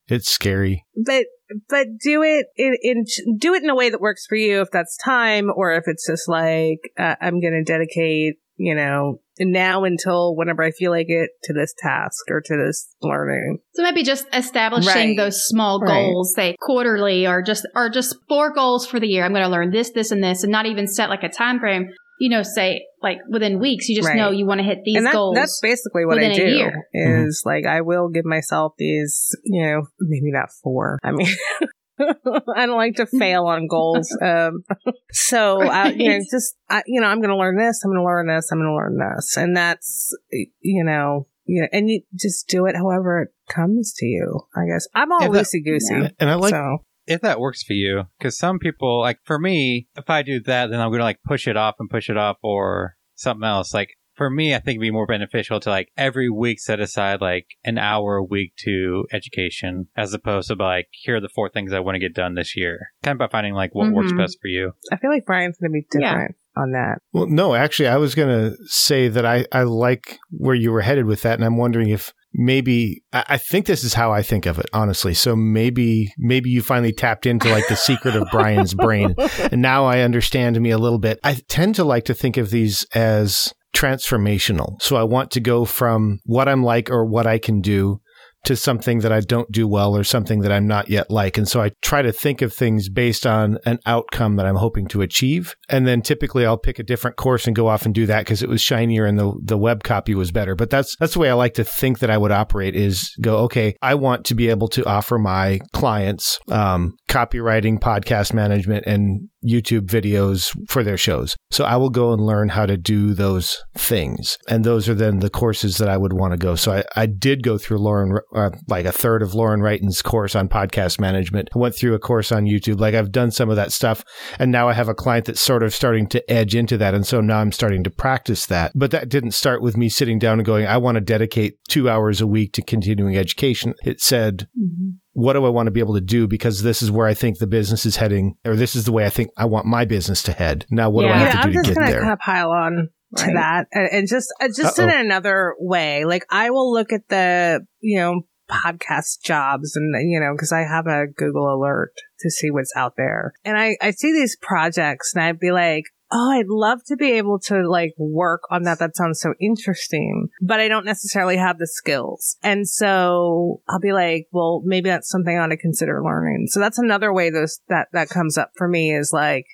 it's 0.07 0.29
scary 0.29 0.85
but 0.95 1.25
but 1.67 1.87
do 2.03 2.23
it 2.23 2.47
in, 2.55 2.75
in 2.81 3.05
do 3.37 3.53
it 3.53 3.63
in 3.63 3.69
a 3.69 3.75
way 3.75 3.89
that 3.89 4.01
works 4.01 4.25
for 4.27 4.35
you 4.35 4.61
if 4.61 4.69
that's 4.71 4.97
time 4.97 5.49
or 5.55 5.73
if 5.73 5.83
it's 5.87 6.07
just 6.07 6.27
like 6.27 6.91
uh, 6.97 7.15
i'm 7.21 7.39
going 7.39 7.53
to 7.53 7.63
dedicate 7.63 8.35
you 8.59 8.75
know 8.75 9.19
now 9.39 9.83
until 9.85 10.35
whenever 10.35 10.61
i 10.61 10.69
feel 10.71 10.91
like 10.91 11.07
it 11.07 11.29
to 11.43 11.53
this 11.53 11.73
task 11.81 12.25
or 12.29 12.41
to 12.41 12.55
this 12.57 12.93
learning 13.01 13.57
So 13.73 13.83
maybe 13.83 14.03
just 14.03 14.27
establishing 14.33 14.87
Right. 15.09 15.17
those 15.17 15.41
small 15.45 15.79
Right. 15.79 15.87
goals, 15.87 16.33
say 16.35 16.55
quarterly 16.59 17.25
or 17.25 17.41
just 17.41 17.65
or 17.73 17.89
just 17.89 18.15
four 18.27 18.53
goals 18.53 18.85
for 18.85 18.99
the 18.99 19.07
year. 19.07 19.23
I'm 19.23 19.31
going 19.31 19.45
to 19.45 19.49
learn 19.49 19.71
this, 19.71 19.91
this, 19.91 20.11
and 20.11 20.21
this, 20.21 20.43
and 20.43 20.51
not 20.51 20.65
even 20.65 20.87
set 20.87 21.09
like 21.09 21.23
a 21.23 21.29
time 21.29 21.59
frame. 21.59 21.87
You 22.19 22.29
know, 22.29 22.43
say 22.43 22.81
like 23.01 23.19
within 23.29 23.59
weeks, 23.59 23.87
you 23.87 23.95
just 23.95 24.09
Right. 24.09 24.17
know 24.17 24.31
you 24.31 24.45
want 24.45 24.59
to 24.59 24.65
hit 24.65 24.79
these 24.83 24.97
and 24.97 25.05
that, 25.05 25.13
goals. 25.13 25.35
that's 25.35 25.59
basically 25.61 26.03
what 26.05 26.19
i 26.19 26.33
do 26.33 26.69
is 26.93 27.43
like 27.45 27.65
i 27.65 27.79
will 27.79 28.09
give 28.09 28.25
myself 28.25 28.73
these 28.77 29.29
you 29.45 29.63
know 29.65 29.83
maybe 30.01 30.31
not 30.31 30.49
four 30.61 30.99
i 31.03 31.11
mean 31.11 31.27
I 32.55 32.65
don't 32.65 32.77
like 32.77 32.95
to 32.95 33.05
fail 33.05 33.45
on 33.45 33.67
goals. 33.67 34.15
Um, 34.21 34.63
so, 35.11 35.61
I, 35.61 35.89
you 35.89 36.09
know, 36.09 36.19
just, 36.31 36.55
I, 36.69 36.83
you 36.85 37.01
know, 37.01 37.07
I'm 37.07 37.19
going 37.19 37.29
to 37.29 37.37
learn 37.37 37.57
this, 37.57 37.81
I'm 37.83 37.91
going 37.91 38.01
to 38.01 38.05
learn 38.05 38.27
this, 38.27 38.49
I'm 38.51 38.59
going 38.59 38.69
to 38.69 38.75
learn 38.75 38.97
this. 38.97 39.37
And 39.37 39.55
that's, 39.55 40.15
you 40.31 40.83
know, 40.83 41.27
you 41.45 41.61
know, 41.61 41.67
and 41.71 41.89
you 41.89 42.01
just 42.15 42.47
do 42.47 42.65
it 42.65 42.75
however 42.75 43.23
it 43.23 43.29
comes 43.51 43.93
to 43.97 44.05
you, 44.05 44.41
I 44.55 44.67
guess. 44.71 44.87
I'm 44.93 45.11
all 45.11 45.21
loosey 45.21 45.63
goosey. 45.65 45.95
Yeah. 45.95 46.09
and 46.19 46.29
i 46.29 46.35
like 46.35 46.51
so, 46.51 46.83
if 47.07 47.21
that 47.21 47.39
works 47.39 47.63
for 47.63 47.73
you, 47.73 48.03
because 48.17 48.37
some 48.37 48.59
people, 48.59 48.99
like 49.01 49.19
for 49.23 49.39
me, 49.39 49.87
if 49.97 50.09
I 50.09 50.21
do 50.21 50.39
that, 50.41 50.69
then 50.69 50.79
I'm 50.79 50.89
going 50.89 50.99
to 50.99 51.05
like 51.05 51.23
push 51.25 51.47
it 51.47 51.57
off 51.57 51.75
and 51.79 51.89
push 51.89 52.07
it 52.07 52.17
off 52.17 52.37
or 52.43 52.95
something 53.15 53.47
else. 53.47 53.73
Like 53.73 53.89
for 54.19 54.29
me, 54.29 54.53
I 54.53 54.59
think 54.59 54.75
it'd 54.75 54.81
be 54.81 54.91
more 54.91 55.07
beneficial 55.07 55.59
to 55.61 55.69
like 55.69 55.89
every 55.97 56.29
week 56.29 56.59
set 56.59 56.79
aside 56.79 57.21
like 57.21 57.47
an 57.63 57.77
hour 57.79 58.17
a 58.17 58.23
week 58.23 58.53
to 58.65 59.05
education 59.11 59.87
as 59.97 60.13
opposed 60.13 60.49
to 60.49 60.55
like, 60.55 60.87
here 60.91 61.15
are 61.15 61.21
the 61.21 61.29
four 61.33 61.49
things 61.49 61.73
I 61.73 61.79
want 61.79 61.95
to 61.95 61.99
get 61.99 62.13
done 62.13 62.35
this 62.35 62.55
year. 62.55 62.89
Kind 63.01 63.13
of 63.15 63.19
by 63.19 63.31
finding 63.31 63.53
like 63.53 63.73
what 63.73 63.91
works 63.91 64.11
Mhm. 64.11 64.17
best 64.17 64.37
for 64.41 64.47
you. 64.49 64.73
I 64.91 64.97
feel 64.97 65.09
like 65.09 65.25
Brian's 65.25 65.57
going 65.57 65.71
to 65.71 65.73
be 65.73 65.87
Yeah. 65.99 66.09
different 66.11 66.35
on 66.57 66.71
that. 66.73 66.99
Well, 67.13 67.27
no, 67.27 67.55
actually, 67.55 67.87
I 67.87 67.97
was 67.97 68.13
going 68.13 68.27
to 68.51 68.57
say 68.65 69.07
that 69.07 69.25
I, 69.25 69.45
I 69.51 69.63
like 69.63 70.19
where 70.29 70.55
you 70.55 70.71
were 70.71 70.81
headed 70.81 71.05
with 71.05 71.21
that. 71.21 71.35
And 71.35 71.45
I'm 71.45 71.57
wondering 71.57 71.89
if 71.89 72.13
maybe, 72.33 73.01
I, 73.13 73.23
I 73.29 73.37
think 73.37 73.65
this 73.65 73.83
is 73.83 73.93
how 73.93 74.11
I 74.11 74.21
think 74.21 74.45
of 74.45 74.59
it, 74.59 74.65
honestly. 74.73 75.13
So 75.13 75.35
maybe, 75.35 76.11
maybe 76.17 76.49
you 76.49 76.61
finally 76.61 76.91
tapped 76.91 77.25
into 77.25 77.49
like 77.49 77.67
the 77.69 77.75
secret 77.75 78.15
of 78.15 78.27
Brian's 78.31 78.73
brain. 78.73 79.15
And 79.51 79.61
now 79.61 79.85
I 79.85 80.01
understand 80.01 80.59
me 80.61 80.69
a 80.71 80.77
little 80.77 80.99
bit. 80.99 81.19
I 81.23 81.35
tend 81.47 81.75
to 81.75 81.83
like 81.83 82.05
to 82.05 82.13
think 82.13 82.37
of 82.37 82.49
these 82.49 82.85
as 82.93 83.53
transformational. 83.75 84.81
So 84.81 84.95
I 84.95 85.03
want 85.03 85.31
to 85.31 85.39
go 85.39 85.65
from 85.65 86.19
what 86.25 86.47
I'm 86.47 86.63
like 86.63 86.89
or 86.89 87.05
what 87.05 87.27
I 87.27 87.37
can 87.37 87.61
do 87.61 88.01
to 88.45 88.55
something 88.55 88.99
that 88.99 89.11
I 89.11 89.19
don't 89.19 89.51
do 89.51 89.67
well 89.67 89.95
or 89.95 90.03
something 90.03 90.39
that 90.41 90.51
I'm 90.51 90.65
not 90.65 90.89
yet 90.89 91.11
like. 91.11 91.37
And 91.37 91.47
so 91.47 91.61
I 91.61 91.71
try 91.81 92.01
to 92.01 92.11
think 92.11 92.41
of 92.41 92.53
things 92.53 92.89
based 92.89 93.25
on 93.25 93.57
an 93.65 93.79
outcome 93.85 94.37
that 94.37 94.45
I'm 94.45 94.55
hoping 94.55 94.87
to 94.89 95.01
achieve. 95.01 95.55
And 95.67 95.85
then 95.85 96.01
typically 96.01 96.45
I'll 96.45 96.57
pick 96.57 96.79
a 96.79 96.83
different 96.83 97.17
course 97.17 97.47
and 97.47 97.55
go 97.55 97.67
off 97.67 97.85
and 97.85 97.93
do 97.93 98.05
that 98.05 98.21
because 98.21 98.41
it 98.41 98.49
was 98.49 98.61
shinier 98.61 99.05
and 99.05 99.19
the, 99.19 99.33
the 99.43 99.57
web 99.57 99.83
copy 99.83 100.15
was 100.15 100.31
better. 100.31 100.55
But 100.55 100.69
that's, 100.69 100.95
that's 100.97 101.13
the 101.13 101.19
way 101.19 101.29
I 101.29 101.33
like 101.33 101.55
to 101.55 101.63
think 101.63 101.99
that 101.99 102.09
I 102.09 102.17
would 102.17 102.31
operate 102.31 102.75
is 102.75 103.13
go, 103.21 103.39
okay, 103.39 103.75
I 103.81 103.95
want 103.95 104.25
to 104.27 104.35
be 104.35 104.49
able 104.49 104.69
to 104.69 104.85
offer 104.85 105.17
my 105.17 105.59
clients, 105.73 106.39
um, 106.49 106.93
copywriting, 107.09 107.79
podcast 107.79 108.33
management, 108.33 108.85
and 108.85 109.27
YouTube 109.45 109.87
videos 109.87 110.55
for 110.69 110.83
their 110.83 110.97
shows. 110.97 111.35
So 111.51 111.63
I 111.63 111.77
will 111.77 111.89
go 111.89 112.11
and 112.13 112.21
learn 112.21 112.49
how 112.49 112.65
to 112.65 112.77
do 112.77 113.13
those 113.13 113.63
things. 113.75 114.37
And 114.47 114.63
those 114.63 114.89
are 114.89 114.93
then 114.93 115.19
the 115.19 115.29
courses 115.29 115.77
that 115.77 115.89
I 115.89 115.97
would 115.97 116.13
want 116.13 116.33
to 116.33 116.37
go. 116.37 116.55
So 116.55 116.73
I, 116.73 116.83
I 116.95 117.05
did 117.05 117.43
go 117.43 117.57
through 117.57 117.79
Lauren, 117.79 118.17
uh, 118.35 118.49
like 118.67 118.85
a 118.85 118.91
third 118.91 119.21
of 119.21 119.33
Lauren 119.33 119.61
Wrighton's 119.61 120.01
course 120.01 120.35
on 120.35 120.49
podcast 120.49 120.99
management. 120.99 121.49
I 121.55 121.59
went 121.59 121.75
through 121.75 121.93
a 121.93 121.99
course 121.99 122.31
on 122.31 122.45
YouTube. 122.45 122.79
Like 122.79 122.95
I've 122.95 123.11
done 123.11 123.31
some 123.31 123.49
of 123.49 123.55
that 123.55 123.71
stuff. 123.71 124.03
And 124.37 124.51
now 124.51 124.67
I 124.67 124.73
have 124.73 124.89
a 124.89 124.93
client 124.93 125.25
that's 125.25 125.41
sort 125.41 125.63
of 125.63 125.73
starting 125.73 126.07
to 126.09 126.31
edge 126.31 126.55
into 126.55 126.77
that. 126.77 126.93
And 126.93 127.05
so 127.07 127.21
now 127.21 127.39
I'm 127.39 127.51
starting 127.51 127.83
to 127.85 127.89
practice 127.89 128.45
that. 128.47 128.71
But 128.75 128.91
that 128.91 129.09
didn't 129.09 129.31
start 129.31 129.61
with 129.61 129.77
me 129.77 129.89
sitting 129.89 130.19
down 130.19 130.39
and 130.39 130.45
going, 130.45 130.67
I 130.67 130.77
want 130.77 130.95
to 130.95 131.01
dedicate 131.01 131.55
two 131.69 131.89
hours 131.89 132.21
a 132.21 132.27
week 132.27 132.53
to 132.53 132.61
continuing 132.61 133.17
education. 133.17 133.73
It 133.83 134.01
said, 134.01 134.47
Mhm. 134.59 134.97
What 135.19 135.33
do 135.33 135.45
I 135.45 135.49
want 135.49 135.67
to 135.67 135.71
be 135.71 135.79
able 135.79 135.95
to 135.95 136.01
do 136.01 136.27
because 136.27 136.63
this 136.63 136.81
is 136.81 136.89
where 136.91 137.07
I 137.07 137.13
think 137.13 137.39
the 137.39 137.47
business 137.47 137.85
is 137.85 137.95
heading, 137.97 138.35
or 138.45 138.55
this 138.55 138.75
is 138.75 138.85
the 138.85 138.91
way 138.91 139.05
I 139.05 139.09
think 139.09 139.29
I 139.37 139.45
want 139.45 139.65
my 139.65 139.85
business 139.85 140.23
to 140.23 140.31
head. 140.31 140.65
Now, 140.71 140.89
what 140.89 141.05
Yeah. 141.05 141.07
do 141.09 141.13
I 141.13 141.17
Yeah, 141.19 141.23
have 141.25 141.33
to 141.33 141.39
I'm 141.39 141.51
do 141.51 141.53
to 141.53 141.63
just 141.63 141.69
get 141.69 141.75
gonna 141.79 141.91
there? 141.91 141.99
kind 142.01 142.13
of 142.13 142.19
pile 142.19 142.51
on 142.51 142.89
to 143.17 143.23
Right. 143.25 143.33
that 143.33 143.67
and, 143.73 143.89
and 143.91 144.07
just 144.07 144.27
uh, 144.41 144.47
just 144.55 144.77
in 144.79 144.89
Uh-oh. 144.89 144.99
another 145.01 145.55
way. 145.59 146.05
Like 146.05 146.25
I 146.29 146.49
will 146.51 146.71
look 146.71 146.93
at 146.93 147.01
the 147.09 147.65
you 147.81 147.97
know 147.99 148.21
podcast 148.49 149.21
jobs 149.23 149.75
and 149.75 149.93
you 150.09 150.19
know 150.19 150.33
because 150.35 150.51
I 150.51 150.61
have 150.61 150.87
a 150.87 151.05
Google 151.07 151.53
alert 151.53 151.91
to 152.19 152.29
see 152.29 152.49
what's 152.51 152.73
out 152.75 152.93
there, 152.97 153.33
and 153.45 153.57
I 153.57 153.77
I 153.81 153.91
see 153.91 154.11
these 154.13 154.37
projects 154.41 155.13
and 155.15 155.23
I'd 155.23 155.39
be 155.39 155.51
like. 155.51 155.83
Oh, 156.11 156.31
I'd 156.31 156.47
love 156.47 156.83
to 156.87 156.95
be 156.95 157.11
able 157.13 157.39
to 157.45 157.67
like 157.69 157.93
work 157.97 158.41
on 158.49 158.63
that. 158.63 158.79
That 158.79 158.95
sounds 158.95 159.19
so 159.21 159.33
interesting, 159.39 160.29
but 160.41 160.59
I 160.59 160.67
don't 160.67 160.85
necessarily 160.85 161.37
have 161.37 161.57
the 161.59 161.67
skills. 161.67 162.35
And 162.41 162.67
so 162.67 163.61
I'll 163.69 163.79
be 163.79 163.93
like, 163.93 164.27
well, 164.31 164.61
maybe 164.65 164.89
that's 164.89 165.09
something 165.09 165.37
I 165.37 165.43
ought 165.43 165.47
to 165.47 165.57
consider 165.57 166.01
learning. 166.03 166.47
So 166.47 166.59
that's 166.59 166.79
another 166.79 167.13
way 167.13 167.29
those 167.29 167.59
that, 167.69 167.89
that 167.93 168.09
comes 168.09 168.37
up 168.37 168.51
for 168.57 168.67
me 168.67 168.91
is 168.95 169.11
like 169.13 169.45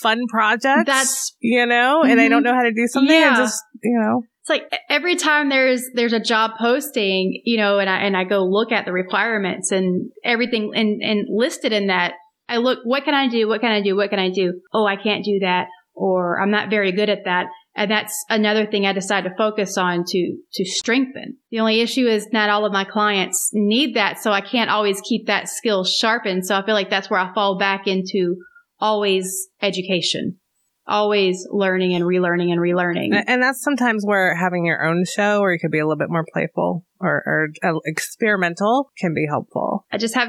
fun 0.00 0.26
projects 0.28 0.86
That's 0.86 1.36
you 1.40 1.66
know, 1.66 2.02
and 2.02 2.20
I 2.20 2.26
Mhm. 2.26 2.30
don't 2.30 2.42
know 2.42 2.54
how 2.54 2.62
to 2.62 2.72
do 2.72 2.86
something. 2.86 3.14
I 3.16 3.20
Yeah. 3.20 3.36
just, 3.36 3.62
you 3.82 3.98
know, 3.98 4.22
It's 4.40 4.50
like 4.50 4.70
every 4.90 5.16
time 5.16 5.48
there's 5.48 5.84
there's 5.94 6.12
a 6.12 6.20
job 6.20 6.52
posting, 6.60 7.40
you 7.44 7.56
know, 7.56 7.78
and 7.78 7.88
I 7.88 7.98
and 7.98 8.16
I 8.16 8.24
go 8.24 8.44
look 8.44 8.72
at 8.72 8.84
the 8.84 8.92
requirements 8.92 9.72
and 9.72 10.10
everything 10.24 10.72
and 10.74 11.00
and 11.02 11.26
listed 11.30 11.72
in 11.72 11.86
that. 11.88 12.12
I 12.48 12.58
look, 12.58 12.80
what 12.84 13.04
can 13.04 13.14
I 13.14 13.28
do? 13.28 13.48
What 13.48 13.62
can 13.62 13.70
I 13.72 13.80
do? 13.80 13.96
What 13.96 14.10
can 14.10 14.18
I 14.18 14.30
do? 14.30 14.60
Oh, 14.72 14.84
I 14.86 14.96
can't 14.96 15.24
do 15.24 15.38
that, 15.40 15.68
or 15.94 16.40
I'm 16.40 16.50
not 16.50 16.70
very 16.70 16.92
good 16.92 17.08
at 17.08 17.24
that. 17.24 17.46
And 17.76 17.90
that's 17.90 18.24
another 18.28 18.66
thing 18.66 18.86
I 18.86 18.92
decided 18.92 19.30
to 19.30 19.36
focus 19.36 19.76
on 19.76 20.04
to 20.06 20.36
to 20.52 20.64
strengthen. 20.64 21.38
The 21.50 21.60
only 21.60 21.80
issue 21.80 22.06
is 22.06 22.28
not 22.32 22.50
all 22.50 22.64
of 22.64 22.72
my 22.72 22.84
clients 22.84 23.50
need 23.52 23.94
that, 23.96 24.18
so 24.18 24.30
I 24.30 24.40
can't 24.40 24.70
always 24.70 25.00
keep 25.00 25.26
that 25.26 25.48
skill 25.48 25.84
sharpened. 25.84 26.46
So 26.46 26.56
I 26.56 26.64
feel 26.64 26.74
like 26.74 26.90
that's 26.90 27.10
where 27.10 27.20
I 27.20 27.34
fall 27.34 27.58
back 27.58 27.86
into 27.86 28.36
always 28.78 29.48
education, 29.60 30.38
always 30.86 31.46
learning 31.50 31.94
and 31.94 32.04
relearning 32.04 32.50
and 32.52 32.60
relearning. 32.60 33.10
and 33.26 33.42
that's 33.42 33.62
sometimes 33.62 34.04
where 34.04 34.34
having 34.36 34.64
your 34.66 34.86
own 34.86 35.04
show, 35.04 35.40
or 35.40 35.52
you 35.52 35.58
could 35.58 35.70
be 35.70 35.78
a 35.78 35.86
little 35.86 35.98
bit 35.98 36.10
more 36.10 36.24
playful 36.32 36.84
or, 37.00 37.22
or 37.26 37.48
uh, 37.62 37.78
experimental, 37.86 38.90
can 38.98 39.14
be 39.14 39.26
helpful. 39.28 39.86
I 39.92 39.98
just 39.98 40.14
have 40.14 40.28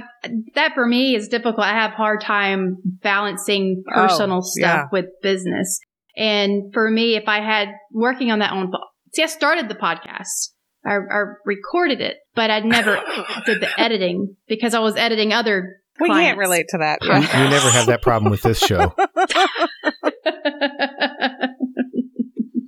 that 0.56 0.72
for 0.74 0.86
me 0.86 1.16
is 1.16 1.28
difficult. 1.28 1.60
I 1.60 1.74
have 1.74 1.92
hard 1.92 2.22
time 2.22 2.78
balancing 2.86 3.84
personal 3.88 4.38
Oh, 4.38 4.42
stuff 4.42 4.84
yeah. 4.84 4.86
with 4.92 5.06
business. 5.22 5.80
And 6.18 6.74
for 6.74 6.90
me, 6.90 7.16
if 7.16 7.28
I 7.28 7.42
had 7.42 7.70
working 7.92 8.32
on 8.32 8.40
that 8.40 8.52
on, 8.52 8.72
see, 9.14 9.24
I 9.24 9.28
started 9.28 9.68
the 9.70 9.76
podcast. 9.76 10.52
I, 10.86 10.94
I 10.96 11.24
recorded 11.46 12.00
it, 12.00 12.18
but 12.36 12.50
I 12.52 12.60
never 12.60 12.96
did 13.46 13.60
the 13.60 13.70
editing 13.78 14.36
because 14.48 14.74
I 14.74 14.80
was 14.80 14.96
editing 14.96 15.34
other. 15.34 15.82
We 16.00 16.10
can't 16.10 16.38
relate 16.38 16.68
to 16.70 16.78
that. 16.80 17.00
You, 17.02 17.14
you 17.14 17.50
never 17.50 17.70
have 17.70 17.88
that 17.88 18.02
problem 18.02 18.30
with 18.30 18.42
this 18.42 18.60
show. 18.60 18.94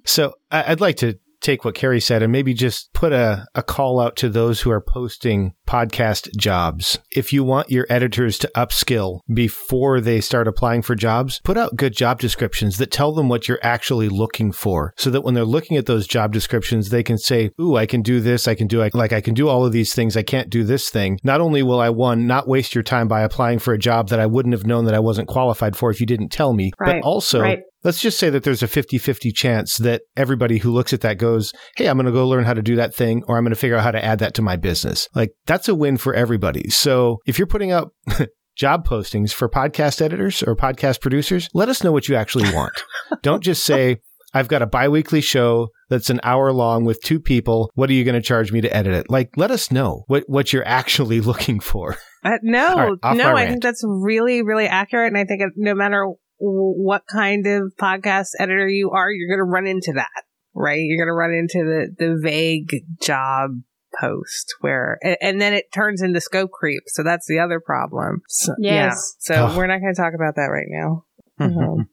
So 0.07 0.33
I'd 0.49 0.79
like 0.79 0.95
to 0.97 1.19
take 1.47 1.63
what 1.63 1.75
Carrie 1.75 2.01
said 2.01 2.21
and 2.21 2.31
maybe 2.31 2.53
just 2.53 2.91
put 2.91 3.13
a, 3.13 3.47
a 3.55 3.63
call 3.63 4.01
out 4.01 4.17
to 4.17 4.27
those 4.27 4.61
who 4.61 4.69
are 4.69 4.81
posting 4.81 5.53
podcast 5.65 6.35
jobs. 6.35 6.99
If 7.11 7.31
you 7.31 7.41
want 7.41 7.71
your 7.71 7.85
editors 7.89 8.37
to 8.39 8.51
upskill 8.53 9.21
before 9.33 10.01
they 10.01 10.19
start 10.19 10.49
applying 10.49 10.81
for 10.81 10.93
jobs, 10.93 11.39
put 11.45 11.57
out 11.57 11.77
good 11.77 11.95
job 11.95 12.19
descriptions 12.19 12.77
that 12.79 12.91
tell 12.91 13.13
them 13.13 13.29
what 13.29 13.47
you're 13.47 13.63
actually 13.63 14.09
looking 14.09 14.51
for 14.51 14.93
so 14.97 15.09
that 15.09 15.21
when 15.21 15.35
they're 15.35 15.45
looking 15.45 15.77
at 15.77 15.85
those 15.85 16.05
job 16.05 16.33
descriptions, 16.33 16.89
they 16.89 17.01
can 17.01 17.17
say, 17.17 17.51
Ooh, 17.61 17.77
I 17.77 17.85
can 17.85 18.01
do 18.01 18.19
this. 18.19 18.45
I 18.45 18.55
can 18.55 18.67
do, 18.67 18.83
like, 18.93 19.13
I 19.13 19.21
can 19.21 19.33
do 19.33 19.47
all 19.47 19.65
of 19.65 19.71
these 19.71 19.93
things. 19.93 20.17
I 20.17 20.23
can't 20.23 20.49
do 20.49 20.65
this 20.65 20.89
thing. 20.89 21.17
Not 21.23 21.39
only 21.39 21.63
will 21.63 21.79
I, 21.79 21.89
one, 21.89 22.27
not 22.27 22.49
waste 22.49 22.75
your 22.75 22.83
time 22.83 23.07
by 23.07 23.21
applying 23.21 23.59
for 23.59 23.73
a 23.73 23.79
job 23.79 24.09
that 24.09 24.19
I 24.19 24.25
wouldn't 24.25 24.53
have 24.53 24.67
known 24.67 24.83
that 24.85 24.93
I 24.93 24.99
wasn't 24.99 25.29
qualified 25.29 25.77
for 25.77 25.91
if 25.91 26.01
you 26.01 26.05
didn't 26.05 26.29
tell 26.29 26.53
me, 26.53 26.71
Right, 26.77 27.01
but 27.01 27.07
also 27.07 27.39
right. 27.39 27.59
Let's 27.87 28.01
just 28.01 28.19
say 28.19 28.29
that 28.29 28.43
there's 28.43 28.61
a 28.61 28.67
50 28.67 28.97
50 28.97 29.31
chance 29.31 29.77
that 29.77 30.01
everybody 30.17 30.57
who 30.57 30.71
looks 30.71 30.91
at 30.91 30.99
that 31.01 31.17
goes, 31.17 31.53
Hey, 31.77 31.87
I'm 31.87 31.95
going 31.95 32.05
to 32.05 32.11
go 32.11 32.27
learn 32.27 32.43
how 32.43 32.53
to 32.53 32.61
do 32.61 32.75
that 32.75 32.93
thing, 32.93 33.23
or 33.29 33.37
I'm 33.37 33.45
going 33.45 33.53
to 33.53 33.59
figure 33.59 33.77
out 33.77 33.83
how 33.83 33.91
to 33.91 34.03
add 34.03 34.19
that 34.19 34.33
to 34.33 34.41
my 34.41 34.57
business. 34.57 35.07
Like, 35.15 35.31
that's 35.45 35.69
a 35.69 35.73
win 35.73 35.95
for 35.95 36.13
everybody. 36.13 36.69
So 36.69 37.19
if 37.25 37.39
you're 37.39 37.47
putting 37.47 37.71
up 37.71 37.93
job 38.57 38.85
postings 38.85 39.31
for 39.31 39.47
podcast 39.47 40.01
editors 40.01 40.43
or 40.43 40.53
podcast 40.53 40.99
producers, 40.99 41.47
let 41.53 41.69
us 41.69 41.81
know 41.81 41.93
what 41.93 42.09
you 42.09 42.15
actually 42.17 42.53
want. 42.53 42.73
Don't 43.21 43.41
just 43.41 43.63
say, 43.63 43.99
I've 44.33 44.49
got 44.49 44.61
a 44.61 44.67
biweekly 44.67 45.21
show 45.21 45.69
that's 45.89 46.09
an 46.09 46.19
hour 46.23 46.51
long 46.51 46.83
with 46.83 47.01
two 47.01 47.21
people. 47.21 47.71
What 47.75 47.89
are 47.89 47.93
you 47.93 48.03
going 48.03 48.15
to 48.15 48.21
charge 48.21 48.51
me 48.51 48.59
to 48.59 48.75
edit 48.75 48.95
it? 48.95 49.09
Like, 49.09 49.29
let 49.37 49.49
us 49.49 49.71
know 49.71 50.03
what, 50.07 50.25
what 50.27 50.51
you're 50.51 50.67
actually 50.67 51.21
looking 51.31 51.61
for. 51.61 51.95
Uh, 52.25 52.31
no, 52.43 52.97
right, 53.01 53.15
no, 53.15 53.33
I 53.33 53.47
think 53.47 53.63
that's 53.63 53.83
really, 53.87 54.41
really 54.41 54.67
accurate. 54.67 55.07
And 55.07 55.17
I 55.17 55.23
think 55.23 55.41
no 55.55 55.73
matter 55.73 56.11
what 56.39 57.03
kind 57.11 57.45
of 57.47 57.73
podcast 57.79 58.29
editor 58.39 58.67
you 58.67 58.91
are, 58.91 59.11
you're 59.11 59.29
going 59.29 59.45
to 59.45 59.51
run 59.51 59.67
into 59.67 59.93
that, 59.95 60.23
right? 60.53 60.79
You're 60.81 60.97
going 60.97 61.11
to 61.11 61.13
run 61.13 61.33
into 61.33 61.63
the, 61.65 61.95
the 61.97 62.19
vague 62.21 62.83
job 63.01 63.51
post 63.99 64.53
where, 64.61 64.99
and, 65.01 65.17
and 65.21 65.41
then 65.41 65.53
it 65.53 65.71
turns 65.73 66.01
into 66.01 66.21
scope 66.21 66.51
creep. 66.51 66.83
So 66.87 67.03
that's 67.03 67.25
the 67.27 67.39
other 67.39 67.59
problem. 67.59 68.21
So, 68.27 68.53
yeah. 68.59 68.87
Yes. 68.87 69.15
So 69.19 69.47
Ugh. 69.47 69.57
we're 69.57 69.67
not 69.67 69.81
going 69.81 69.93
to 69.93 70.01
talk 70.01 70.13
about 70.13 70.35
that 70.35 70.49
right 70.51 70.67
now. 70.69 71.03
Mhm. 71.39 71.87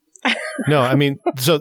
No, 0.68 0.80
I 0.80 0.94
mean, 0.94 1.18
so 1.36 1.58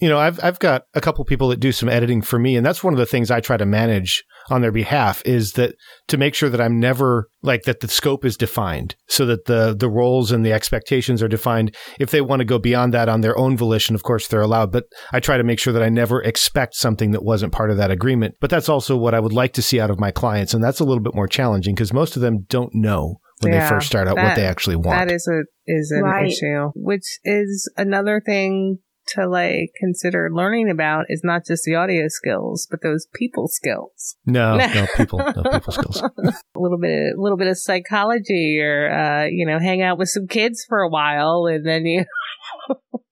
you 0.00 0.08
know, 0.08 0.18
I've 0.18 0.42
I've 0.42 0.58
got 0.58 0.82
a 0.94 1.00
couple 1.00 1.24
people 1.24 1.48
that 1.48 1.60
do 1.60 1.72
some 1.72 1.88
editing 1.88 2.22
for 2.22 2.38
me, 2.38 2.56
and 2.56 2.66
that's 2.66 2.84
one 2.84 2.92
of 2.92 2.98
the 2.98 3.06
things 3.06 3.30
I 3.30 3.40
try 3.40 3.56
to 3.56 3.66
manage 3.66 4.24
on 4.50 4.60
their 4.60 4.72
behalf 4.72 5.22
is 5.24 5.52
that 5.52 5.74
to 6.08 6.18
make 6.18 6.34
sure 6.34 6.50
that 6.50 6.60
I'm 6.60 6.78
never 6.78 7.28
like 7.42 7.62
that 7.62 7.80
the 7.80 7.88
scope 7.88 8.24
is 8.24 8.36
defined, 8.36 8.96
so 9.08 9.24
that 9.26 9.46
the 9.46 9.74
the 9.74 9.88
roles 9.88 10.30
and 10.30 10.44
the 10.44 10.52
expectations 10.52 11.22
are 11.22 11.28
defined. 11.28 11.74
If 11.98 12.10
they 12.10 12.20
want 12.20 12.40
to 12.40 12.44
go 12.44 12.58
beyond 12.58 12.92
that 12.92 13.08
on 13.08 13.22
their 13.22 13.36
own 13.38 13.56
volition, 13.56 13.94
of 13.94 14.02
course 14.02 14.28
they're 14.28 14.42
allowed. 14.42 14.72
But 14.72 14.84
I 15.12 15.20
try 15.20 15.36
to 15.36 15.44
make 15.44 15.58
sure 15.58 15.72
that 15.72 15.82
I 15.82 15.88
never 15.88 16.22
expect 16.22 16.74
something 16.74 17.12
that 17.12 17.24
wasn't 17.24 17.52
part 17.52 17.70
of 17.70 17.76
that 17.78 17.90
agreement. 17.90 18.34
But 18.40 18.50
that's 18.50 18.68
also 18.68 18.96
what 18.96 19.14
I 19.14 19.20
would 19.20 19.32
like 19.32 19.52
to 19.54 19.62
see 19.62 19.80
out 19.80 19.90
of 19.90 20.00
my 20.00 20.10
clients, 20.10 20.54
and 20.54 20.62
that's 20.62 20.80
a 20.80 20.84
little 20.84 21.02
bit 21.02 21.14
more 21.14 21.28
challenging 21.28 21.74
because 21.74 21.92
most 21.92 22.16
of 22.16 22.22
them 22.22 22.44
don't 22.48 22.74
know 22.74 23.20
when 23.44 23.52
they 23.52 23.68
first 23.68 23.86
start 23.86 24.08
out 24.08 24.16
what 24.16 24.36
they 24.36 24.44
actually 24.46 24.76
want. 24.76 25.08
That 25.08 25.14
is 25.14 25.28
a 25.28 25.42
is 25.66 25.90
an 25.90 26.02
Right. 26.02 26.26
issue, 26.30 26.70
which 26.74 27.18
is 27.24 27.70
another 27.76 28.20
thing 28.24 28.78
to 29.08 29.26
like 29.28 29.70
consider 29.78 30.30
learning 30.32 30.70
about 30.70 31.04
is 31.10 31.20
not 31.22 31.44
just 31.46 31.64
the 31.64 31.74
audio 31.74 32.08
skills, 32.08 32.66
but 32.70 32.80
those 32.82 33.06
people 33.14 33.48
skills. 33.48 34.16
no, 34.24 34.56
no 34.74 34.86
people, 34.96 35.18
no 35.18 35.42
people 35.50 35.72
skills. 35.72 36.02
a 36.02 36.10
little 36.56 36.78
bit, 36.78 37.12
a 37.16 37.20
little 37.20 37.36
bit 37.36 37.48
of 37.48 37.58
psychology, 37.58 38.58
or 38.60 38.90
uh, 38.90 39.24
you 39.24 39.46
know, 39.46 39.58
hang 39.58 39.82
out 39.82 39.98
with 39.98 40.08
some 40.08 40.26
kids 40.26 40.64
for 40.68 40.78
a 40.80 40.88
while, 40.88 41.46
and 41.46 41.66
then 41.66 41.84
you 41.84 42.04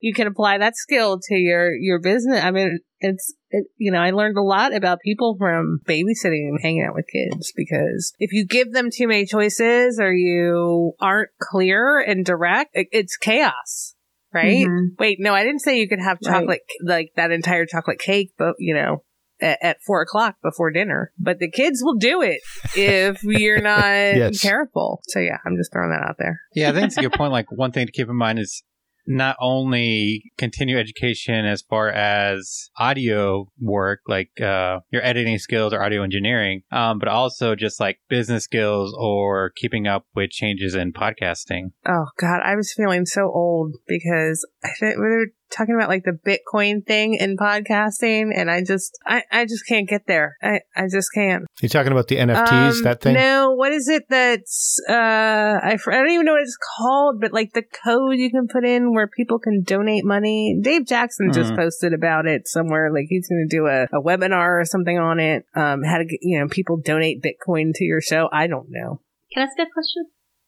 you 0.00 0.12
can 0.14 0.26
apply 0.26 0.58
that 0.58 0.76
skill 0.76 1.18
to 1.28 1.34
your 1.34 1.74
your 1.74 2.00
business. 2.00 2.42
I 2.42 2.50
mean, 2.50 2.78
it's 3.00 3.34
it, 3.50 3.66
you 3.76 3.90
know, 3.92 3.98
I 3.98 4.10
learned 4.10 4.36
a 4.36 4.42
lot 4.42 4.74
about 4.74 5.00
people 5.00 5.36
from 5.38 5.80
babysitting 5.86 6.48
and 6.48 6.58
hanging 6.62 6.84
out 6.88 6.94
with 6.94 7.06
kids 7.12 7.52
because 7.56 8.12
if 8.18 8.32
you 8.32 8.46
give 8.46 8.72
them 8.72 8.88
too 8.92 9.08
many 9.08 9.26
choices 9.26 9.98
or 10.00 10.12
you 10.12 10.92
aren't 11.00 11.30
clear 11.40 11.98
and 11.98 12.24
direct, 12.24 12.70
it, 12.74 12.88
it's 12.92 13.16
chaos. 13.16 13.94
Right? 14.34 14.66
Mhm. 14.66 14.88
Wait, 14.98 15.18
no, 15.18 15.32
I 15.32 15.44
didn't 15.44 15.60
say 15.60 15.78
you 15.78 15.88
could 15.88 16.00
have 16.00 16.18
Right. 16.22 16.40
chocolate, 16.40 16.60
like 16.82 17.12
that 17.16 17.30
entire 17.30 17.64
chocolate 17.64 17.98
cake, 17.98 18.32
but 18.36 18.56
you 18.58 18.74
know, 18.74 19.02
at, 19.40 19.58
at 19.62 19.76
four 19.86 20.02
o'clock 20.02 20.36
before 20.42 20.70
dinner. 20.70 21.10
But 21.18 21.38
the 21.38 21.50
kids 21.50 21.80
will 21.82 21.96
do 21.96 22.20
it 22.20 22.40
if 22.74 23.22
you're 23.22 23.62
not 23.62 23.86
Yes. 24.16 24.42
careful. 24.42 25.00
So 25.08 25.20
yeah, 25.20 25.38
I'm 25.46 25.56
just 25.56 25.72
throwing 25.72 25.90
that 25.90 26.06
out 26.06 26.16
there. 26.18 26.40
Yeah, 26.54 26.70
I 26.70 26.72
think 26.72 26.86
it's 26.86 26.98
a 26.98 27.00
good 27.00 27.12
point. 27.16 27.32
Like 27.32 27.50
one 27.50 27.72
thing 27.72 27.86
to 27.86 27.92
keep 27.92 28.08
in 28.10 28.16
mind 28.16 28.38
is 28.38 28.62
not 29.06 29.36
only 29.40 30.32
continue 30.38 30.78
education 30.78 31.44
as 31.44 31.62
far 31.62 31.88
as 31.88 32.70
audio 32.78 33.48
work, 33.60 34.00
like 34.06 34.30
uh, 34.40 34.80
your 34.90 35.04
editing 35.04 35.38
skills 35.38 35.72
or 35.72 35.82
audio 35.82 36.02
engineering, 36.02 36.62
um, 36.72 36.98
but 36.98 37.08
also 37.08 37.54
just 37.54 37.80
like 37.80 37.98
business 38.08 38.44
skills 38.44 38.94
or 38.98 39.52
keeping 39.56 39.86
up 39.86 40.06
with 40.14 40.30
changes 40.30 40.74
in 40.74 40.92
podcasting. 40.92 41.72
Oh 41.86 42.06
God, 42.18 42.40
I 42.44 42.56
was 42.56 42.72
feeling 42.72 43.06
so 43.06 43.30
old 43.32 43.76
because 43.86 44.46
I 44.64 44.68
think 44.78 44.96
we 44.96 45.02
were 45.02 45.26
talking 45.50 45.74
about 45.74 45.88
like 45.88 46.04
the 46.04 46.12
Bitcoin 46.26 46.84
thing 46.86 47.14
in 47.14 47.36
podcasting, 47.36 48.30
and 48.34 48.50
I 48.50 48.62
just, 48.62 48.98
I, 49.06 49.22
I 49.30 49.44
just 49.44 49.66
can't 49.66 49.88
get 49.88 50.06
there. 50.06 50.36
I, 50.42 50.60
I 50.76 50.82
just 50.90 51.10
can't. 51.14 51.44
You're 51.60 51.68
talking 51.68 51.92
about 51.92 52.08
the 52.08 52.16
NFTs, 52.16 52.76
Um, 52.78 52.82
that 52.84 53.00
thing? 53.00 53.14
No, 53.14 53.52
what 53.54 53.72
is 53.72 53.88
it 53.88 54.04
that's 54.10 54.80
uh 54.88 54.92
I, 54.92 55.72
I 55.86 55.90
don't 55.90 56.10
even 56.10 56.26
know 56.26 56.32
what 56.32 56.42
it's 56.42 56.58
called, 56.78 57.20
but 57.20 57.32
like 57.32 57.52
the 57.52 57.62
code 57.62 58.16
you 58.18 58.30
can 58.30 58.46
put 58.48 58.64
in 58.64 58.92
where 58.92 59.06
people 59.08 59.38
can 59.38 59.62
donate 59.62 60.04
money. 60.04 60.58
Dave 60.60 60.86
Jackson 60.86 61.30
just 61.32 61.52
Mhm. 61.52 61.56
posted 61.56 61.92
about 61.94 62.26
it 62.26 62.46
somewhere. 62.48 62.92
Like 62.92 63.06
he's 63.08 63.28
going 63.28 63.46
to 63.48 63.56
do 63.56 63.66
a, 63.66 63.84
a 63.84 64.02
webinar 64.02 64.60
or 64.60 64.64
something 64.64 64.98
on 64.98 65.18
it. 65.20 65.44
Um, 65.54 65.82
how 65.82 65.98
to 65.98 66.04
get 66.04 66.18
you 66.22 66.38
know 66.40 66.48
people 66.48 66.76
donate 66.76 67.22
Bitcoin 67.22 67.72
to 67.74 67.84
your 67.84 68.00
show. 68.00 68.28
I 68.32 68.46
don't 68.46 68.66
know. 68.70 69.00
Can 69.32 69.42
I 69.42 69.46
ask 69.46 69.58
a 69.58 69.66
question? 69.72 70.06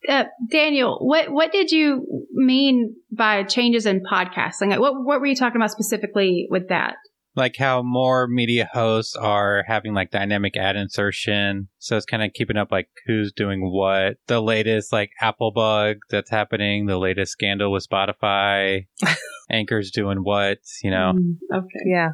Uh, 0.09 0.25
Daniel, 0.51 0.99
what 1.01 1.31
what 1.31 1.53
did 1.53 1.71
you 1.71 2.27
mean 2.33 2.95
by 3.11 3.43
changes 3.43 3.87
in 3.87 4.03
podcasting? 4.03 4.69
Like, 4.69 4.81
what 4.81 4.95
what 5.05 5.21
were 5.21 5.27
you 5.27 5.37
talking 5.37 5.57
about 5.57 5.71
specifically 5.71 6.47
with 6.51 6.69
that? 6.69 6.97
like 7.39 7.57
how 7.57 7.83
more 7.83 8.27
media 8.27 8.69
hosts 8.71 9.17
are 9.17 9.65
having 9.67 9.95
like 9.95 10.11
dynamic 10.11 10.57
ad 10.57 10.77
insertion. 10.77 11.69
So 11.79 11.97
it's 11.97 12.05
kind 12.05 12.23
of 12.23 12.33
keeping 12.35 12.57
up 12.57 12.71
like 12.71 12.89
who's 13.07 13.33
doing 13.33 13.71
what. 13.73 14.17
The 14.27 14.43
latest 14.43 14.93
like 14.93 15.13
Apple 15.21 15.53
bug 15.53 15.99
that's 16.11 16.31
happening, 16.31 16.87
the 16.87 16.99
latest 16.99 17.33
scandal 17.33 17.73
with 17.73 17.87
Spotify, 17.89 18.89
Anchor's 19.51 19.91
doing 19.91 20.19
what, 20.19 20.59
you 20.83 20.91
know. 20.91 21.15
Mm, 21.15 21.37
okay. 21.55 21.81
Yeah. 21.87 22.09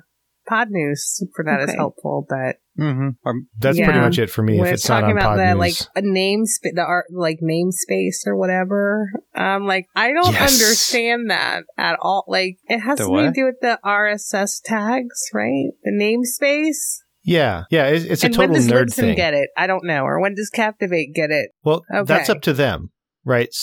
Podnews 0.50 1.22
for 1.34 1.44
that 1.44 1.60
is 1.60 1.70
Okay. 1.70 1.76
helpful, 1.76 2.26
but 2.28 2.56
Mm-hmm. 2.76 3.10
Or 3.24 3.34
That's 3.60 3.78
pretty 3.78 4.00
much 4.00 4.18
it 4.18 4.30
for 4.30 4.42
me. 4.42 4.58
when 4.58 4.66
if 4.66 4.74
it's 4.74 4.82
it's 4.82 4.88
not 4.88 5.02
talking 5.02 5.12
on 5.12 5.18
about 5.18 5.36
Pod 5.36 5.38
the 5.38 5.54
News. 5.54 5.58
like 5.94 6.04
a 6.04 6.04
name 6.04 6.44
sp- 6.44 6.74
the 6.74 6.82
art 6.84 7.04
like 7.12 7.38
namespace 7.40 8.26
or 8.26 8.34
whatever, 8.36 9.08
um, 9.36 9.64
like 9.64 9.86
I 9.94 10.12
don't 10.12 10.32
Yes. 10.32 10.60
understand 10.60 11.30
that 11.30 11.62
at 11.78 11.96
all. 12.02 12.24
Like 12.26 12.56
it 12.66 12.80
has 12.80 12.98
The 12.98 13.04
something 13.04 13.26
to 13.26 13.30
do 13.32 13.44
with 13.44 13.60
the 13.62 13.78
RSS 13.84 14.60
tags, 14.64 15.20
right? 15.32 15.70
The 15.84 15.92
namespace. 15.92 16.98
yeah, 17.22 17.62
yeah, 17.70 17.86
it's, 17.86 18.04
it's 18.06 18.22
a 18.24 18.26
and 18.26 18.36
when 18.36 18.48
total 18.48 18.62
does 18.62 18.68
nerd 18.72 18.86
Libsyn 18.88 18.94
thing. 18.96 19.14
get 19.16 19.34
it? 19.34 19.50
I 19.56 19.68
don't 19.68 19.84
know. 19.84 20.02
Or 20.02 20.20
when 20.20 20.34
does 20.34 20.50
Captivate 20.50 21.14
get 21.14 21.30
it? 21.30 21.50
Well, 21.62 21.84
that's 22.06 22.28
up 22.28 22.42
to 22.42 22.52
them, 22.52 22.90
right? 23.24 23.54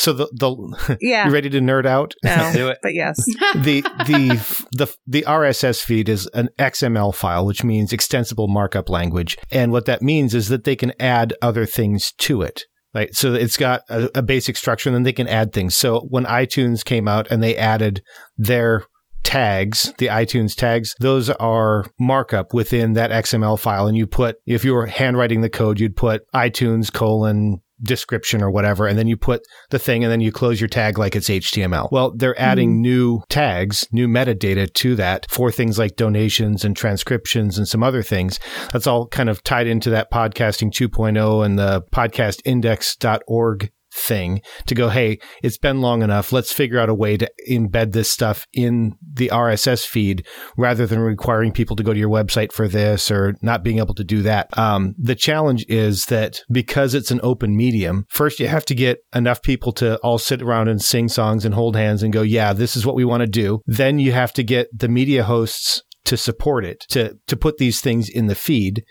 S- 0.00 0.04
So 0.04 0.12
the 0.12 0.26
the 0.32 0.96
Yeah. 1.00 1.26
you 1.26 1.32
ready 1.32 1.50
to 1.50 1.60
nerd 1.60 1.86
out? 1.86 2.14
no, 2.24 2.50
do 2.54 2.68
it. 2.68 2.78
but 2.82 2.94
yes. 2.94 3.16
the 3.54 3.82
the 4.06 4.64
the 4.72 4.94
the 5.06 5.22
RSS 5.22 5.82
feed 5.82 6.08
is 6.08 6.26
an 6.34 6.48
XML 6.58 7.14
file, 7.14 7.44
which 7.46 7.62
means 7.64 7.92
extensible 7.92 8.48
markup 8.48 8.88
language, 8.88 9.36
and 9.50 9.72
what 9.72 9.84
that 9.86 10.02
means 10.02 10.34
is 10.34 10.48
that 10.48 10.64
they 10.64 10.76
can 10.76 10.92
add 11.00 11.34
other 11.42 11.66
things 11.66 12.12
to 12.18 12.42
it. 12.42 12.64
Right, 12.92 13.14
so 13.14 13.34
it's 13.34 13.56
got 13.56 13.82
a, 13.88 14.10
a 14.16 14.22
basic 14.22 14.56
structure, 14.56 14.88
and 14.88 14.96
then 14.96 15.04
they 15.04 15.12
can 15.12 15.28
add 15.28 15.52
things. 15.52 15.76
So 15.76 16.00
when 16.10 16.24
iTunes 16.24 16.84
came 16.84 17.06
out 17.06 17.30
and 17.30 17.40
they 17.40 17.56
added 17.56 18.02
their 18.36 18.84
tags, 19.22 19.92
the 19.98 20.06
iTunes 20.08 20.56
tags, 20.56 20.96
those 20.98 21.30
are 21.30 21.84
markup 22.00 22.52
within 22.52 22.94
that 22.94 23.12
XML 23.12 23.56
file. 23.60 23.86
And 23.86 23.96
you 23.96 24.08
put, 24.08 24.36
if 24.44 24.64
you 24.64 24.74
were 24.74 24.86
handwriting 24.86 25.40
the 25.40 25.48
code, 25.50 25.78
you'd 25.78 25.94
put 25.94 26.22
iTunes 26.34 26.92
colon 26.92 27.60
description 27.82 28.42
or 28.42 28.50
whatever, 28.50 28.86
and 28.86 28.98
then 28.98 29.06
you 29.06 29.16
put 29.16 29.42
the 29.70 29.78
thing 29.78 30.04
and 30.04 30.12
then 30.12 30.20
you 30.20 30.32
close 30.32 30.60
your 30.60 30.68
tag 30.68 30.98
like 30.98 31.16
it's 31.16 31.28
HTML. 31.28 31.90
Well, 31.90 32.12
they're 32.14 32.34
hmm. 32.34 32.42
adding 32.42 32.80
new 32.80 33.22
tags, 33.28 33.86
new 33.92 34.08
metadata 34.08 34.72
to 34.72 34.94
that 34.96 35.26
for 35.30 35.50
things 35.50 35.78
like 35.78 35.96
donations 35.96 36.64
and 36.64 36.76
transcriptions 36.76 37.58
and 37.58 37.66
some 37.66 37.82
other 37.82 38.02
things. 38.02 38.40
That's 38.72 38.86
all 38.86 39.06
kind 39.06 39.28
of 39.28 39.42
tied 39.42 39.66
into 39.66 39.90
that 39.90 40.10
podcasting 40.10 40.70
2.0 40.70 41.44
and 41.44 41.58
the 41.58 41.82
podcastindex.org 41.92 43.70
thing 43.92 44.40
to 44.66 44.74
go, 44.74 44.88
hey, 44.88 45.18
it's 45.42 45.58
been 45.58 45.80
long 45.80 46.02
enough. 46.02 46.32
Let's 46.32 46.52
figure 46.52 46.78
out 46.78 46.88
a 46.88 46.94
way 46.94 47.16
to 47.16 47.30
embed 47.48 47.92
this 47.92 48.10
stuff 48.10 48.46
in 48.52 48.96
the 49.02 49.28
RSS 49.28 49.86
feed 49.86 50.26
rather 50.56 50.86
than 50.86 51.00
requiring 51.00 51.52
people 51.52 51.76
to 51.76 51.82
go 51.82 51.92
to 51.92 51.98
your 51.98 52.10
website 52.10 52.52
for 52.52 52.68
this 52.68 53.10
or 53.10 53.34
not 53.42 53.62
being 53.62 53.78
able 53.78 53.94
to 53.94 54.04
do 54.04 54.22
that. 54.22 54.56
Um, 54.58 54.94
the 54.98 55.14
challenge 55.14 55.64
is 55.68 56.06
that 56.06 56.42
because 56.50 56.94
it's 56.94 57.10
an 57.10 57.20
open 57.22 57.56
medium, 57.56 58.06
first 58.08 58.40
you 58.40 58.48
have 58.48 58.64
to 58.66 58.74
get 58.74 58.98
enough 59.14 59.42
people 59.42 59.72
to 59.72 59.98
all 59.98 60.18
sit 60.18 60.42
around 60.42 60.68
and 60.68 60.80
sing 60.82 61.08
songs 61.08 61.44
and 61.44 61.54
hold 61.54 61.76
hands 61.76 62.02
and 62.02 62.12
go, 62.12 62.22
yeah, 62.22 62.52
this 62.52 62.76
is 62.76 62.86
what 62.86 62.96
we 62.96 63.04
want 63.04 63.22
to 63.22 63.26
do. 63.26 63.60
Then 63.66 63.98
you 63.98 64.12
have 64.12 64.32
to 64.34 64.42
get 64.42 64.68
the 64.76 64.88
media 64.88 65.24
hosts 65.24 65.82
to 66.04 66.16
support 66.16 66.64
it, 66.64 66.80
to, 66.88 67.18
to 67.26 67.36
put 67.36 67.58
these 67.58 67.80
things 67.80 68.08
in 68.08 68.26
the 68.26 68.34
feed. 68.34 68.84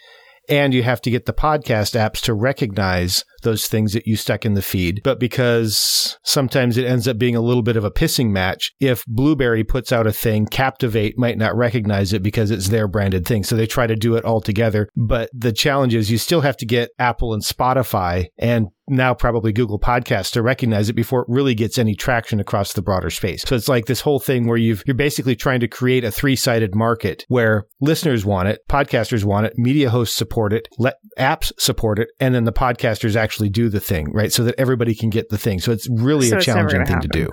And 0.47 0.73
you 0.73 0.81
have 0.81 1.01
to 1.01 1.11
get 1.11 1.25
the 1.25 1.33
podcast 1.33 1.93
apps 1.95 2.21
to 2.21 2.33
recognize 2.33 3.23
those 3.43 3.67
things 3.67 3.93
that 3.93 4.07
you 4.07 4.15
stuck 4.15 4.45
in 4.45 4.53
the 4.53 4.61
feed. 4.61 5.01
But 5.03 5.19
because 5.19 6.17
sometimes 6.23 6.77
it 6.77 6.85
ends 6.85 7.07
up 7.07 7.17
being 7.17 7.35
a 7.35 7.41
little 7.41 7.63
bit 7.63 7.77
of 7.77 7.83
a 7.83 7.91
pissing 7.91 8.29
match, 8.29 8.73
if 8.79 9.03
Blubrry 9.05 9.63
puts 9.63 9.91
out 9.91 10.07
a 10.07 10.11
thing, 10.11 10.45
Captivate 10.45 11.17
might 11.17 11.37
not 11.37 11.55
recognize 11.55 12.13
it 12.13 12.23
because 12.23 12.51
it's 12.51 12.69
their 12.69 12.87
branded 12.87 13.25
thing. 13.25 13.43
So 13.43 13.55
they 13.55 13.67
try 13.67 13.87
to 13.87 13.95
do 13.95 14.15
it 14.15 14.25
all 14.25 14.41
together. 14.41 14.89
But 14.95 15.29
the 15.33 15.53
challenge 15.53 15.95
is 15.95 16.11
you 16.11 16.17
still 16.17 16.41
have 16.41 16.57
to 16.57 16.65
get 16.65 16.91
Apple 16.99 17.33
and 17.33 17.43
Spotify 17.43 18.27
and 18.37 18.67
now 18.89 19.13
probably 19.13 19.53
Google 19.53 19.79
Podcasts 19.79 20.31
to 20.31 20.41
recognize 20.41 20.89
it 20.89 20.93
before 20.93 21.21
it 21.21 21.27
really 21.29 21.53
gets 21.53 21.77
any 21.77 21.95
traction 21.95 22.39
across 22.39 22.73
the 22.73 22.81
broader 22.81 23.09
space. 23.09 23.43
So 23.43 23.55
it's 23.55 23.69
like 23.69 23.85
this 23.85 24.01
whole 24.01 24.19
thing 24.19 24.47
where 24.47 24.57
you've, 24.57 24.83
you're 24.85 24.95
basically 24.95 25.35
trying 25.35 25.59
to 25.59 25.67
create 25.67 26.03
a 26.03 26.11
three-sided 26.11 26.75
market 26.75 27.23
where 27.27 27.65
listeners 27.81 28.25
want 28.25 28.47
it, 28.47 28.61
podcasters 28.67 29.23
want 29.23 29.45
it, 29.45 29.53
media 29.57 29.89
hosts 29.89 30.15
support 30.15 30.53
it, 30.53 30.67
let 30.77 30.95
apps 31.17 31.51
support 31.57 31.99
it, 31.99 32.09
and 32.19 32.33
then 32.33 32.45
the 32.45 32.51
podcasters 32.51 33.15
actually 33.15 33.28
do 33.37 33.69
the 33.69 33.79
thing, 33.79 34.11
right? 34.13 34.31
So 34.31 34.43
that 34.45 34.55
everybody 34.57 34.95
can 34.95 35.09
get 35.09 35.29
the 35.29 35.37
thing. 35.37 35.59
So 35.59 35.71
it's 35.71 35.87
really 35.89 36.27
So 36.29 36.35
a 36.35 36.37
it's 36.37 36.45
challenging 36.45 36.79
gonna 36.79 36.99
thing 36.99 37.01
to 37.01 37.07
do. 37.07 37.29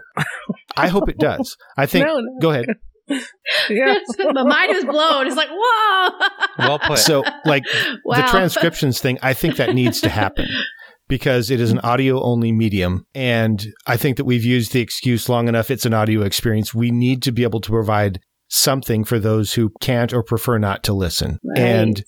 I 0.76 0.88
hope 0.88 1.08
it 1.08 1.18
does. 1.18 1.56
I 1.76 1.86
think, 1.86 2.06
No, 2.06 2.18
no. 2.20 2.40
go 2.40 2.50
ahead. 2.50 2.66
Yeah. 3.70 3.94
My 4.32 4.42
mind 4.42 4.74
is 4.74 4.84
blown. 4.84 5.28
It's 5.28 5.36
like, 5.36 5.48
whoa. 5.48 6.28
Well 6.58 6.78
put. 6.80 6.98
So 6.98 7.22
like 7.44 7.64
wow. 8.04 8.16
the 8.16 8.22
transcriptions 8.28 9.00
thing, 9.00 9.18
I 9.22 9.32
think 9.32 9.56
that 9.56 9.74
needs 9.74 10.00
to 10.00 10.08
happen 10.08 10.48
because 11.08 11.50
it 11.50 11.60
is 11.60 11.70
an 11.70 11.78
audio 11.80 12.20
only 12.20 12.50
medium. 12.50 13.06
And 13.14 13.64
I 13.86 13.96
think 13.96 14.16
that 14.16 14.24
we've 14.24 14.44
used 14.44 14.72
the 14.72 14.80
excuse 14.80 15.28
long 15.28 15.46
enough. 15.48 15.70
It's 15.70 15.86
an 15.86 15.94
audio 15.94 16.22
experience. 16.22 16.74
We 16.74 16.90
need 16.90 17.22
to 17.22 17.32
be 17.32 17.44
able 17.44 17.60
to 17.60 17.70
provide 17.70 18.18
something 18.48 19.04
for 19.04 19.18
those 19.18 19.54
who 19.54 19.70
can't 19.80 20.12
or 20.12 20.22
prefer 20.22 20.58
not 20.58 20.82
to 20.84 20.92
listen. 20.92 21.38
Right. 21.44 21.58
And 21.58 22.04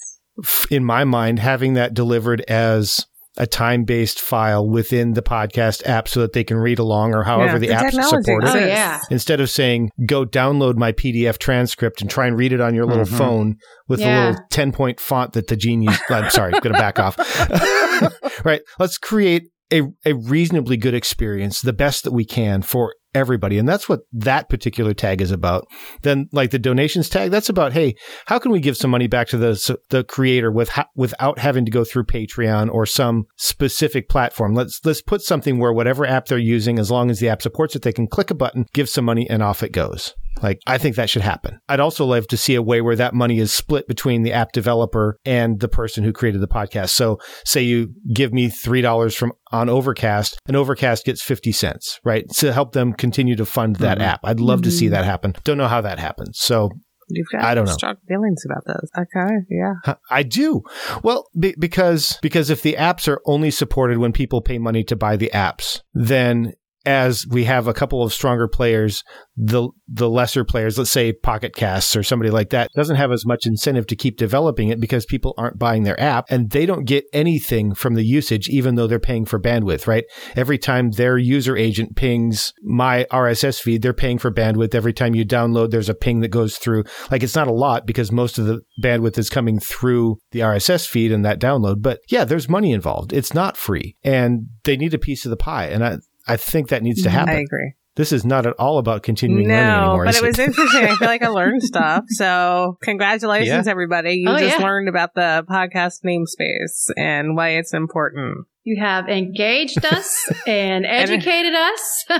in 0.71 0.85
my 0.85 1.05
mind, 1.05 1.39
having 1.39 1.75
that 1.75 1.95
delivered 1.95 2.41
as 2.43 3.07
a 3.39 3.47
time 3.47 3.85
based 3.85 4.21
file 4.21 4.69
within 4.69 5.15
the 5.15 5.23
podcast 5.23 5.87
app 5.87 6.09
so 6.09 6.21
that 6.21 6.33
they 6.33 6.45
can 6.45 6.57
read 6.59 6.79
along 6.79 7.15
or 7.15 7.23
however 7.23 7.53
Yeah, 7.55 7.59
the, 7.59 7.67
the 7.69 7.73
apps 7.73 7.81
technology 7.93 8.23
support 8.25 8.45
it. 8.45 8.51
Oh, 8.51 8.57
yeah. 8.67 9.01
Instead 9.11 9.41
of 9.41 9.49
saying, 9.49 9.91
go 10.07 10.25
download 10.27 10.77
my 10.77 10.93
PDF 10.93 11.39
transcript 11.39 12.01
and 12.01 12.11
try 12.11 12.27
and 12.27 12.37
read 12.37 12.53
it 12.53 12.61
on 12.61 12.75
your 12.75 12.85
little 12.85 13.05
Mhm. 13.05 13.17
phone 13.19 13.57
with 13.87 14.01
Yeah. 14.01 14.21
the 14.25 14.27
little 14.31 14.45
10 14.51 14.73
point 14.73 15.01
font 15.01 15.33
that 15.35 15.47
the 15.47 15.57
genius, 15.57 15.99
I'm 16.11 16.31
sorry, 16.31 16.53
I'm 16.53 16.61
going 16.61 16.75
to 16.75 16.79
back 16.79 16.99
off. 16.99 17.17
right. 18.45 18.61
Let's 18.79 18.99
create 18.99 19.45
a, 19.73 19.83
a 20.05 20.15
reasonably 20.15 20.77
good 20.77 20.95
experience, 20.95 21.61
the 21.61 21.73
best 21.73 22.05
that 22.05 22.13
we 22.13 22.25
can 22.25 22.63
for 22.63 22.95
everybody. 23.15 23.59
And 23.59 23.69
that's 23.69 23.89
what 23.89 24.01
that 24.13 24.49
particular 24.49 24.95
tag 24.95 25.21
is 25.21 25.31
about. 25.31 25.67
Then 26.03 26.29
like 26.33 26.51
the 26.51 26.59
donations 26.59 27.09
tag, 27.09 27.31
that's 27.31 27.49
about, 27.49 27.73
hey, 27.73 27.95
how 28.27 28.39
can 28.39 28.53
we 28.53 28.61
give 28.61 28.77
some 28.77 28.91
money 28.91 29.07
back 29.07 29.29
to 29.29 29.39
the, 29.39 29.79
the 29.91 30.05
creator 30.05 30.51
with, 30.51 30.71
without 30.95 31.39
having 31.39 31.65
to 31.65 31.71
go 31.71 31.85
through 31.85 32.05
Patreon 32.05 32.73
or 32.73 32.87
some 32.87 33.27
specific 33.37 34.09
platform? 34.09 34.55
Let's, 34.55 34.81
let's 34.85 35.03
put 35.03 35.23
something 35.23 35.59
where 35.59 35.73
whatever 35.73 36.07
app 36.07 36.27
they're 36.27 36.39
using, 36.39 36.79
as 36.79 36.91
long 36.91 37.11
as 37.11 37.21
the 37.21 37.29
app 37.29 37.43
supports 37.43 37.75
it, 37.75 37.83
they 37.83 37.93
can 37.93 38.07
click 38.07 38.31
a 38.31 38.35
button, 38.35 38.67
give 38.73 38.89
some 38.89 39.05
money 39.05 39.29
and 39.29 39.43
off 39.43 39.63
it 39.63 39.73
goes. 39.73 40.15
Like, 40.43 40.61
I 40.67 40.79
think 40.79 40.97
that 40.97 41.11
should 41.11 41.23
happen. 41.23 41.59
I'd 41.69 41.81
also 41.81 42.05
love 42.05 42.27
to 42.29 42.37
see 42.37 42.55
a 42.55 42.63
way 42.63 42.81
where 42.81 42.97
that 42.97 43.15
money 43.15 43.39
is 43.39 43.53
split 43.53 43.87
between 43.89 44.23
the 44.23 44.33
app 44.33 44.53
developer 44.53 45.17
and 45.25 45.61
the 45.61 45.69
person 45.69 46.05
who 46.05 46.13
created 46.13 46.41
the 46.41 46.49
podcast. 46.49 46.91
So 46.91 47.19
say 47.45 47.63
you 47.63 47.93
give 48.13 48.33
me 48.33 48.49
$3 48.49 49.17
from 49.17 49.33
on 49.53 49.69
Overcast 49.69 50.39
and 50.47 50.57
Overcast 50.57 51.05
gets 51.05 51.23
50 51.23 51.53
cents, 51.53 51.99
right? 52.05 52.29
To 52.37 52.53
help 52.53 52.73
them 52.73 52.93
continue 52.93 53.37
to 53.37 53.47
fund 53.47 53.77
that 53.77 53.99
Mhm. 53.99 54.03
app. 54.03 54.21
I'd 54.25 54.41
love 54.41 54.63
to 54.63 54.71
see 54.71 54.87
Mhm. 54.87 54.91
that 54.91 55.05
happen. 55.05 55.35
Don't 55.45 55.59
know 55.59 55.69
how 55.69 55.81
that 55.81 55.99
happens. 55.99 56.39
So 56.41 56.71
You've 57.11 57.27
got 57.33 57.43
I 57.43 57.55
don't 57.55 57.65
know. 57.65 57.73
strong 57.73 57.95
feelings 58.07 58.45
about 58.45 58.65
this. 58.67 58.91
Okay, 58.99 59.35
yeah. 59.49 59.95
I 60.11 60.23
do. 60.23 60.63
Well, 61.03 61.25
be, 61.39 61.55
because 61.59 62.19
because 62.21 62.51
if 62.51 62.61
the 62.61 62.75
apps 62.79 63.09
are 63.09 63.23
only 63.25 63.51
supported 63.51 63.97
when 63.97 64.13
people 64.13 64.43
pay 64.43 64.59
money 64.59 64.85
to 64.85 64.95
buy 64.97 65.17
the 65.17 65.31
apps, 65.33 65.81
then 65.95 66.53
as 66.89 67.27
we 67.29 67.45
have 67.45 67.69
a 67.69 67.75
couple 67.75 68.03
of 68.03 68.15
stronger 68.15 68.49
players, 68.49 69.05
the 69.37 69.69
the 69.87 70.09
lesser 70.09 70.43
players, 70.43 70.79
let's 70.79 70.91
say 70.91 71.13
Pocket 71.13 71.55
Casts 71.55 71.95
or 71.95 72.03
somebody 72.03 72.31
like 72.31 72.49
that, 72.49 72.71
doesn't 72.75 72.97
have 72.97 73.13
as 73.13 73.27
much 73.27 73.45
incentive 73.45 73.87
to 73.89 73.97
keep 73.97 74.17
developing 74.17 74.71
it 74.71 74.81
because 74.81 75.05
people 75.05 75.35
aren't 75.37 75.59
buying 75.59 75.83
their 75.83 76.01
app 76.01 76.25
and 76.31 76.51
they 76.51 76.65
don't 76.65 76.87
get 76.87 77.05
anything 77.13 77.75
from 77.75 77.93
the 77.93 78.05
usage, 78.05 78.49
even 78.49 78.75
though 78.75 78.87
they're 78.87 78.99
paying 78.99 79.27
for 79.27 79.39
bandwidth, 79.39 79.87
right? 79.87 80.05
Every 80.35 80.57
time 80.57 80.93
their 80.93 81.19
user 81.19 81.59
agent 81.59 81.95
pings 81.95 82.55
my 82.63 83.05
RSS 83.13 83.61
feed, 83.61 83.83
they're 83.83 83.93
paying 83.93 84.17
for 84.17 84.33
bandwidth. 84.33 84.75
Every 84.75 84.95
time 84.95 85.15
you 85.15 85.27
download, 85.27 85.71
there's 85.71 85.91
a 85.91 85.95
ping 85.95 86.21
that 86.21 86.29
goes 86.29 86.57
through. 86.57 86.85
Like 87.11 87.23
it's 87.23 87.37
not 87.37 87.49
a 87.49 87.53
lot 87.53 87.87
because 87.87 88.11
most 88.11 88.39
of 88.39 88.47
the 88.47 88.63
bandwidth 88.83 89.19
is 89.19 89.29
coming 89.29 89.61
through 89.61 90.17
the 90.31 90.41
RSS 90.41 90.89
feed 90.89 91.13
and 91.13 91.23
that 91.27 91.39
download. 91.39 91.83
But 91.83 92.01
yeah, 92.09 92.25
there's 92.25 92.49
money 92.49 92.73
involved. 92.73 93.13
It's 93.13 93.35
not 93.35 93.59
free 93.59 93.95
and 94.03 94.47
they 94.65 94.79
need 94.79 94.95
a 94.95 94.99
piece 94.99 95.27
of 95.27 95.31
the 95.31 95.37
pie. 95.37 95.67
And 95.67 95.85
I, 95.85 95.99
I 96.29 96.37
think 96.37 96.69
that 96.69 96.83
needs 96.83 97.03
to 97.03 97.09
Mhm. 97.09 97.13
happen. 97.13 97.35
I 97.35 97.41
agree. 97.41 97.73
This 97.97 98.13
is 98.13 98.25
not 98.25 98.47
at 98.47 98.53
all 98.61 98.79
about 98.79 99.03
continuing 99.03 99.49
learning 99.49 99.67
No, 99.67 99.79
anymore. 99.81 100.05
but 100.05 100.15
is 100.15 100.23
it 100.23 100.27
was 100.27 100.39
interesting. 100.49 100.85
I 100.85 100.95
feel 100.95 101.09
like 101.09 101.23
I 101.23 101.29
learned 101.29 101.63
stuff. 101.65 102.05
So 102.11 102.79
congratulations, 102.83 103.67
Yeah. 103.67 103.71
everybody. 103.71 104.15
You 104.25 104.29
Oh, 104.29 104.39
just 104.39 104.59
yeah. 104.61 104.65
learned 104.65 104.89
about 104.89 105.15
the 105.17 105.45
podcast 105.51 106.05
namespace 106.07 106.91
and 106.97 107.35
why 107.37 107.51
it's 107.51 107.75
important. 107.75 108.47
You 108.63 108.81
have 108.81 109.09
engaged 109.09 109.85
us 109.85 110.31
and 110.47 110.85
educated 110.87 111.55
us. 111.55 112.05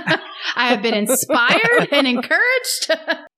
I 0.55 0.67
have 0.69 0.81
been 0.81 0.95
inspired 0.95 1.87
and 1.93 2.07
encouraged. 2.07 2.89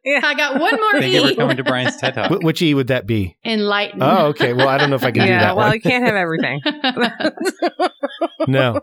Yeah. 0.04 0.22
I 0.24 0.34
got 0.34 0.60
one 0.60 0.74
more 0.80 0.94
Thank 1.00 1.14
you 1.14 1.22
for 1.22 1.32
E. 1.32 1.36
coming 1.36 1.58
to 1.58 1.64
Brian's 1.64 1.98
TED 1.98 2.16
Talk. 2.16 2.32
Wh- 2.32 2.44
Which 2.44 2.62
E 2.64 2.74
would 2.74 2.88
that 2.88 3.06
be? 3.06 3.38
Enlightened. 3.46 4.02
Oh, 4.02 4.28
okay. 4.28 4.54
Well, 4.54 4.68
I 4.68 4.78
don't 4.80 4.90
know 4.90 4.96
if 4.96 5.04
I 5.04 5.12
can 5.12 5.26
do 5.26 5.30
yeah, 5.30 5.40
that 5.42 5.56
well, 5.58 5.68
one. 5.68 5.76
you 5.76 5.82
can't 5.82 6.06
have 6.06 6.16
everything. 6.16 6.60
No. 8.48 8.80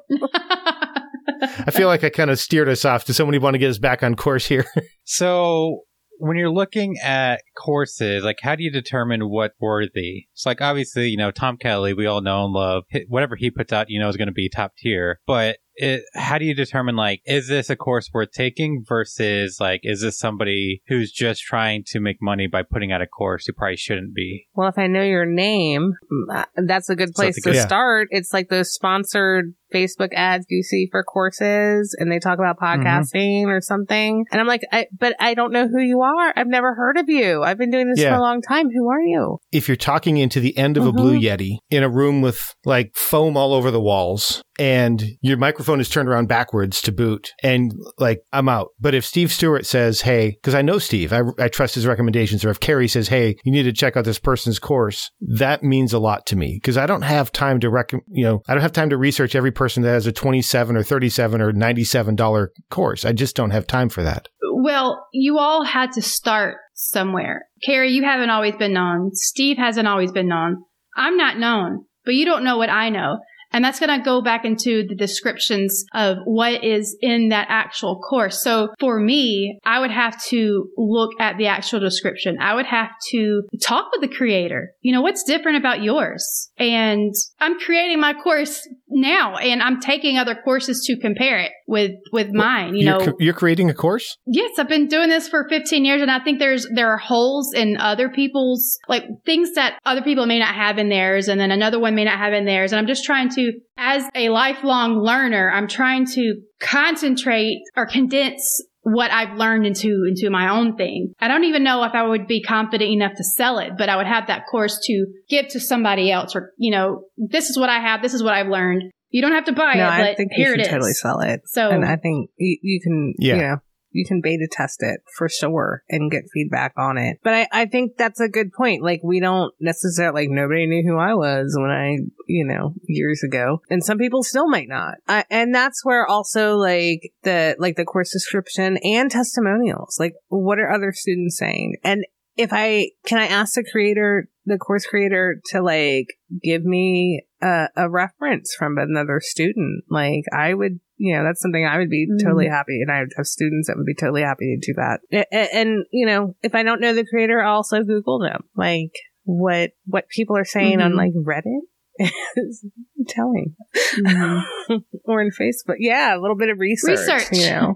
I 1.43 1.71
feel 1.71 1.89
like 1.89 2.05
I 2.05 2.11
kind 2.11 2.31
of 2.31 2.39
steered 2.39 2.69
us 2.69 2.85
off. 2.85 3.05
Does 3.05 3.17
somebody 3.17 3.39
want 3.39 3.55
to 3.55 3.59
get 3.59 3.71
us 3.71 3.79
back 3.79 4.03
on 4.03 4.15
course 4.15 4.47
here? 4.47 4.67
So 5.11 5.85
when 6.19 6.37
you're 6.37 6.51
looking 6.51 6.97
at 7.03 7.41
courses, 7.57 8.25
like 8.25 8.41
how 8.43 8.57
do 8.57 8.63
you 8.63 8.71
determine 8.71 9.31
what 9.31 9.53
worthy? 9.59 10.27
It's 10.35 10.45
like 10.45 10.61
obviously, 10.61 11.09
you 11.09 11.17
know, 11.17 11.31
Tom 11.31 11.57
Kelly, 11.57 11.95
we 11.95 12.07
all 12.07 12.21
know 12.21 12.45
and 12.45 12.53
love. 12.53 12.85
Whatever 13.09 13.35
he 13.35 13.51
puts 13.51 13.73
out, 13.73 13.87
you 13.89 13.99
know, 13.99 14.09
is 14.09 14.19
going 14.19 14.29
to 14.29 14.33
be 14.33 14.51
top 14.51 14.73
tier. 14.77 15.21
But 15.27 15.59
it, 15.79 16.03
how 16.15 16.39
do 16.39 16.45
you 16.45 16.55
determine 16.55 16.97
like 16.97 17.21
is 17.25 17.49
this 17.49 17.71
a 17.71 17.77
course 17.77 18.11
worth 18.13 18.33
taking 18.33 18.85
versus 18.87 19.59
like 19.61 19.81
is 19.85 20.01
this 20.03 20.19
somebody 20.19 20.83
who's 20.89 21.11
just 21.13 21.43
trying 21.43 21.85
to 21.89 22.01
make 22.01 22.17
money 22.21 22.47
by 22.47 22.63
putting 22.63 22.93
out 22.93 23.01
a 23.03 23.07
course 23.07 23.47
who 23.47 23.53
probably 23.53 23.77
shouldn't 23.77 24.15
be? 24.15 24.47
Well, 24.55 24.69
if 24.69 24.79
I 24.79 24.87
know 24.87 25.03
your 25.03 25.27
name, 25.27 25.93
uh, 26.33 26.45
that's 26.67 26.89
a 26.91 26.97
good 26.97 27.13
place 27.15 27.37
So 27.37 27.43
to 27.43 27.51
it's 27.51 27.59
a 27.59 27.61
good- 27.63 27.67
start. 27.69 28.09
It's 28.11 28.33
like 28.33 28.49
those 28.49 28.73
sponsored 28.73 29.55
Facebook 29.75 30.09
ads 30.15 30.47
you 30.49 30.63
see 30.63 30.89
for 30.91 31.05
courses 31.05 31.95
and 31.99 32.11
they 32.11 32.19
talk 32.19 32.39
about 32.39 32.49
Mm-hmm. 32.59 32.83
podcasting 32.83 33.45
or 33.47 33.61
something. 33.61 34.25
And 34.33 34.41
I'm 34.41 34.47
like, 34.47 34.63
I, 34.73 34.87
but 34.99 35.15
I 35.21 35.35
don't 35.35 35.53
know 35.53 35.69
who 35.69 35.81
you 35.81 36.01
are. 36.01 36.33
I've 36.35 36.47
never 36.49 36.75
heard 36.75 36.97
of 36.97 37.09
you. 37.09 37.43
I've 37.43 37.59
been 37.59 37.71
doing 37.71 37.89
this 37.91 38.01
Yeah. 38.01 38.11
for 38.15 38.17
a 38.19 38.23
long 38.23 38.41
time. 38.43 38.69
Who 38.71 38.89
are 38.91 39.01
you? 39.03 39.39
if 39.53 39.69
you're 39.69 39.77
talking 39.77 40.17
into 40.17 40.41
the 40.41 40.57
end 40.59 40.77
of 40.77 40.87
a 40.87 40.93
Blue 40.93 41.19
Mhm. 41.19 41.23
Yeti 41.23 41.59
in 41.71 41.83
a 41.83 41.89
room 41.89 42.21
with 42.23 42.55
like 42.65 42.93
foam 42.95 43.37
all 43.37 43.53
over 43.55 43.71
the 43.71 43.81
walls 43.81 44.43
and 44.59 45.03
your 45.21 45.37
microphone 45.37 45.81
is 45.81 45.89
turned 45.89 46.09
around 46.09 46.27
backwards 46.27 46.83
to 46.83 46.93
boot 46.93 47.33
and 47.43 47.73
like 47.99 48.23
I'm 48.33 48.49
out. 48.49 48.71
But 48.81 48.95
if 48.95 49.05
Steve 49.05 49.33
Stewart 49.33 49.67
says, 49.67 50.01
Hey, 50.01 50.39
cause 50.43 50.55
I 50.55 50.63
know 50.63 50.79
Steve, 50.79 51.13
I, 51.13 51.23
I 51.39 51.49
trust 51.49 51.75
his 51.75 51.87
recommendations. 51.87 52.45
Or 52.45 52.51
if 52.51 52.61
Carrie 52.61 52.89
says, 52.89 53.09
Hey, 53.09 53.37
you 53.45 53.53
need 53.53 53.65
to 53.65 53.73
check 53.73 53.97
out 53.97 54.05
this 54.05 54.19
person's 54.19 54.59
course, 54.59 55.11
that 55.21 55.63
means 55.63 55.93
a 55.93 55.99
lot 55.99 56.27
to 56.27 56.37
me 56.37 56.59
because 56.61 56.77
I 56.77 56.87
don't 56.87 57.03
have 57.03 57.31
time 57.31 57.61
to 57.61 57.71
rec, 57.71 57.93
you 57.93 58.25
know, 58.25 58.43
I 58.49 58.55
don't 58.55 58.63
have 58.63 58.73
time 58.73 58.91
to 58.91 58.97
research 58.97 59.35
every 59.35 59.53
person 59.53 59.83
that 59.85 59.91
has 59.91 60.07
a 60.07 60.13
27 60.13 60.77
or 60.77 60.83
37 60.83 61.41
or 61.41 61.53
$97 61.53 62.49
course. 62.71 63.05
I 63.05 63.13
just 63.13 63.37
don't 63.37 63.51
have 63.51 63.67
time 63.67 63.89
for 63.89 64.03
that. 64.03 64.29
Well, 64.61 65.07
you 65.13 65.39
all 65.39 65.65
had 65.65 65.93
to 65.93 66.03
start 66.03 66.57
somewhere. 66.75 67.47
Carrie, 67.65 67.93
you 67.93 68.05
haven't 68.05 68.31
always 68.31 68.57
been 68.57 68.73
known. 68.73 69.11
Steve 69.15 69.57
hasn't 69.57 69.89
always 69.89 70.11
been 70.11 70.29
known. 70.29 70.65
I'm 70.97 71.17
not 71.17 71.39
known, 71.39 71.85
but 72.05 72.15
you 72.15 72.25
don't 72.25 72.45
know 72.45 72.57
what 72.57 72.71
I 72.71 72.89
know. 72.89 73.19
And 73.53 73.65
that's 73.65 73.81
going 73.81 73.97
to 73.97 74.05
go 74.05 74.23
back 74.23 74.45
into 74.45 74.87
the 74.87 74.95
descriptions 74.95 75.85
of 75.95 76.19
what 76.25 76.65
is 76.65 76.97
in 77.01 77.31
that 77.31 77.47
actual 77.49 77.99
course. 78.01 78.43
So 78.43 78.69
for 78.79 79.01
me, 79.01 79.59
I 79.65 79.81
would 79.81 79.91
have 79.91 80.23
to 80.27 80.69
look 80.77 81.11
at 81.19 81.39
the 81.39 81.47
actual 81.47 81.81
description. 81.81 82.39
I 82.41 82.55
would 82.55 82.67
have 82.67 82.91
to 83.11 83.43
talk 83.63 83.91
with 83.93 84.09
the 84.09 84.15
creator. 84.15 84.73
You 84.83 84.93
know, 84.93 85.03
what's 85.03 85.23
different 85.23 85.59
about 85.59 85.83
yours? 85.83 86.51
And 86.59 87.15
I'm 87.41 87.59
creating 87.59 88.01
my 88.01 88.15
course 88.15 88.67
now 88.91 89.37
and 89.37 89.63
I'm 89.63 89.81
taking 89.81 90.19
other 90.19 90.35
courses 90.35 90.85
to 90.87 90.99
compare 90.99 91.39
it 91.39 91.53
with, 91.67 91.93
with 92.13 92.33
mine, 92.33 92.75
you 92.75 92.87
you're, 92.87 93.07
know. 93.07 93.17
you're 93.19 93.35
creating 93.35 93.71
a 93.71 93.75
course? 93.75 94.17
Yes, 94.27 94.59
I've 94.59 94.69
been 94.69 94.87
doing 94.87 95.09
this 95.09 95.29
for 95.29 95.47
15 95.49 95.85
years 95.85 96.03
and 96.03 96.11
I 96.11 96.21
think 96.21 96.39
there's 96.39 96.67
there 96.75 96.91
are 96.91 96.99
holes 96.99 97.53
in 97.55 97.77
other 97.79 98.09
people's 98.09 98.79
like 98.89 99.05
things 99.25 99.55
that 99.55 99.79
other 99.85 100.03
people 100.03 100.27
may 100.27 100.39
not 100.39 100.55
have 100.55 100.79
in 100.79 100.89
theirs 100.89 101.29
and 101.29 101.41
then 101.41 101.51
another 101.51 101.79
one 101.79 101.95
may 101.95 102.05
not 102.05 102.19
have 102.19 102.33
in 102.33 102.45
theirs 102.45 102.73
and 102.73 102.79
I'm 102.79 102.87
just 102.87 103.05
trying 103.05 103.29
to 103.31 103.53
as 103.77 104.03
a 104.15 104.29
lifelong 104.29 104.99
learner, 104.99 105.51
I'm 105.51 105.69
trying 105.69 106.05
to 106.07 106.41
concentrate 106.61 107.61
or 107.77 107.87
condense 107.87 108.65
what 108.93 109.11
I've 109.11 109.37
learned 109.37 109.67
into 109.67 110.05
into 110.09 110.31
my 110.31 110.49
own 110.49 110.77
thing. 110.77 111.13
I 111.21 111.29
don't 111.29 111.45
even 111.45 111.63
know 111.65 111.85
if 111.85 111.93
I 111.95 112.07
would 112.07 112.27
be 112.27 112.43
confident 112.43 112.91
enough 112.91 113.13
to 113.17 113.25
sell 113.25 113.59
it, 113.59 113.73
but 113.79 113.89
I 113.89 113.97
would 113.97 114.07
have 114.07 114.27
that 114.29 114.43
course 114.51 114.79
to 114.85 115.07
give 115.29 115.49
to 115.49 115.61
somebody 115.61 116.11
else 116.11 116.35
or 116.35 116.53
you 116.59 116.71
know, 116.71 117.05
this 117.17 117.51
is 117.51 117.59
what 117.59 117.69
I 117.69 117.79
have, 117.81 118.03
this 118.03 118.15
is 118.15 118.23
what 118.23 118.35
I've 118.35 118.49
learned. 118.49 118.83
You 119.11 119.23
don't 119.23 119.33
have 119.33 119.45
to 119.47 119.53
buy 119.53 119.75
no, 119.75 119.85
it, 119.85 119.87
I 119.87 120.03
but 120.03 120.17
think 120.19 120.33
you 120.37 120.45
here 120.45 120.53
can 120.53 120.61
it 120.61 120.67
is. 120.67 120.69
totally 120.69 120.93
sell 120.93 121.21
it. 121.21 121.41
So 121.47 121.71
and 121.71 121.85
I 121.85 121.97
think 121.97 122.31
you, 122.37 122.59
you 122.63 122.81
can, 122.83 123.15
Yeah. 123.19 123.35
you 123.37 123.41
know, 123.43 123.57
you 123.99 124.05
can 124.07 124.21
beta 124.21 124.47
test 124.51 124.79
it 124.81 125.01
for 125.17 125.29
sure 125.29 125.83
and 125.89 126.11
get 126.11 126.31
feedback 126.33 126.73
on 126.77 126.97
it. 126.97 127.19
But 127.25 127.35
I, 127.35 127.49
I 127.51 127.67
think 127.67 127.97
that's 127.97 128.21
a 128.21 128.29
good 128.29 128.53
point. 128.53 128.83
Like 128.83 129.01
we 129.03 129.19
don't 129.19 129.53
necessarily, 129.61 130.23
like 130.23 130.31
nobody 130.31 130.67
knew 130.67 130.85
who 130.87 130.97
I 130.97 131.15
was 131.15 131.57
when 131.59 131.71
I, 131.71 131.97
you 132.29 132.47
know, 132.47 132.75
years 132.87 133.25
ago. 133.25 133.61
And 133.69 133.83
some 133.83 133.99
people 133.99 134.23
still 134.23 134.49
might 134.49 134.69
not. 134.69 134.95
I, 135.09 135.25
and 135.31 135.53
that's 135.53 135.85
where 135.85 136.07
also 136.07 136.57
like 136.57 137.13
the, 137.25 137.57
like 137.59 137.75
the 137.75 137.85
course 137.85 138.13
description 138.13 138.79
and 138.85 139.11
testimonials, 139.11 139.97
like 139.99 140.15
what 140.29 140.61
are 140.61 140.71
other 140.71 140.93
students 140.93 141.37
saying? 141.37 141.75
And 141.83 142.05
if 142.37 142.51
I, 142.53 142.91
can 143.05 143.19
I 143.19 143.27
ask 143.27 143.55
the 143.55 143.69
creator, 143.69 144.29
the 144.47 144.59
course 144.59 144.87
creator 144.87 145.41
to 145.47 145.61
like 145.61 146.07
give 146.41 146.63
me 146.63 147.25
a, 147.43 147.67
a 147.77 147.91
reference 147.91 148.55
from 148.57 148.79
another 148.79 149.21
student? 149.21 149.83
Like 149.91 150.23
I 150.33 150.55
would, 150.55 150.79
you 150.99 151.17
know, 151.17 151.25
that's 151.25 151.41
something 151.41 151.65
I 151.65 151.79
would 151.79 151.89
be 151.91 152.07
Mhm. 152.11 152.23
totally 152.23 152.49
happy. 152.49 152.81
And 152.83 152.91
I 152.91 152.99
have 153.17 153.27
students 153.27 153.69
that 153.69 153.77
would 153.77 153.87
be 153.87 153.95
totally 153.95 154.23
happy 154.23 154.57
to 154.61 154.67
do 154.67 154.75
that. 154.75 155.01
A- 155.13 155.27
a- 155.33 155.55
And, 155.57 155.85
you 155.93 156.05
know, 156.07 156.35
if 156.43 156.55
I 156.55 156.63
don't 156.65 156.81
know 156.81 156.93
the 156.93 157.07
creator, 157.07 157.41
I'll 157.43 157.57
also 157.57 157.83
Google 157.85 158.19
them. 158.19 158.45
Like 158.57 158.91
what, 159.25 159.71
what 159.87 160.09
people 160.09 160.37
are 160.37 160.45
saying 160.45 160.81
on 160.81 160.93
Mhm. 160.93 160.97
like 160.97 161.13
Reddit 161.15 162.11
is 162.37 162.65
telling 163.09 163.55
Mhm. 163.97 164.43
or 165.05 165.21
in 165.23 165.31
Facebook. 165.31 165.77
Yeah. 165.79 166.17
A 166.17 166.21
little 166.21 166.37
bit 166.37 166.49
of 166.51 166.59
research, 166.59 166.99
Research. 166.99 167.29
you 167.33 167.51
know. 167.51 167.75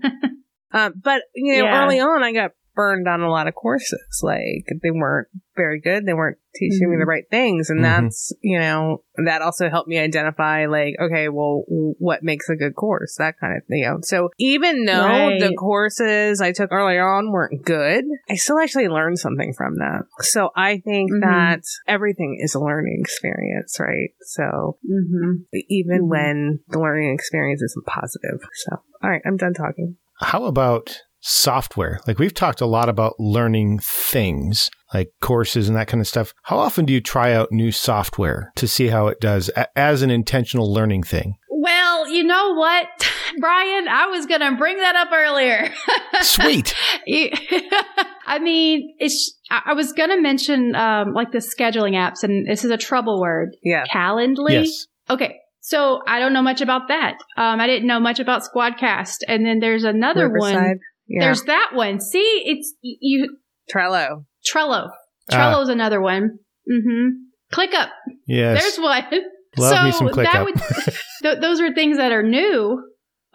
Um, 0.72 0.94
but 1.02 1.22
you 1.34 1.58
know, 1.58 1.64
Yeah. 1.64 1.84
early 1.84 2.00
on, 2.00 2.22
I 2.22 2.32
got 2.32 2.52
burned 2.74 3.08
on 3.08 3.20
a 3.20 3.30
lot 3.30 3.48
of 3.48 3.54
courses. 3.54 4.20
Like 4.22 4.66
they 4.82 4.90
weren't 4.90 5.28
very 5.56 5.80
good. 5.80 6.06
They 6.06 6.14
weren't 6.14 6.38
teaching 6.54 6.90
me 6.90 6.96
Mhm. 6.96 7.00
the 7.00 7.06
right 7.06 7.24
things, 7.30 7.70
and 7.70 7.80
Mhm. 7.80 7.82
that's 7.82 8.32
you 8.40 8.58
know 8.58 9.02
that 9.24 9.42
also 9.42 9.68
helped 9.68 9.88
me 9.88 9.98
identify 9.98 10.66
like, 10.66 10.94
okay, 11.00 11.28
well, 11.28 11.64
what 11.98 12.22
makes 12.22 12.48
a 12.48 12.56
good 12.56 12.74
course? 12.74 13.16
That 13.18 13.38
kind 13.38 13.56
of 13.56 13.64
thing. 13.66 13.78
You 13.78 13.90
know? 13.90 13.98
So 14.02 14.30
even 14.38 14.84
though 14.84 15.28
Right. 15.28 15.40
the 15.40 15.54
courses 15.58 16.40
I 16.40 16.52
took 16.52 16.72
earlier 16.72 17.06
on 17.06 17.30
weren't 17.32 17.64
good, 17.64 18.04
I 18.30 18.36
still 18.36 18.58
actually 18.58 18.88
learned 18.88 19.18
something 19.18 19.52
from 19.54 19.78
them. 19.78 20.06
So 20.20 20.50
I 20.56 20.78
think 20.78 21.10
Mhm. 21.12 21.20
that 21.20 21.62
everything 21.86 22.38
is 22.40 22.54
a 22.54 22.60
learning 22.60 22.98
experience, 23.00 23.78
right? 23.80 24.10
So 24.22 24.78
Mhm. 24.88 25.44
even 25.52 26.02
Mhm. 26.02 26.08
when 26.08 26.60
the 26.68 26.78
learning 26.80 27.12
experience 27.14 27.62
isn't 27.62 27.86
positive. 27.86 28.40
So 28.54 28.76
all 29.02 29.10
right, 29.10 29.22
I'm 29.24 29.36
done 29.36 29.54
talking. 29.54 29.96
How 30.20 30.44
about 30.44 31.02
software? 31.22 31.98
Like 32.06 32.18
we've 32.18 32.34
talked 32.34 32.60
a 32.60 32.66
lot 32.66 32.88
about 32.88 33.14
learning 33.18 33.78
things, 33.80 34.70
like 34.92 35.08
courses 35.20 35.68
and 35.68 35.76
that 35.76 35.88
kind 35.88 36.00
of 36.00 36.06
stuff. 36.06 36.32
How 36.42 36.58
often 36.58 36.84
do 36.84 36.92
you 36.92 37.00
try 37.00 37.32
out 37.32 37.50
new 37.50 37.72
software 37.72 38.52
to 38.56 38.68
see 38.68 38.88
how 38.88 39.06
it 39.06 39.20
does 39.20 39.50
a- 39.56 39.78
as 39.78 40.02
an 40.02 40.10
intentional 40.10 40.70
learning 40.72 41.04
thing? 41.04 41.36
Well, 41.48 42.08
you 42.08 42.24
know 42.24 42.54
what, 42.54 42.86
Brian? 43.38 43.86
I 43.88 44.06
was 44.08 44.26
going 44.26 44.40
to 44.40 44.56
bring 44.56 44.78
that 44.78 44.96
up 44.96 45.08
earlier. 45.12 45.72
Sweet. 46.22 46.74
I 48.26 48.38
mean, 48.40 48.94
it's. 48.98 49.38
I 49.50 49.62
I 49.66 49.72
was 49.74 49.92
going 49.92 50.10
to 50.10 50.20
mention 50.20 50.74
um, 50.74 51.12
like 51.14 51.30
the 51.32 51.38
scheduling 51.38 51.92
apps, 51.92 52.22
and 52.24 52.46
this 52.48 52.64
is 52.64 52.70
a 52.70 52.76
trouble 52.76 53.20
word. 53.20 53.50
Yeah. 53.62 53.84
Calendly. 53.92 54.64
Yes. 54.64 54.86
Okay. 55.08 55.36
So 55.60 56.00
I 56.08 56.18
don't 56.18 56.32
know 56.32 56.42
much 56.42 56.60
about 56.60 56.88
that. 56.88 57.14
Um, 57.36 57.60
I 57.60 57.68
didn't 57.68 57.86
know 57.86 58.00
much 58.00 58.18
about 58.18 58.42
Squadcast, 58.42 59.18
and 59.28 59.46
then 59.46 59.60
there's 59.60 59.84
another 59.84 60.28
one. 60.28 60.80
Riverside. 61.12 61.20
Yeah. 61.20 61.20
There's 61.26 61.42
that 61.44 61.70
one. 61.74 62.00
See, 62.00 62.42
it's 62.46 62.74
you 62.82 63.36
Trello. 63.74 64.24
Trello. 64.52 64.90
Ah. 65.30 65.34
Trello's 65.36 65.68
another 65.68 66.00
one. 66.00 66.38
Mm-hmm. 66.70 67.08
ClickUp. 67.52 67.88
Yes. 68.26 68.62
There's 68.62 68.78
one. 68.78 69.04
Love 69.58 69.76
so 69.76 69.84
me 69.84 69.92
some 69.92 70.06
that 70.06 70.14
ClickUp. 70.14 70.44
would 70.44 70.54
th- 71.22 71.40
those 71.40 71.60
are 71.60 71.74
things 71.74 71.98
that 71.98 72.10
are 72.10 72.22
new, 72.22 72.82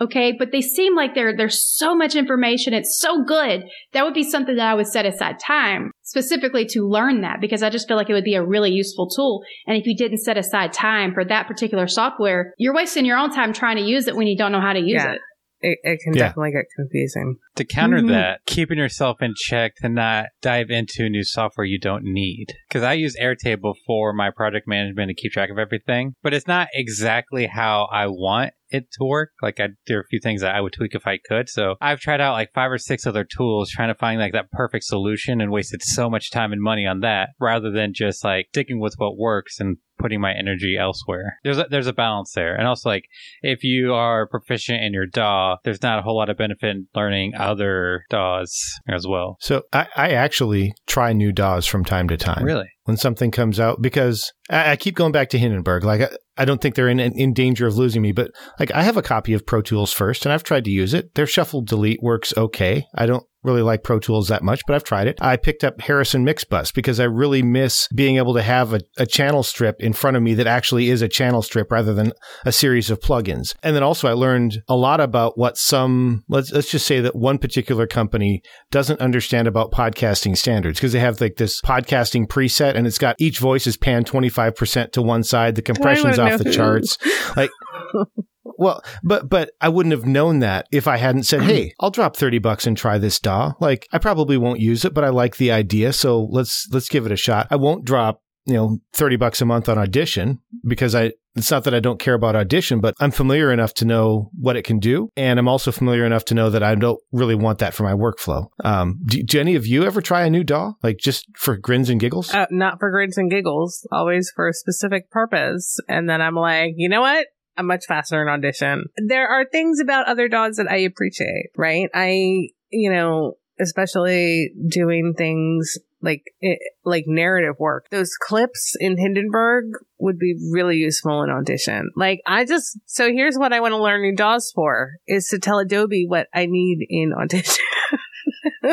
okay, 0.01 0.32
but 0.38 0.51
they 0.51 0.61
seem 0.61 0.95
like 0.95 1.13
there 1.13 1.36
there's 1.38 1.63
so 1.78 1.93
much 1.93 2.15
information. 2.15 2.73
It's 2.73 2.97
so 2.99 3.23
good. 3.23 3.63
That 3.93 4.03
would 4.03 4.15
be 4.15 4.23
something 4.23 4.55
that 4.55 4.67
I 4.67 4.73
would 4.73 4.88
set 4.88 5.05
aside 5.05 5.36
time 5.39 5.91
specifically 6.03 6.65
to 6.69 6.88
learn 6.88 7.21
that 7.21 7.39
because 7.41 7.61
I 7.61 7.69
just 7.69 7.88
feel 7.88 7.97
like 7.97 8.09
it 8.09 8.13
would 8.13 8.23
be 8.23 8.34
a 8.36 8.43
really 8.43 8.71
useful 8.71 9.07
tool. 9.09 9.43
And 9.67 9.78
if 9.78 9.86
you 9.86 9.95
didn't 9.95 10.19
set 10.19 10.38
aside 10.38 10.73
time 10.73 11.13
for 11.13 11.23
that 11.25 11.47
particular 11.47 11.88
software, 11.88 12.53
you're 12.57 12.73
wasting 12.73 13.05
your 13.05 13.17
own 13.17 13.30
time 13.30 13.53
trying 13.53 13.75
to 13.78 13.84
use 13.84 14.07
it 14.07 14.15
when 14.15 14.25
you 14.25 14.36
don't 14.38 14.51
know 14.51 14.61
how 14.61 14.73
to 14.73 14.80
use 14.80 15.03
Yeah. 15.03 15.13
it. 15.13 15.21
It, 15.60 15.80
it 15.84 15.99
can 16.03 16.14
Yeah. 16.14 16.28
definitely 16.28 16.51
get 16.51 16.66
confusing. 16.76 17.38
To 17.55 17.66
counter 17.66 17.99
Mhm. 17.99 18.10
that, 18.10 18.41
keeping 18.45 18.78
yourself 18.78 19.22
in 19.22 19.34
check 19.36 19.76
to 19.78 19.89
not 19.89 20.28
dive 20.41 20.70
into 20.70 21.10
new 21.10 21.24
software 21.24 21.66
you 21.66 21.80
don't 21.80 22.03
need. 22.03 22.53
Because 22.68 22.84
I 22.84 22.93
use 22.93 23.18
Airtable 23.20 23.74
for 23.86 24.14
my 24.14 24.30
project 24.30 24.68
management 24.68 25.10
to 25.10 25.16
keep 25.16 25.32
track 25.32 25.49
of 25.49 25.58
everything, 25.58 26.14
but 26.22 26.34
it's 26.34 26.47
not 26.47 26.68
exactly 26.74 27.47
how 27.47 27.88
I 27.91 28.05
want 28.08 28.53
it 28.70 28.91
to 28.91 29.05
work. 29.05 29.32
Like 29.41 29.60
I, 29.60 29.70
there 29.88 29.97
are 29.97 30.01
a 30.01 30.08
few 30.08 30.20
things 30.20 30.41
that 30.41 30.53
I 30.53 30.62
would 30.62 30.74
tweak 30.74 30.93
if 30.93 31.08
I 31.08 31.18
could. 31.18 31.49
So 31.49 31.76
I've 31.82 31.99
tried 31.99 32.22
out 32.22 32.34
like 32.34 32.51
five 32.53 32.72
or 32.72 32.78
six 32.78 33.08
other 33.08 33.24
tools 33.24 33.70
trying 33.72 33.88
to 33.88 33.95
find 33.95 34.20
like 34.20 34.34
that 34.34 34.51
perfect 34.51 34.84
solution 34.84 35.41
and 35.41 35.51
wasted 35.51 35.82
so 35.82 36.10
much 36.10 36.30
time 36.32 36.51
and 36.51 36.62
money 36.62 36.86
on 36.86 36.99
that 36.99 37.30
rather 37.39 37.72
than 37.72 37.93
just 37.93 38.24
like 38.24 38.47
sticking 38.49 38.80
with 38.80 38.95
what 38.97 39.18
works 39.18 39.60
and 39.60 39.78
putting 39.98 40.22
my 40.22 40.34
energy 40.34 40.78
elsewhere. 40.80 41.38
There's 41.43 41.58
a, 41.58 41.68
there's 41.70 41.88
a 41.88 41.93
balance 41.93 42.34
there. 42.34 42.56
And 42.56 42.68
also 42.68 42.89
like 42.89 43.06
if 43.41 43.64
you 43.64 43.93
are 43.93 44.28
proficient 44.28 44.84
in 44.84 44.93
your 44.93 45.06
DAW, 45.06 45.58
there's 45.64 45.82
not 45.82 46.00
a 46.00 46.02
whole 46.02 46.18
lot 46.18 46.30
of 46.30 46.38
benefit 46.38 46.70
in 46.70 46.88
learning 46.95 47.34
other 47.38 48.04
DAWs 48.10 48.80
as 48.88 49.08
well. 49.08 49.38
So 49.39 49.64
I, 49.74 49.88
I 49.95 50.10
actually 50.12 50.74
try 50.88 51.14
new 51.14 51.32
DAWs 51.32 51.66
from 51.66 51.86
time 51.86 52.08
to 52.10 52.18
time. 52.18 52.43
Really? 52.43 52.70
when 52.88 52.95
something 52.95 53.32
comes 53.32 53.60
out 53.60 53.82
because 53.82 54.32
I, 54.50 54.72
I 54.72 54.76
keep 54.78 54.95
going 54.95 55.12
back 55.12 55.28
to 55.30 55.38
Hindenburg. 55.38 55.84
Like 55.84 56.02
I, 56.02 56.10
I 56.38 56.45
don't 56.45 56.62
think 56.62 56.76
they're 56.76 56.88
in 56.88 57.02
in 57.02 57.34
danger 57.34 57.68
of 57.68 57.76
losing 57.76 58.02
me, 58.02 58.14
but 58.14 58.32
like 58.60 58.72
I 58.72 58.84
have 58.84 58.95
a 58.95 59.02
copy 59.02 59.34
of 59.34 59.45
Pro 59.45 59.62
Tools 59.62 59.91
first, 59.91 60.26
and 60.26 60.32
I've 60.32 60.43
tried 60.43 60.64
to 60.66 60.72
use 60.72 60.93
it. 60.93 61.14
Their 61.16 61.28
shuffle 61.28 61.62
delete 61.62 62.02
works 62.02 62.34
okay. 62.38 62.86
I 62.95 63.06
don't 63.06 63.26
really 63.48 63.62
like 63.62 63.84
Pro 63.84 63.98
Tools 63.98 64.28
that 64.28 64.43
much, 64.43 64.62
but 64.68 64.76
I've 64.76 64.84
tried 64.84 65.08
it. 65.08 65.18
I 65.22 65.38
picked 65.38 65.64
up 65.64 65.82
Harrison 65.82 66.26
Mixbus 66.26 66.74
because 66.74 67.00
I 67.00 67.06
really 67.06 67.41
miss 67.41 67.88
being 67.95 68.18
able 68.18 68.34
to 68.36 68.41
have 68.41 68.74
a, 68.74 68.82
a 68.98 69.06
channel 69.06 69.41
strip 69.41 69.78
in 69.80 69.93
front 69.93 70.18
of 70.18 70.24
me 70.24 70.34
that 70.36 70.48
actually 70.48 70.89
is 70.89 71.02
a 71.02 71.08
channel 71.08 71.41
strip 71.41 71.72
rather 71.72 71.93
than 71.93 72.12
a 72.45 72.52
series 72.52 72.91
of 72.91 73.00
plugins. 73.00 73.56
And 73.64 73.76
then 73.76 73.84
also 73.84 74.08
I 74.08 74.14
learned 74.14 74.62
a 74.68 74.76
lot 74.76 75.00
about 75.00 75.38
what 75.38 75.58
some, 75.58 76.24
let's, 76.28 76.52
let's 76.52 76.70
just 76.70 76.86
say 76.86 77.00
that 77.00 77.16
one 77.16 77.38
particular 77.38 77.88
company 77.88 78.41
doesn't 78.70 79.02
understand 79.02 79.48
about 79.48 79.72
podcasting 79.72 80.38
standards 80.38 80.78
because 80.78 80.93
they 80.93 81.00
have 81.00 81.20
like 81.22 81.38
this 81.38 81.62
podcasting 81.62 82.28
preset 82.28 82.76
and 82.76 82.86
it's 82.86 82.98
got 82.98 83.16
each 83.20 83.39
voice 83.39 83.66
is 83.66 83.78
panned 83.78 84.06
25% 84.06 84.91
to 84.91 85.02
one 85.02 85.24
side. 85.24 85.56
The 85.56 85.62
compression's 85.62 86.20
off 86.20 86.38
the 86.38 86.52
charts. 86.52 86.98
Like, 87.36 87.50
well, 88.58 88.84
but 89.03 89.30
but 89.30 89.51
I 89.62 89.70
wouldn't 89.70 89.93
have 89.93 90.05
known 90.05 90.39
that 90.39 90.68
if 90.72 90.88
I 90.88 90.97
hadn't 90.97 91.24
said, 91.24 91.41
"Hey, 91.43 91.74
I'll 91.80 91.91
drop 91.91 92.16
30 92.16 92.39
bucks 92.39 92.68
and 92.68 92.78
try 92.78 92.97
this 92.97 93.20
DAW." 93.20 93.53
Like 93.60 93.88
I 93.91 93.97
probably 93.97 94.38
won't 94.38 94.60
use 94.60 94.86
it, 94.86 94.93
but 94.93 95.03
I 95.03 95.10
like 95.10 95.38
the 95.38 95.51
idea, 95.51 95.93
so 95.93 96.24
let's 96.32 96.68
let's 96.72 96.89
give 96.89 97.05
it 97.05 97.12
a 97.12 97.18
shot. 97.18 97.47
I 97.49 97.55
won't 97.55 97.86
drop, 97.86 98.22
you 98.45 98.53
know, 98.53 98.80
30 98.93 99.16
bucks 99.18 99.41
a 99.41 99.45
month 99.45 99.70
on 99.70 99.78
Audition 99.78 100.39
because 100.66 100.95
I 100.95 101.14
it's 101.38 101.51
not 101.51 101.64
that 101.66 101.76
I 101.76 101.80
don't 101.80 101.99
care 101.99 102.16
about 102.16 102.36
Audition, 102.36 102.82
but 102.82 102.95
I'm 102.99 103.12
familiar 103.12 103.51
enough 103.51 103.74
to 103.76 103.86
know 103.86 104.32
what 104.34 104.58
it 104.58 104.64
can 104.64 104.80
do, 104.80 105.10
and 105.16 105.38
I'm 105.39 105.47
also 105.47 105.72
familiar 105.72 106.05
enough 106.05 106.26
to 106.26 106.34
know 106.34 106.49
that 106.49 106.64
I 106.64 106.76
don't 106.76 106.99
really 107.12 107.36
want 107.36 107.60
that 107.60 107.74
for 107.74 107.84
my 107.84 107.93
workflow. 107.93 108.47
Um, 108.64 108.99
do, 109.05 109.22
do 109.24 109.39
any 109.39 109.55
of 109.55 109.68
you 109.68 109.84
ever 109.84 110.01
try 110.01 110.24
a 110.24 110.30
new 110.30 110.43
DAW, 110.43 110.74
like 110.82 110.97
just 110.97 111.28
for 111.36 111.55
grins 111.58 111.89
and 111.89 111.99
giggles? 111.99 112.34
Uh, 112.34 112.47
not 112.49 112.80
for 112.80 112.89
grins 112.91 113.18
and 113.18 113.30
giggles, 113.30 113.88
always 113.91 114.32
for 114.36 114.47
a 114.47 114.53
specific 114.53 115.12
purpose. 115.12 115.78
And 115.88 116.10
then 116.10 116.22
I'm 116.22 116.36
like, 116.36 116.74
you 116.76 116.89
know 116.89 117.01
what? 117.01 117.28
I'm 117.58 117.68
much 117.68 117.86
faster 117.88 118.22
in 118.22 118.28
audition. 118.28 118.86
There 118.97 119.28
are 119.28 119.45
things 119.45 119.80
about 119.80 120.08
other 120.08 120.28
DAWs 120.28 120.58
that 120.58 120.70
I 120.70 120.78
appreciate, 120.78 121.49
right? 121.55 121.89
I, 121.93 122.49
you 122.70 122.91
know, 122.91 123.34
especially 123.60 124.51
doing 124.70 125.14
things 125.18 125.78
like 126.01 126.24
it, 126.41 126.60
like 126.86 127.05
narrative 127.08 127.55
work. 127.60 127.88
Those 127.89 128.12
clips 128.20 128.76
in 128.80 128.97
Hindenburg 128.97 129.66
would 129.99 130.20
be 130.20 130.36
really 130.51 130.78
useful 130.78 131.24
in 131.24 131.30
audition. 131.30 131.89
Like 131.95 132.22
I 132.26 132.45
just 132.45 132.80
so 132.86 133.12
here's 133.12 133.38
what 133.38 133.53
I 133.53 133.60
want 133.60 133.74
to 133.74 133.82
learn 133.82 134.01
new 134.01 134.16
DAWs 134.16 134.51
for 134.53 134.91
is 135.08 135.28
to 135.30 135.39
tell 135.39 135.60
Adobe 135.60 136.05
what 136.08 136.28
I 136.34 136.45
need 136.45 136.86
in 136.88 137.14
audition. 137.14 137.66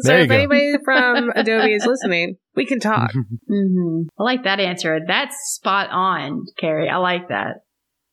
so 0.00 0.16
if 0.16 0.28
go. 0.28 0.34
anybody 0.34 0.74
from 0.84 1.30
Adobe 1.34 1.74
is 1.74 1.86
listening, 1.86 2.36
we 2.54 2.66
can 2.66 2.80
talk. 2.80 3.12
Mm-hmm. 3.50 4.08
I 4.18 4.22
like 4.22 4.44
that 4.44 4.58
answer. 4.58 5.00
That's 5.06 5.36
spot 5.52 5.90
on, 5.90 6.46
Carrie. 6.58 6.88
I 6.88 6.96
like 6.96 7.28
that. 7.28 7.63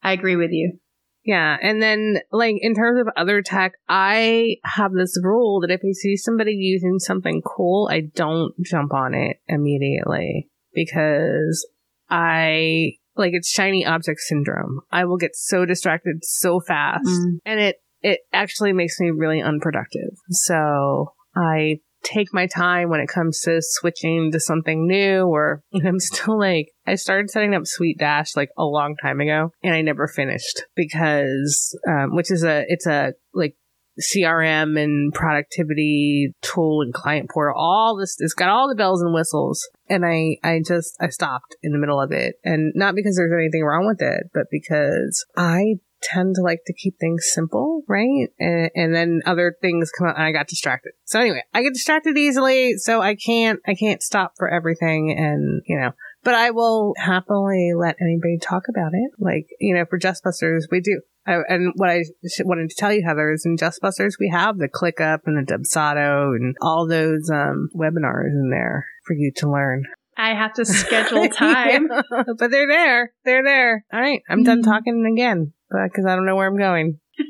I 0.03 0.13
agree 0.13 0.35
with 0.35 0.51
you. 0.51 0.79
Yeah. 1.23 1.55
And 1.61 1.81
then, 1.81 2.17
like, 2.31 2.55
in 2.59 2.73
terms 2.73 2.99
of 2.99 3.07
other 3.15 3.41
tech, 3.43 3.73
I 3.87 4.55
have 4.63 4.91
this 4.93 5.19
rule 5.21 5.61
that 5.61 5.71
if 5.71 5.81
I 5.83 5.91
see 5.93 6.17
somebody 6.17 6.53
using 6.53 6.97
something 6.97 7.41
cool, 7.45 7.87
I 7.91 8.01
don't 8.01 8.53
jump 8.65 8.93
on 8.93 9.13
it 9.13 9.37
immediately 9.47 10.49
because 10.73 11.67
I, 12.09 12.93
like, 13.15 13.33
it's 13.33 13.51
shiny 13.51 13.85
object 13.85 14.19
syndrome. 14.21 14.79
I 14.91 15.05
will 15.05 15.17
get 15.17 15.35
so 15.35 15.63
distracted 15.65 16.23
so 16.23 16.59
fast. 16.59 17.05
Mm. 17.05 17.37
And 17.45 17.59
it, 17.59 17.75
it 18.01 18.21
actually 18.33 18.73
makes 18.73 18.99
me 18.99 19.11
really 19.11 19.41
unproductive. 19.41 20.17
So 20.31 21.13
I 21.35 21.81
take 22.03 22.33
my 22.33 22.47
time 22.47 22.89
when 22.89 22.99
it 22.99 23.07
comes 23.07 23.41
to 23.41 23.57
switching 23.61 24.31
to 24.31 24.39
something 24.39 24.87
new 24.87 25.23
or 25.23 25.63
I'm 25.85 25.99
still 25.99 26.39
like 26.39 26.67
I 26.85 26.95
started 26.95 27.29
setting 27.29 27.55
up 27.55 27.63
SuiteDash 27.63 28.35
like 28.35 28.49
a 28.57 28.63
long 28.63 28.95
time 29.01 29.19
ago 29.19 29.51
and 29.63 29.73
I 29.73 29.81
never 29.81 30.07
finished 30.07 30.65
because 30.75 31.77
um, 31.87 32.15
which 32.15 32.31
is 32.31 32.43
a 32.43 32.65
it's 32.67 32.87
a 32.87 33.13
like 33.33 33.55
CRM 33.99 34.81
and 34.81 35.13
productivity 35.13 36.33
tool 36.41 36.81
and 36.81 36.93
client 36.93 37.29
portal. 37.29 37.55
All 37.57 37.97
this 37.97 38.15
it's 38.19 38.33
got 38.33 38.49
all 38.49 38.69
the 38.69 38.75
bells 38.75 39.01
and 39.01 39.13
whistles 39.13 39.67
and 39.89 40.05
I 40.05 40.37
I 40.43 40.61
just 40.65 40.95
I 40.99 41.09
stopped 41.09 41.55
in 41.61 41.71
the 41.71 41.79
middle 41.79 42.01
of 42.01 42.11
it 42.11 42.35
and 42.43 42.73
not 42.75 42.95
because 42.95 43.15
there's 43.17 43.33
anything 43.37 43.63
wrong 43.63 43.85
with 43.85 44.01
it 44.01 44.29
but 44.33 44.45
because 44.49 45.25
I 45.37 45.75
tend 46.01 46.35
to 46.35 46.41
like 46.41 46.61
to 46.65 46.73
keep 46.73 46.95
things 46.99 47.29
simple, 47.31 47.83
right? 47.87 48.27
And, 48.39 48.69
and 48.75 48.95
then 48.95 49.21
other 49.25 49.55
things 49.61 49.91
come 49.97 50.07
up 50.07 50.15
and 50.15 50.23
I 50.23 50.31
got 50.31 50.47
distracted. 50.47 50.93
So 51.05 51.19
anyway, 51.19 51.43
I 51.53 51.63
get 51.63 51.73
distracted 51.73 52.17
easily. 52.17 52.77
So 52.77 53.01
I 53.01 53.15
can't, 53.15 53.59
I 53.67 53.75
can't 53.75 54.01
stop 54.01 54.33
for 54.37 54.49
everything. 54.49 55.15
And, 55.17 55.61
you 55.65 55.79
know, 55.79 55.91
but 56.23 56.35
I 56.35 56.51
will 56.51 56.93
happily 56.97 57.71
let 57.75 57.95
anybody 57.99 58.37
talk 58.39 58.63
about 58.69 58.91
it. 58.93 59.11
Like, 59.19 59.47
you 59.59 59.73
know, 59.73 59.85
for 59.89 59.99
Justbusters, 59.99 60.63
we 60.71 60.81
do. 60.81 61.01
I, 61.25 61.39
and 61.47 61.73
what 61.75 61.89
I 61.89 62.03
wanted 62.39 62.69
to 62.69 62.75
tell 62.77 62.91
you, 62.91 63.03
Heather, 63.05 63.31
is 63.31 63.45
in 63.45 63.55
Justbusters, 63.57 64.13
we 64.19 64.29
have 64.29 64.57
the 64.57 64.69
ClickUp 64.69 65.19
and 65.25 65.37
the 65.37 65.53
Dubsado 65.53 66.35
and 66.35 66.55
all 66.61 66.87
those 66.87 67.29
um, 67.31 67.69
webinars 67.75 68.29
in 68.29 68.49
there 68.51 68.87
for 69.05 69.13
you 69.13 69.31
to 69.37 69.51
learn. 69.51 69.83
I 70.17 70.33
have 70.33 70.53
to 70.53 70.65
schedule 70.65 71.29
time. 71.29 71.89
yeah, 72.11 72.23
but 72.37 72.51
they're 72.51 72.67
there. 72.67 73.13
They're 73.23 73.43
there. 73.43 73.85
All 73.93 73.99
right. 73.99 74.21
I'm 74.29 74.43
done 74.43 74.61
mm-hmm. 74.61 74.71
talking 74.71 75.11
again 75.11 75.53
because 75.71 76.05
I 76.05 76.15
don't 76.15 76.25
know 76.25 76.35
where 76.35 76.47
I'm 76.47 76.57
going. 76.57 76.99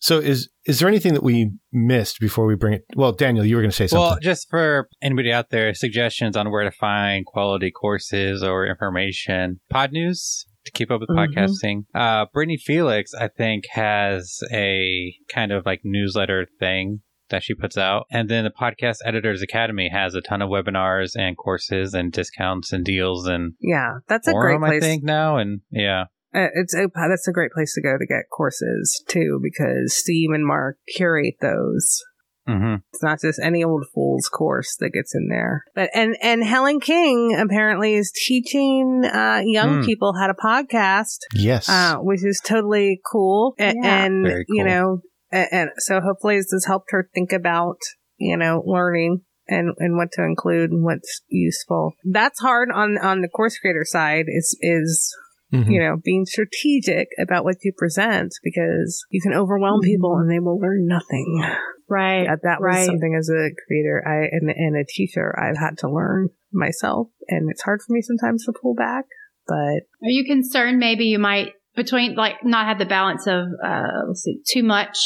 so 0.00 0.18
is 0.18 0.50
is 0.66 0.78
there 0.78 0.88
anything 0.88 1.14
that 1.14 1.22
we 1.22 1.52
missed 1.72 2.20
before 2.20 2.46
we 2.46 2.54
bring 2.54 2.74
it? 2.74 2.84
Well, 2.96 3.12
Daniel, 3.12 3.44
you 3.44 3.56
were 3.56 3.62
going 3.62 3.70
to 3.70 3.76
say 3.76 3.86
something. 3.86 4.02
Well, 4.02 4.18
just 4.20 4.48
for 4.48 4.88
anybody 5.02 5.32
out 5.32 5.50
there, 5.50 5.74
suggestions 5.74 6.36
on 6.36 6.50
where 6.50 6.64
to 6.64 6.70
find 6.70 7.26
quality 7.26 7.70
courses 7.70 8.42
or 8.42 8.66
information. 8.66 9.60
Podnews 9.72 10.44
to 10.64 10.72
keep 10.72 10.90
up 10.90 11.00
with 11.00 11.10
mm-hmm. 11.10 11.38
podcasting. 11.38 11.84
Uh, 11.94 12.26
Brittany 12.32 12.56
Felix, 12.56 13.12
I 13.14 13.28
think, 13.28 13.64
has 13.70 14.40
a 14.52 15.14
kind 15.28 15.52
of 15.52 15.66
like 15.66 15.80
newsletter 15.84 16.46
thing 16.58 17.00
that 17.30 17.42
she 17.42 17.54
puts 17.54 17.76
out. 17.76 18.06
And 18.10 18.28
then 18.28 18.44
the 18.44 18.50
Podcast 18.50 18.96
Editors 19.04 19.42
Academy 19.42 19.90
has 19.92 20.14
a 20.14 20.20
ton 20.20 20.42
of 20.42 20.50
webinars 20.50 21.12
and 21.16 21.36
courses 21.36 21.94
and 21.94 22.12
discounts 22.12 22.72
and 22.72 22.84
deals 22.84 23.26
and 23.26 23.54
yeah, 23.60 23.94
that's 24.08 24.28
a 24.28 24.32
forum, 24.32 24.60
great 24.60 24.70
place. 24.70 24.82
I 24.82 24.86
think 24.86 25.04
now 25.04 25.38
and 25.38 25.60
yeah. 25.70 26.04
Uh, 26.34 26.48
it's 26.54 26.74
a, 26.74 26.88
that's 26.94 27.28
a 27.28 27.32
great 27.32 27.52
place 27.52 27.74
to 27.74 27.80
go 27.80 27.96
to 27.96 28.06
get 28.06 28.30
courses 28.30 29.02
too, 29.06 29.40
because 29.42 29.96
Steve 29.96 30.30
and 30.32 30.46
Mark 30.46 30.78
curate 30.94 31.36
those. 31.40 32.02
Mm-hmm. 32.48 32.74
It's 32.92 33.02
not 33.02 33.20
just 33.20 33.40
any 33.42 33.64
old 33.64 33.86
fool's 33.94 34.28
course 34.28 34.76
that 34.80 34.90
gets 34.90 35.14
in 35.14 35.28
there. 35.28 35.64
But 35.74 35.90
and 35.94 36.16
and 36.20 36.44
Helen 36.44 36.78
King 36.80 37.38
apparently 37.40 37.94
is 37.94 38.12
teaching 38.12 39.02
uh, 39.04 39.40
young 39.44 39.82
mm. 39.82 39.86
people 39.86 40.12
how 40.18 40.26
to 40.26 40.34
podcast. 40.34 41.20
Yes, 41.34 41.68
uh, 41.68 41.96
which 41.96 42.22
is 42.22 42.42
totally 42.44 43.00
cool. 43.10 43.54
Yeah. 43.58 43.72
And 43.78 44.26
cool. 44.26 44.42
you 44.48 44.64
know, 44.64 44.98
and, 45.32 45.48
and 45.52 45.70
so 45.78 46.00
hopefully 46.00 46.36
this 46.36 46.50
has 46.52 46.66
helped 46.66 46.90
her 46.90 47.08
think 47.14 47.32
about 47.32 47.78
you 48.18 48.36
know 48.36 48.62
learning 48.66 49.22
and 49.48 49.74
and 49.78 49.96
what 49.96 50.12
to 50.12 50.22
include 50.22 50.70
and 50.70 50.84
what's 50.84 51.22
useful. 51.28 51.94
That's 52.04 52.40
hard 52.40 52.68
on 52.74 52.98
on 52.98 53.22
the 53.22 53.28
course 53.28 53.58
creator 53.58 53.84
side. 53.86 54.26
Is 54.28 54.54
is 54.60 55.16
Mm-hmm. 55.54 55.70
you 55.70 55.80
know, 55.80 55.96
being 56.02 56.26
strategic 56.26 57.08
about 57.20 57.44
what 57.44 57.56
you 57.62 57.72
present 57.76 58.32
because 58.42 59.04
you 59.10 59.20
can 59.22 59.34
overwhelm 59.34 59.80
mm-hmm. 59.80 59.90
people 59.90 60.16
and 60.16 60.30
they 60.30 60.40
will 60.40 60.58
learn 60.58 60.86
nothing. 60.86 61.44
Right. 61.86 62.26
That, 62.26 62.40
that 62.44 62.60
was 62.60 62.74
right. 62.74 62.86
something 62.86 63.14
as 63.14 63.28
a 63.28 63.50
creator 63.66 64.02
I 64.06 64.26
and, 64.32 64.48
and 64.48 64.74
a 64.74 64.86
teacher 64.88 65.38
I've 65.38 65.58
had 65.58 65.76
to 65.78 65.90
learn 65.90 66.30
myself. 66.50 67.08
And 67.28 67.50
it's 67.50 67.62
hard 67.62 67.82
for 67.86 67.92
me 67.92 68.00
sometimes 68.00 68.46
to 68.46 68.52
pull 68.52 68.74
back. 68.74 69.04
But 69.46 69.84
are 70.02 70.08
you 70.08 70.24
concerned 70.24 70.78
maybe 70.78 71.04
you 71.04 71.18
might 71.18 71.52
between 71.76 72.14
like 72.14 72.42
not 72.42 72.66
have 72.66 72.78
the 72.78 72.86
balance 72.86 73.26
of 73.26 73.48
uh 73.62 74.06
let's 74.08 74.22
see, 74.22 74.40
too 74.50 74.62
much 74.62 74.96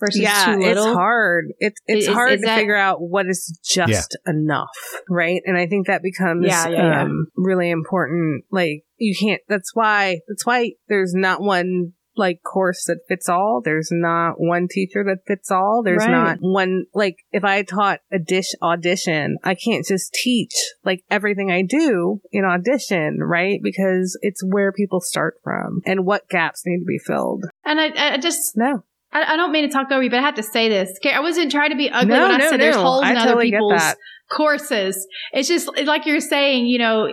versus 0.00 0.20
yeah, 0.20 0.56
it's 0.58 0.80
hard. 0.80 1.52
It's 1.58 1.80
it's 1.86 2.06
is, 2.06 2.12
hard 2.12 2.32
is 2.32 2.40
to 2.40 2.46
that, 2.46 2.58
figure 2.58 2.76
out 2.76 3.00
what 3.00 3.26
is 3.26 3.58
just 3.64 4.16
yeah. 4.26 4.32
enough, 4.32 4.76
right? 5.08 5.40
And 5.44 5.56
I 5.56 5.66
think 5.66 5.86
that 5.86 6.02
becomes 6.02 6.46
yeah, 6.46 6.68
yeah, 6.68 7.02
um, 7.02 7.26
really 7.36 7.70
important. 7.70 8.44
Like 8.50 8.84
you 8.96 9.14
can't. 9.18 9.40
That's 9.48 9.74
why. 9.74 10.20
That's 10.28 10.46
why 10.46 10.72
there's 10.88 11.14
not 11.14 11.40
one 11.40 11.92
like 12.16 12.42
course 12.42 12.84
that 12.86 13.00
fits 13.08 13.28
all. 13.28 13.60
There's 13.64 13.88
not 13.90 14.34
one 14.38 14.68
teacher 14.70 15.04
that 15.04 15.26
fits 15.26 15.50
all. 15.50 15.82
There's 15.84 16.04
right. 16.04 16.10
not 16.10 16.38
one 16.40 16.84
like 16.94 17.16
if 17.32 17.44
I 17.44 17.62
taught 17.62 18.00
a 18.12 18.18
dish 18.18 18.50
audition, 18.62 19.38
I 19.42 19.54
can't 19.54 19.84
just 19.84 20.12
teach 20.12 20.54
like 20.84 21.02
everything 21.10 21.50
I 21.50 21.62
do 21.62 22.20
in 22.32 22.44
audition, 22.44 23.18
right? 23.20 23.60
Because 23.62 24.18
it's 24.22 24.44
where 24.44 24.72
people 24.72 25.00
start 25.00 25.36
from 25.42 25.80
and 25.84 26.06
what 26.06 26.28
gaps 26.28 26.62
need 26.64 26.80
to 26.80 26.86
be 26.86 26.98
filled. 26.98 27.44
And 27.64 27.80
I, 27.80 28.14
I 28.14 28.18
just 28.18 28.56
no. 28.56 28.84
I, 29.14 29.34
I, 29.34 29.36
don't 29.36 29.52
mean 29.52 29.66
to 29.66 29.72
talk 29.72 29.90
over 29.90 30.02
you, 30.02 30.10
but 30.10 30.18
I 30.18 30.22
have 30.22 30.34
to 30.34 30.42
say 30.42 30.68
this. 30.68 30.98
I 31.04 31.20
wasn't 31.20 31.50
trying 31.50 31.70
to 31.70 31.76
be 31.76 31.88
ugly 31.88 32.08
no, 32.14 32.22
when 32.22 32.32
I 32.32 32.36
no, 32.38 32.50
said 32.50 32.58
no. 32.58 32.64
there's 32.64 32.76
holes 32.76 33.04
I 33.04 33.10
in 33.12 33.16
totally 33.16 33.54
other 33.54 33.62
people's 33.62 33.94
courses. 34.30 35.06
It's 35.32 35.48
just 35.48 35.68
like 35.84 36.04
you're 36.04 36.20
saying, 36.20 36.66
you 36.66 36.78
know, 36.78 37.08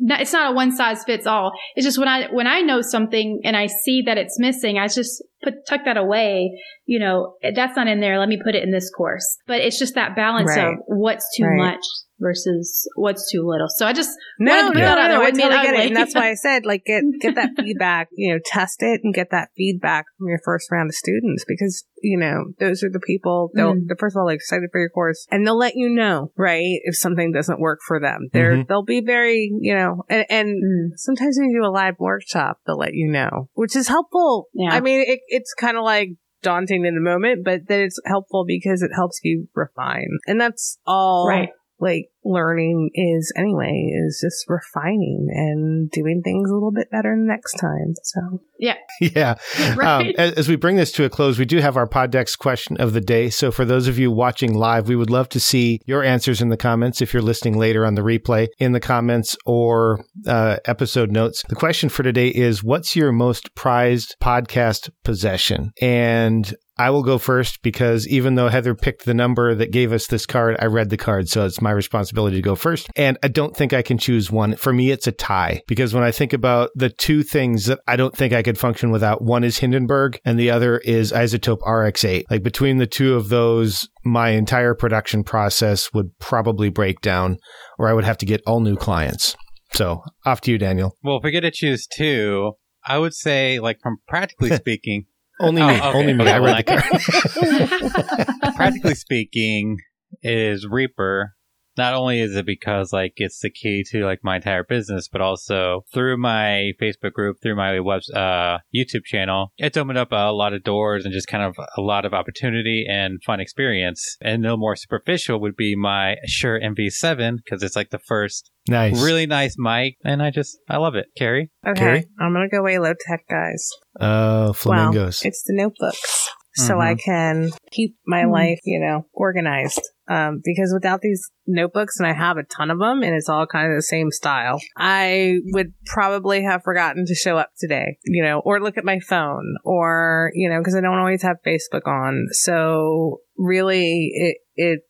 it's 0.00 0.32
not 0.32 0.52
a 0.52 0.54
one 0.54 0.70
size 0.74 1.04
fits 1.04 1.26
all. 1.26 1.52
It's 1.74 1.84
just 1.86 1.98
when 1.98 2.08
I 2.08 2.28
when 2.32 2.46
I 2.46 2.60
know 2.60 2.80
something 2.82 3.40
and 3.44 3.56
I 3.56 3.66
see 3.66 4.02
that 4.06 4.18
it's 4.18 4.38
missing, 4.38 4.78
I 4.78 4.86
just 4.88 5.22
put 5.42 5.54
tuck 5.68 5.80
that 5.84 5.96
away. 5.96 6.50
You 6.86 6.98
know, 7.00 7.34
that's 7.54 7.76
not 7.76 7.86
in 7.88 8.00
there. 8.00 8.18
Let 8.18 8.28
me 8.28 8.38
put 8.44 8.54
it 8.54 8.62
in 8.62 8.70
this 8.70 8.90
course. 8.90 9.38
But 9.46 9.60
it's 9.60 9.78
just 9.78 9.94
that 9.94 10.16
balance 10.16 10.48
right. 10.56 10.68
of 10.68 10.74
what's 10.86 11.26
too 11.36 11.44
right. 11.44 11.56
much. 11.72 11.82
versus 12.20 12.88
what's 12.96 13.30
too 13.30 13.46
little. 13.46 13.68
So 13.76 13.86
I 13.86 13.92
just 13.92 14.10
No, 14.40 14.50
wanted 14.52 14.62
no, 14.62 14.68
to 14.68 14.72
put 14.74 14.80
no, 14.80 14.86
that 14.86 14.98
out 14.98 15.08
there. 15.08 15.16
I 15.16 15.18
Wouldn't 15.20 15.40
totally 15.42 15.62
get 15.62 15.74
it, 15.74 15.86
and 15.86 15.96
that's 15.96 16.14
why 16.16 16.30
I 16.30 16.34
said 16.34 16.66
like 16.66 16.84
get 16.84 17.04
get 17.20 17.34
that 17.36 17.50
feedback. 17.58 18.08
You 18.16 18.34
know, 18.34 18.40
test 18.44 18.82
it 18.82 19.00
and 19.04 19.14
get 19.14 19.30
that 19.30 19.50
feedback 19.56 20.06
from 20.18 20.28
your 20.28 20.40
first 20.44 20.70
round 20.72 20.90
of 20.90 20.94
students 20.94 21.44
because 21.46 21.84
you 22.02 22.18
know 22.18 22.46
those 22.58 22.82
are 22.82 22.90
the 22.90 22.98
people. 23.00 23.50
They'll, 23.54 23.74
Mm. 23.74 23.86
they're 23.86 23.96
first 23.98 24.16
of 24.16 24.20
all 24.20 24.26
like 24.26 24.36
excited 24.36 24.68
for 24.72 24.80
your 24.80 24.88
course, 24.90 25.26
and 25.30 25.46
they'll 25.46 25.58
let 25.58 25.76
you 25.76 25.88
know 25.88 26.32
right 26.36 26.80
if 26.84 26.96
something 26.96 27.30
doesn't 27.32 27.60
work 27.60 27.78
for 27.86 28.00
them. 28.00 28.28
They're 28.32 28.56
Mhm. 28.56 28.66
they'll 28.68 28.82
be 28.84 29.00
very 29.00 29.52
you 29.60 29.74
know, 29.74 29.87
and, 30.08 30.24
and 30.30 30.48
Mm. 30.62 30.96
sometimes 30.96 31.36
when 31.38 31.50
you 31.50 31.60
do 31.60 31.66
a 31.66 31.70
live 31.70 31.94
workshop, 31.98 32.58
they'll 32.66 32.78
let 32.78 32.94
you 32.94 33.10
know, 33.10 33.48
which 33.54 33.74
is 33.76 33.88
helpful. 33.88 34.46
Yeah. 34.54 34.70
I 34.72 34.80
mean, 34.80 35.00
it, 35.06 35.20
it's 35.28 35.54
kind 35.54 35.76
of 35.76 35.84
like 35.84 36.10
daunting 36.42 36.84
in 36.84 36.94
the 36.94 37.00
moment, 37.00 37.44
but 37.44 37.62
then 37.68 37.80
it's 37.80 38.00
helpful 38.06 38.44
because 38.46 38.82
it 38.82 38.90
helps 38.94 39.20
you 39.22 39.48
refine, 39.54 40.08
and 40.26 40.40
that's 40.40 40.78
all 40.86 41.26
Right. 41.28 41.50
Like 41.80 42.10
learning 42.24 42.90
is 42.94 43.32
anyway 43.36 43.90
is 44.06 44.20
just 44.22 44.44
refining 44.48 45.28
and 45.30 45.90
doing 45.90 46.20
things 46.22 46.50
a 46.50 46.54
little 46.54 46.72
bit 46.72 46.90
better 46.90 47.16
next 47.16 47.54
time 47.54 47.94
so 48.02 48.40
yeah. 48.58 48.74
Right. 49.76 50.08
Um, 50.08 50.14
as, 50.18 50.32
as 50.32 50.48
we 50.48 50.56
bring 50.56 50.76
this 50.76 50.92
to 50.92 51.04
a 51.04 51.10
close, 51.10 51.38
we 51.38 51.44
do 51.44 51.58
have 51.58 51.76
our 51.76 51.86
Poddex 51.86 52.36
question 52.36 52.76
of 52.78 52.92
the 52.92 53.00
day. 53.00 53.30
So 53.30 53.50
for 53.50 53.64
those 53.64 53.86
of 53.86 53.98
you 53.98 54.10
watching 54.10 54.54
live, 54.54 54.88
we 54.88 54.96
would 54.96 55.10
love 55.10 55.28
to 55.30 55.40
see 55.40 55.80
your 55.86 56.02
answers 56.02 56.40
in 56.40 56.48
the 56.48 56.56
comments. 56.56 57.00
If 57.00 57.12
you're 57.12 57.22
listening 57.22 57.56
later 57.56 57.84
on 57.86 57.94
the 57.94 58.02
replay, 58.02 58.48
in 58.58 58.72
the 58.72 58.80
comments 58.80 59.36
or 59.46 60.04
uh, 60.26 60.56
episode 60.64 61.10
notes. 61.10 61.42
The 61.48 61.54
question 61.54 61.88
for 61.88 62.02
today 62.02 62.28
is, 62.28 62.62
what's 62.62 62.96
your 62.96 63.12
most 63.12 63.54
prized 63.54 64.16
podcast 64.20 64.90
possession? 65.04 65.72
And 65.80 66.54
I 66.78 66.90
will 66.90 67.02
go 67.02 67.18
first 67.18 67.62
because 67.62 68.06
even 68.06 68.36
though 68.36 68.48
Heather 68.48 68.74
picked 68.74 69.04
the 69.04 69.14
number 69.14 69.54
that 69.54 69.72
gave 69.72 69.92
us 69.92 70.06
this 70.06 70.26
card, 70.26 70.56
I 70.60 70.66
read 70.66 70.90
the 70.90 70.96
card. 70.96 71.28
So 71.28 71.44
it's 71.44 71.60
my 71.60 71.72
responsibility 71.72 72.36
to 72.36 72.42
go 72.42 72.54
first. 72.54 72.88
And 72.94 73.18
I 73.22 73.28
don't 73.28 73.56
think 73.56 73.72
I 73.72 73.82
can 73.82 73.98
choose 73.98 74.30
one. 74.30 74.54
For 74.56 74.72
me, 74.72 74.90
it's 74.90 75.06
a 75.06 75.12
tie 75.12 75.62
because 75.66 75.92
when 75.92 76.04
I 76.04 76.12
think 76.12 76.32
about 76.32 76.70
the 76.74 76.90
two 76.90 77.22
things 77.22 77.66
that 77.66 77.80
I 77.86 77.96
don't 77.96 78.16
think 78.16 78.32
I 78.32 78.42
could 78.42 78.58
function 78.58 78.90
without, 78.90 79.22
one 79.22 79.44
is 79.44 79.58
Hindenburg 79.58 80.20
and 80.24 80.38
the 80.38 80.50
other 80.50 80.78
is 80.78 81.12
iZotope 81.12 81.60
RX8. 81.60 82.24
Like 82.30 82.42
between 82.42 82.78
the 82.78 82.86
two 82.86 83.14
of 83.14 83.28
those, 83.28 83.88
my 84.04 84.30
entire 84.30 84.74
production 84.74 85.24
process 85.24 85.92
would 85.92 86.16
probably 86.18 86.68
break 86.68 87.00
down 87.00 87.38
or 87.78 87.88
I 87.88 87.92
would 87.92 88.04
have 88.04 88.18
to 88.18 88.26
get 88.26 88.42
all 88.46 88.60
new 88.60 88.76
clients. 88.76 89.36
So 89.72 90.02
off 90.24 90.40
to 90.42 90.52
you, 90.52 90.58
Daniel. 90.58 90.96
Well, 91.02 91.18
if 91.18 91.24
we 91.24 91.30
get 91.30 91.40
to 91.40 91.50
choose 91.50 91.86
two, 91.86 92.52
I 92.86 92.98
would 92.98 93.14
say, 93.14 93.60
like, 93.60 93.80
from 93.82 93.98
practically 94.06 94.50
speaking, 94.56 95.06
Only 95.40 95.62
Oh, 95.62 95.68
me. 95.68 95.74
okay. 95.74 95.86
Only 95.98 96.12
me. 96.14 96.24
Okay, 96.24 96.32
I 96.32 96.38
well, 96.40 96.54
read 96.54 96.66
the 96.66 98.26
card. 98.42 98.54
practically 98.56 98.94
speaking, 98.94 99.78
is 100.22 100.66
Reaper. 100.66 101.34
Not 101.78 101.94
only 101.94 102.20
is 102.20 102.34
it 102.36 102.44
because 102.44 102.92
like 102.92 103.14
it's 103.16 103.40
the 103.40 103.50
key 103.50 103.84
to 103.90 104.04
like 104.04 104.20
my 104.22 104.36
entire 104.36 104.64
business, 104.64 105.08
but 105.08 105.20
also 105.20 105.84
through 105.94 106.16
my 106.18 106.72
Facebook 106.82 107.12
group, 107.12 107.36
through 107.40 107.56
my 107.56 107.78
web, 107.80 108.02
uh, 108.14 108.58
YouTube 108.74 109.04
channel, 109.04 109.52
it's 109.56 109.76
opened 109.76 109.96
up 109.96 110.12
a 110.12 110.32
lot 110.32 110.52
of 110.52 110.64
doors 110.64 111.04
and 111.04 111.12
just 111.14 111.28
kind 111.28 111.44
of 111.44 111.54
a 111.76 111.80
lot 111.80 112.04
of 112.04 112.12
opportunity 112.12 112.84
and 112.88 113.22
fun 113.24 113.40
experience. 113.40 114.16
And 114.20 114.42
no 114.42 114.56
more 114.56 114.74
superficial 114.76 115.40
would 115.40 115.56
be 115.56 115.76
my 115.76 116.16
Shure 116.26 116.60
MV7 116.60 117.36
because 117.44 117.62
it's 117.62 117.76
like 117.76 117.90
the 117.90 117.98
first 118.00 118.50
nice. 118.68 119.00
really 119.02 119.26
nice 119.26 119.54
mic, 119.56 119.96
and 120.04 120.22
I 120.22 120.30
just 120.30 120.58
I 120.68 120.76
love 120.78 120.96
it. 120.96 121.06
Carrie, 121.16 121.50
okay 121.66 121.78
Carrie? 121.80 122.06
i'm 122.20 122.32
gonna 122.32 122.48
go 122.48 122.62
way 122.62 122.78
low 122.78 122.92
tech 123.06 123.24
guys 123.30 123.68
Uh, 124.00 124.52
flamingos. 124.52 125.22
well 125.22 125.28
it's 125.28 125.42
the 125.44 125.54
notebooks 125.54 126.27
so 126.58 126.80
i 126.80 126.94
can 126.94 127.50
keep 127.70 127.96
my 128.06 128.22
Mhm. 128.24 128.32
life 128.32 128.60
you 128.64 128.80
know 128.80 129.06
organized. 129.12 129.80
Um, 130.10 130.40
because 130.42 130.72
without 130.72 131.02
these 131.02 131.30
notebooks 131.46 131.98
and 131.98 132.06
i 132.06 132.14
have 132.14 132.38
a 132.38 132.42
ton 132.42 132.70
of 132.70 132.78
them 132.78 133.02
and 133.02 133.14
it's 133.14 133.28
all 133.28 133.46
kind 133.46 133.70
of 133.70 133.76
the 133.76 133.82
same 133.82 134.10
style 134.10 134.58
i 134.78 135.38
would 135.52 135.74
probably 135.84 136.42
have 136.42 136.62
forgotten 136.62 137.04
to 137.06 137.14
show 137.14 137.36
up 137.36 137.50
today 137.58 137.98
you 138.06 138.22
know 138.22 138.40
or 138.40 138.58
look 138.58 138.78
at 138.78 138.86
my 138.86 139.00
phone 139.00 139.56
or 139.64 140.30
you 140.34 140.48
know 140.48 140.58
because 140.60 140.74
i 140.74 140.80
don't 140.80 140.98
always 140.98 141.22
have 141.22 141.36
facebook 141.46 141.86
on. 141.86 142.26
So 142.30 143.20
really 143.36 144.10
it 144.14 144.36
it 144.56 144.80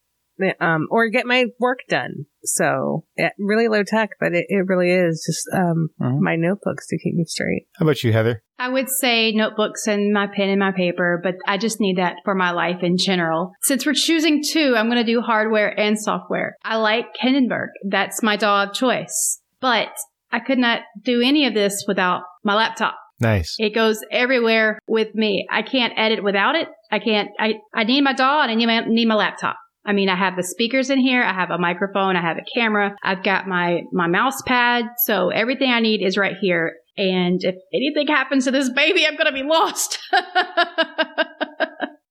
um, 0.60 0.86
or 0.90 1.08
get 1.08 1.26
my 1.26 1.46
work 1.58 1.80
done. 1.88 2.26
So 2.44 3.04
it, 3.16 3.32
really 3.38 3.68
low 3.68 3.82
tech, 3.82 4.10
but 4.20 4.32
it, 4.32 4.46
it 4.48 4.66
really 4.66 4.90
is 4.90 5.24
just 5.26 5.46
um, 5.52 5.90
Mhm. 6.00 6.20
my 6.20 6.36
notebooks 6.36 6.86
to 6.88 6.98
keep 6.98 7.14
me 7.14 7.24
straight. 7.24 7.66
How 7.76 7.84
about 7.84 8.02
you, 8.02 8.12
Heather? 8.12 8.42
I 8.58 8.68
would 8.68 8.88
say 8.88 9.32
notebooks 9.32 9.86
and 9.86 10.12
my 10.12 10.26
pen 10.26 10.48
and 10.48 10.58
my 10.58 10.72
paper, 10.72 11.20
but 11.22 11.34
I 11.46 11.58
just 11.58 11.80
need 11.80 11.98
that 11.98 12.16
for 12.24 12.34
my 12.34 12.50
life 12.50 12.82
in 12.82 12.96
general. 12.96 13.52
Since 13.62 13.86
we're 13.86 13.94
choosing 13.94 14.42
two, 14.42 14.74
I'm 14.76 14.86
going 14.88 15.04
to 15.04 15.12
do 15.12 15.20
hardware 15.20 15.78
and 15.78 15.98
software. 15.98 16.56
I 16.64 16.76
like 16.76 17.06
Hindenburg. 17.20 17.70
That's 17.88 18.22
my 18.22 18.36
DAW 18.36 18.64
of 18.64 18.72
choice. 18.74 19.40
But 19.60 19.90
I 20.32 20.40
could 20.40 20.58
not 20.58 20.80
do 21.04 21.20
any 21.20 21.46
of 21.46 21.54
this 21.54 21.84
without 21.86 22.22
my 22.44 22.54
laptop. 22.54 22.96
Nice. 23.20 23.56
It 23.58 23.74
goes 23.74 24.00
everywhere 24.12 24.78
with 24.86 25.14
me. 25.14 25.46
I 25.50 25.62
can't 25.62 25.92
edit 25.96 26.22
without 26.22 26.54
it. 26.54 26.68
I 26.90 27.00
can't, 27.00 27.30
I, 27.38 27.54
I 27.74 27.84
need 27.84 28.02
my 28.02 28.12
DAW 28.12 28.42
and 28.42 28.50
I 28.50 28.54
need 28.54 28.66
my, 28.66 28.80
need 28.86 29.06
my 29.08 29.14
laptop. 29.16 29.56
I 29.84 29.92
mean, 29.92 30.08
I 30.08 30.16
have 30.16 30.36
the 30.36 30.42
speakers 30.42 30.90
in 30.90 30.98
here. 30.98 31.22
I 31.22 31.32
have 31.32 31.50
a 31.50 31.58
microphone. 31.58 32.16
I 32.16 32.20
have 32.20 32.36
a 32.36 32.44
camera. 32.54 32.94
I've 33.02 33.22
got 33.22 33.46
my, 33.46 33.82
my 33.92 34.06
mouse 34.06 34.42
pad. 34.42 34.84
So 35.04 35.30
everything 35.30 35.70
I 35.70 35.80
need 35.80 36.04
is 36.04 36.18
right 36.18 36.36
here. 36.40 36.74
And 36.96 37.40
if 37.42 37.54
anything 37.72 38.08
happens 38.08 38.44
to 38.44 38.50
this 38.50 38.70
baby, 38.70 39.06
I'm 39.06 39.16
going 39.16 39.26
to 39.26 39.32
be 39.32 39.44
lost. 39.44 39.98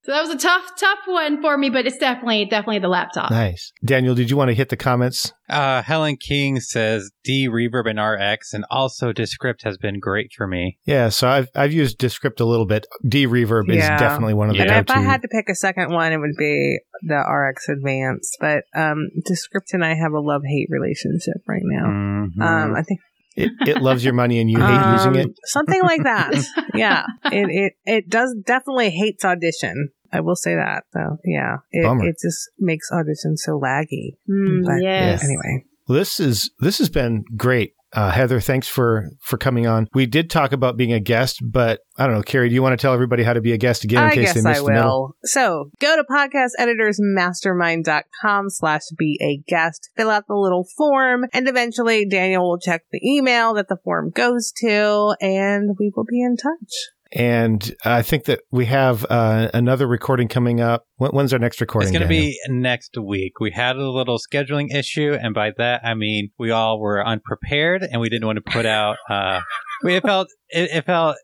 so 0.08 0.14
that 0.14 0.22
was 0.22 0.30
a 0.30 0.38
tough, 0.38 0.72
tough 0.80 1.00
one 1.06 1.42
for 1.42 1.58
me, 1.58 1.70
but 1.70 1.86
it's 1.86 1.98
definitely, 1.98 2.46
definitely 2.46 2.80
the 2.80 2.88
laptop. 2.88 3.30
Nice. 3.30 3.74
Daniel, 3.84 4.16
did 4.16 4.30
you 4.30 4.38
want 4.38 4.48
to 4.48 4.56
hit 4.56 4.70
the 4.70 4.78
comments? 4.78 5.34
uh, 5.50 5.82
Helen 5.82 6.16
King 6.18 6.60
says 6.62 7.12
De-reverb 7.26 7.90
and 7.90 8.00
RX, 8.00 8.54
and 8.54 8.66
also 8.72 9.12
Descript 9.12 9.64
has 9.64 9.78
been 9.78 10.00
great 10.00 10.32
for 10.36 10.48
me. 10.48 10.78
Yeah, 10.86 11.10
so 11.10 11.28
I've 11.28 11.50
I've 11.56 11.74
used 11.74 11.98
Descript 11.98 12.40
a 12.40 12.46
little 12.46 12.66
bit. 12.66 12.86
De-reverb 13.08 13.68
Yeah. 13.68 13.96
is 13.96 14.00
definitely 14.00 14.34
one 14.34 14.50
of 14.50 14.54
the 14.56 14.60
Yeah. 14.64 14.72
And 14.72 14.80
if 14.82 14.86
go-to. 14.88 15.00
I 15.00 15.04
had 15.04 15.22
to 15.24 15.28
pick 15.28 15.50
a 15.50 15.56
second 15.56 15.92
one, 15.92 16.14
it 16.14 16.18
would 16.18 16.36
be 16.38 16.80
the 17.04 17.16
RX 17.16 17.68
Advanced. 17.70 18.38
But 18.40 18.64
um, 18.76 19.10
Descript 19.26 19.74
and 19.74 19.84
I 19.84 19.96
have 19.96 20.14
a 20.14 20.20
love 20.20 20.42
hate 20.46 20.68
relationship 20.70 21.42
right 21.48 21.62
now. 21.64 21.86
Mhm. 21.88 22.42
Um, 22.42 22.76
I 22.76 22.82
think 22.84 23.00
it, 23.38 23.52
it 23.68 23.82
loves 23.82 24.04
your 24.04 24.14
money 24.14 24.40
and 24.40 24.50
you 24.50 24.60
hate 24.60 24.92
using 24.94 25.16
it. 25.16 25.26
um, 25.28 25.34
something 25.46 25.82
like 25.84 26.04
that. 26.04 26.34
yeah, 26.74 27.06
it, 27.26 27.50
it 27.50 27.74
it 27.86 28.10
does 28.10 28.36
definitely 28.46 28.90
hates 28.90 29.24
audition. 29.24 29.90
I 30.12 30.22
will 30.22 30.36
say 30.36 30.56
that. 30.56 30.84
So 30.94 31.18
yeah, 31.26 31.58
it, 31.72 31.84
Bummer. 31.84 32.08
it 32.08 32.16
just 32.22 32.50
makes 32.60 32.92
audition 32.92 33.38
so 33.38 33.60
laggy. 33.60 34.18
Mm, 34.30 34.66
But, 34.66 34.82
yes. 34.82 35.24
Anyway, 35.24 35.66
Well, 35.88 35.98
this 36.00 36.20
is 36.20 36.50
this 36.60 36.80
has 36.80 36.90
been 36.90 37.24
great. 37.36 37.74
Uh, 37.98 38.12
Heather, 38.12 38.40
thanks 38.40 38.68
for 38.68 39.10
for 39.20 39.38
coming 39.38 39.66
on. 39.66 39.88
We 39.92 40.06
did 40.06 40.30
talk 40.30 40.52
about 40.52 40.78
being 40.78 40.94
a 40.94 41.00
guest, 41.00 41.40
but 41.42 41.80
I 41.98 42.06
don't 42.06 42.14
know, 42.14 42.22
Carrie, 42.22 42.48
do 42.48 42.54
you 42.54 42.62
want 42.62 42.80
to 42.80 42.82
tell 42.82 42.94
everybody 42.94 43.24
how 43.24 43.34
to 43.34 43.42
be 43.42 43.54
a 43.54 43.58
guest 43.58 43.84
again 43.84 44.04
in 44.04 44.10
I 44.12 44.14
case 44.14 44.36
they 44.36 44.42
I 44.42 44.44
missed 44.52 44.64
the 44.64 44.72
middle? 44.72 45.02
will. 45.02 45.16
So 45.24 45.72
go 45.82 45.96
to 45.96 46.04
podcasteditorsmastermind.com 46.04 48.52
slash 48.52 48.82
be 49.00 49.18
a 49.20 49.42
guest, 49.50 49.90
fill 49.98 50.12
out 50.12 50.26
the 50.28 50.36
little 50.36 50.68
form, 50.78 51.26
and 51.34 51.50
eventually 51.50 52.08
Daniel 52.08 52.48
will 52.48 52.60
check 52.60 52.84
the 52.92 53.02
email 53.04 53.56
that 53.56 53.68
the 53.68 53.78
form 53.84 54.12
goes 54.12 54.52
to, 54.58 55.16
and 55.20 55.76
we 55.80 55.92
will 55.96 56.06
be 56.06 56.22
in 56.22 56.38
touch. 56.38 56.92
And 57.12 57.74
I 57.86 58.02
think 58.02 58.26
that 58.26 58.42
we 58.52 58.66
have 58.66 59.06
uh, 59.10 59.50
another 59.54 59.88
recording 59.88 60.28
coming 60.28 60.62
up. 60.62 60.86
When's 60.98 61.34
our 61.34 61.40
next 61.40 61.62
recording? 61.62 61.90
It's 61.90 61.98
going 61.98 62.04
to 62.04 62.08
be 62.08 62.40
next 62.50 62.98
week. 62.98 63.40
We 63.40 63.52
had 63.52 63.76
a 63.76 63.90
little 63.90 64.18
scheduling 64.20 64.74
issue, 64.74 65.14
and 65.14 65.34
by 65.34 65.52
that 65.58 65.82
I 65.84 65.94
mean 65.94 66.32
we 66.38 66.52
all 66.52 66.80
were 66.80 67.06
unprepared, 67.06 67.84
and 67.84 68.02
we 68.02 68.10
didn't 68.10 68.26
want 68.26 68.44
to 68.44 68.52
put 68.52 68.66
out. 68.66 68.98
Uh, 69.10 69.42
we 69.84 69.96
it 69.96 70.04
felt 70.04 70.28
it, 70.50 70.70
it 70.72 70.86
felt 70.86 71.16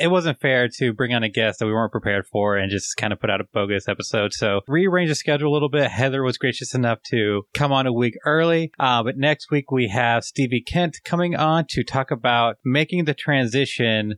it 0.00 0.10
wasn't 0.10 0.40
fair 0.40 0.68
to 0.68 0.92
bring 0.92 1.12
on 1.12 1.22
a 1.22 1.28
guest 1.28 1.58
that 1.58 1.66
we 1.66 1.72
weren't 1.72 1.92
prepared 1.92 2.26
for 2.26 2.56
and 2.56 2.70
just 2.70 2.96
kind 2.96 3.12
of 3.12 3.20
put 3.20 3.30
out 3.30 3.40
a 3.40 3.44
bogus 3.52 3.88
episode. 3.88 4.32
So 4.32 4.60
rearrange 4.68 5.08
the 5.08 5.14
schedule 5.14 5.50
a 5.50 5.54
little 5.54 5.68
bit. 5.68 5.90
Heather 5.90 6.22
was 6.22 6.38
gracious 6.38 6.74
enough 6.74 6.98
to 7.10 7.42
come 7.54 7.72
on 7.72 7.86
a 7.86 7.92
week 7.92 8.14
early. 8.24 8.72
Uh, 8.78 9.02
but 9.02 9.16
next 9.16 9.50
week 9.50 9.70
we 9.70 9.88
have 9.88 10.24
Stevie 10.24 10.62
Kent 10.62 11.00
coming 11.04 11.34
on 11.34 11.66
to 11.70 11.84
talk 11.84 12.10
about 12.10 12.56
making 12.64 13.04
the 13.04 13.14
transition 13.14 14.14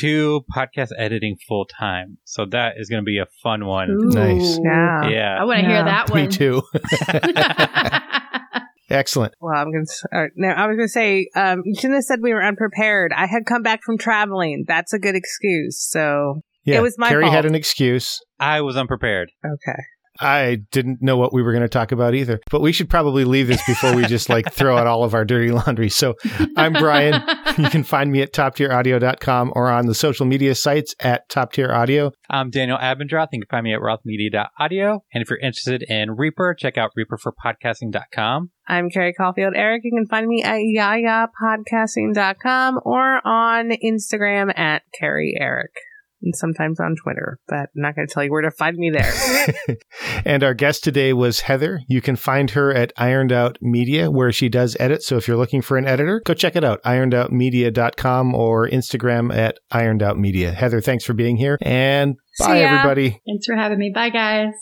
to 0.00 0.44
podcast 0.54 0.88
editing 0.98 1.36
full 1.48 1.64
time. 1.66 2.18
So 2.24 2.46
that 2.50 2.74
is 2.78 2.88
going 2.88 3.02
to 3.02 3.04
be 3.04 3.18
a 3.18 3.26
fun 3.42 3.66
one. 3.66 3.90
Ooh. 3.90 4.10
Nice. 4.10 4.58
Yeah. 4.62 5.08
Yeah. 5.08 5.36
I 5.40 5.44
want 5.44 5.60
to 5.60 5.66
hear 5.66 5.84
that 5.84 6.10
one. 6.10 6.22
Me 6.22 6.28
too. 6.28 6.62
Excellent. 8.90 9.34
Well, 9.40 9.54
I'm 9.56 9.72
going 9.72 9.86
to, 9.86 10.08
uh, 10.16 10.26
no, 10.36 10.48
I 10.48 10.66
was 10.66 10.76
going 10.76 10.86
to 10.88 10.92
say, 10.92 11.28
um, 11.34 11.62
you 11.64 11.74
shouldn't 11.74 11.94
have 11.94 12.04
said 12.04 12.18
we 12.22 12.32
were 12.34 12.44
unprepared. 12.44 13.12
I 13.16 13.26
had 13.26 13.46
come 13.46 13.62
back 13.62 13.80
from 13.82 13.96
traveling. 13.96 14.64
That's 14.68 14.92
a 14.92 14.98
good 14.98 15.14
excuse. 15.16 15.82
So, 15.88 16.40
Yeah, 16.64 16.78
It 16.78 16.82
was 16.82 16.98
my 16.98 17.08
Carrie 17.08 17.24
fault. 17.24 17.34
had 17.34 17.44
an 17.46 17.54
excuse. 17.54 18.20
I 18.38 18.60
was 18.60 18.76
unprepared. 18.76 19.30
okay. 19.44 19.82
I 20.20 20.56
didn't 20.70 21.02
know 21.02 21.16
what 21.16 21.32
we 21.32 21.42
were 21.42 21.52
going 21.52 21.62
to 21.62 21.68
talk 21.68 21.92
about 21.92 22.14
either. 22.14 22.40
But 22.50 22.60
we 22.60 22.72
should 22.72 22.88
probably 22.88 23.24
leave 23.24 23.48
this 23.48 23.62
before 23.66 23.94
we 23.94 24.06
just 24.06 24.28
like 24.28 24.52
throw 24.52 24.76
out 24.76 24.86
all 24.86 25.04
of 25.04 25.14
our 25.14 25.24
dirty 25.24 25.50
laundry. 25.50 25.88
So 25.88 26.14
I'm 26.56 26.72
Brian. 26.72 27.22
You 27.56 27.70
can 27.70 27.84
find 27.84 28.10
me 28.10 28.20
at 28.20 28.32
toptieraudio.com 28.32 29.52
or 29.54 29.70
on 29.70 29.86
the 29.86 29.94
social 29.94 30.26
media 30.26 30.56
sites 30.56 30.92
at 30.98 31.28
Top 31.28 31.52
Tier 31.52 31.72
Audio. 31.72 32.10
I'm 32.28 32.50
Daniel 32.50 32.78
Abendroth. 32.78 33.28
You 33.30 33.42
can 33.42 33.46
find 33.48 33.62
me 33.62 33.72
at 33.72 33.78
rothmedia.audio. 33.80 35.04
And 35.14 35.22
if 35.22 35.30
you're 35.30 35.38
interested 35.38 35.84
in 35.88 36.16
Reaper, 36.16 36.56
check 36.58 36.76
out 36.76 36.90
reaperforpodcasting.com. 36.98 38.50
I'm 38.66 38.90
Carrie 38.90 39.12
Caulfield 39.12 39.54
Arick. 39.54 39.82
You 39.84 39.92
can 39.92 40.06
find 40.06 40.26
me 40.26 40.42
at 40.42 40.58
yayapodcasting.com 40.58 42.80
or 42.84 43.24
on 43.24 43.70
Instagram 43.70 44.58
at 44.58 44.82
Carrie 44.98 45.38
Arick 45.40 45.76
and 46.24 46.34
sometimes 46.34 46.80
on 46.80 46.96
Twitter, 47.02 47.38
but 47.46 47.68
I'm 47.76 47.82
not 47.82 47.94
going 47.94 48.08
to 48.08 48.12
tell 48.12 48.24
you 48.24 48.30
where 48.30 48.42
to 48.42 48.50
find 48.50 48.76
me 48.76 48.90
there. 48.90 49.76
and 50.24 50.42
our 50.42 50.54
guest 50.54 50.82
today 50.82 51.12
was 51.12 51.40
Heather. 51.40 51.80
You 51.88 52.00
can 52.00 52.16
find 52.16 52.50
her 52.50 52.72
at 52.72 52.92
Ironed 52.96 53.32
Out 53.32 53.58
Media, 53.60 54.10
where 54.10 54.32
she 54.32 54.48
does 54.48 54.76
edit. 54.80 55.02
So 55.02 55.16
if 55.16 55.28
you're 55.28 55.36
looking 55.36 55.62
for 55.62 55.76
an 55.76 55.86
editor, 55.86 56.22
go 56.24 56.34
check 56.34 56.56
it 56.56 56.64
out, 56.64 56.82
ironedoutmedia.com 56.82 58.34
or 58.34 58.68
Instagram 58.68 59.34
at 59.34 59.58
Ironed 59.70 60.02
Out 60.02 60.18
Media. 60.18 60.50
Heather, 60.52 60.80
thanks 60.80 61.04
for 61.04 61.12
being 61.12 61.36
here. 61.36 61.58
And 61.60 62.16
bye, 62.38 62.60
everybody. 62.60 63.20
Thanks 63.26 63.46
for 63.46 63.54
having 63.54 63.78
me. 63.78 63.92
Bye, 63.94 64.10
guys. 64.10 64.54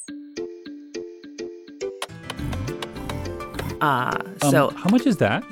Uh, 3.80 4.16
so 4.50 4.68
um, 4.68 4.74
how 4.76 4.90
much 4.90 5.06
is 5.06 5.16
that? 5.16 5.42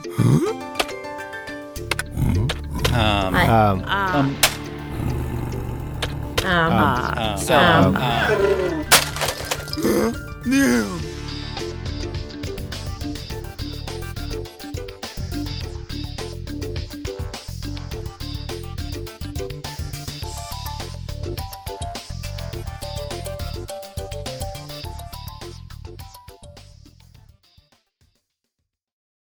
Um, 2.93 3.35
Um, 3.35 3.85
um, 3.85 4.37
um, 6.45 6.73
uh, 6.73 7.15
um, 7.17 7.37
so 7.39 7.55
um, 7.55 7.97
um, 7.97 8.31
um, 10.47 11.10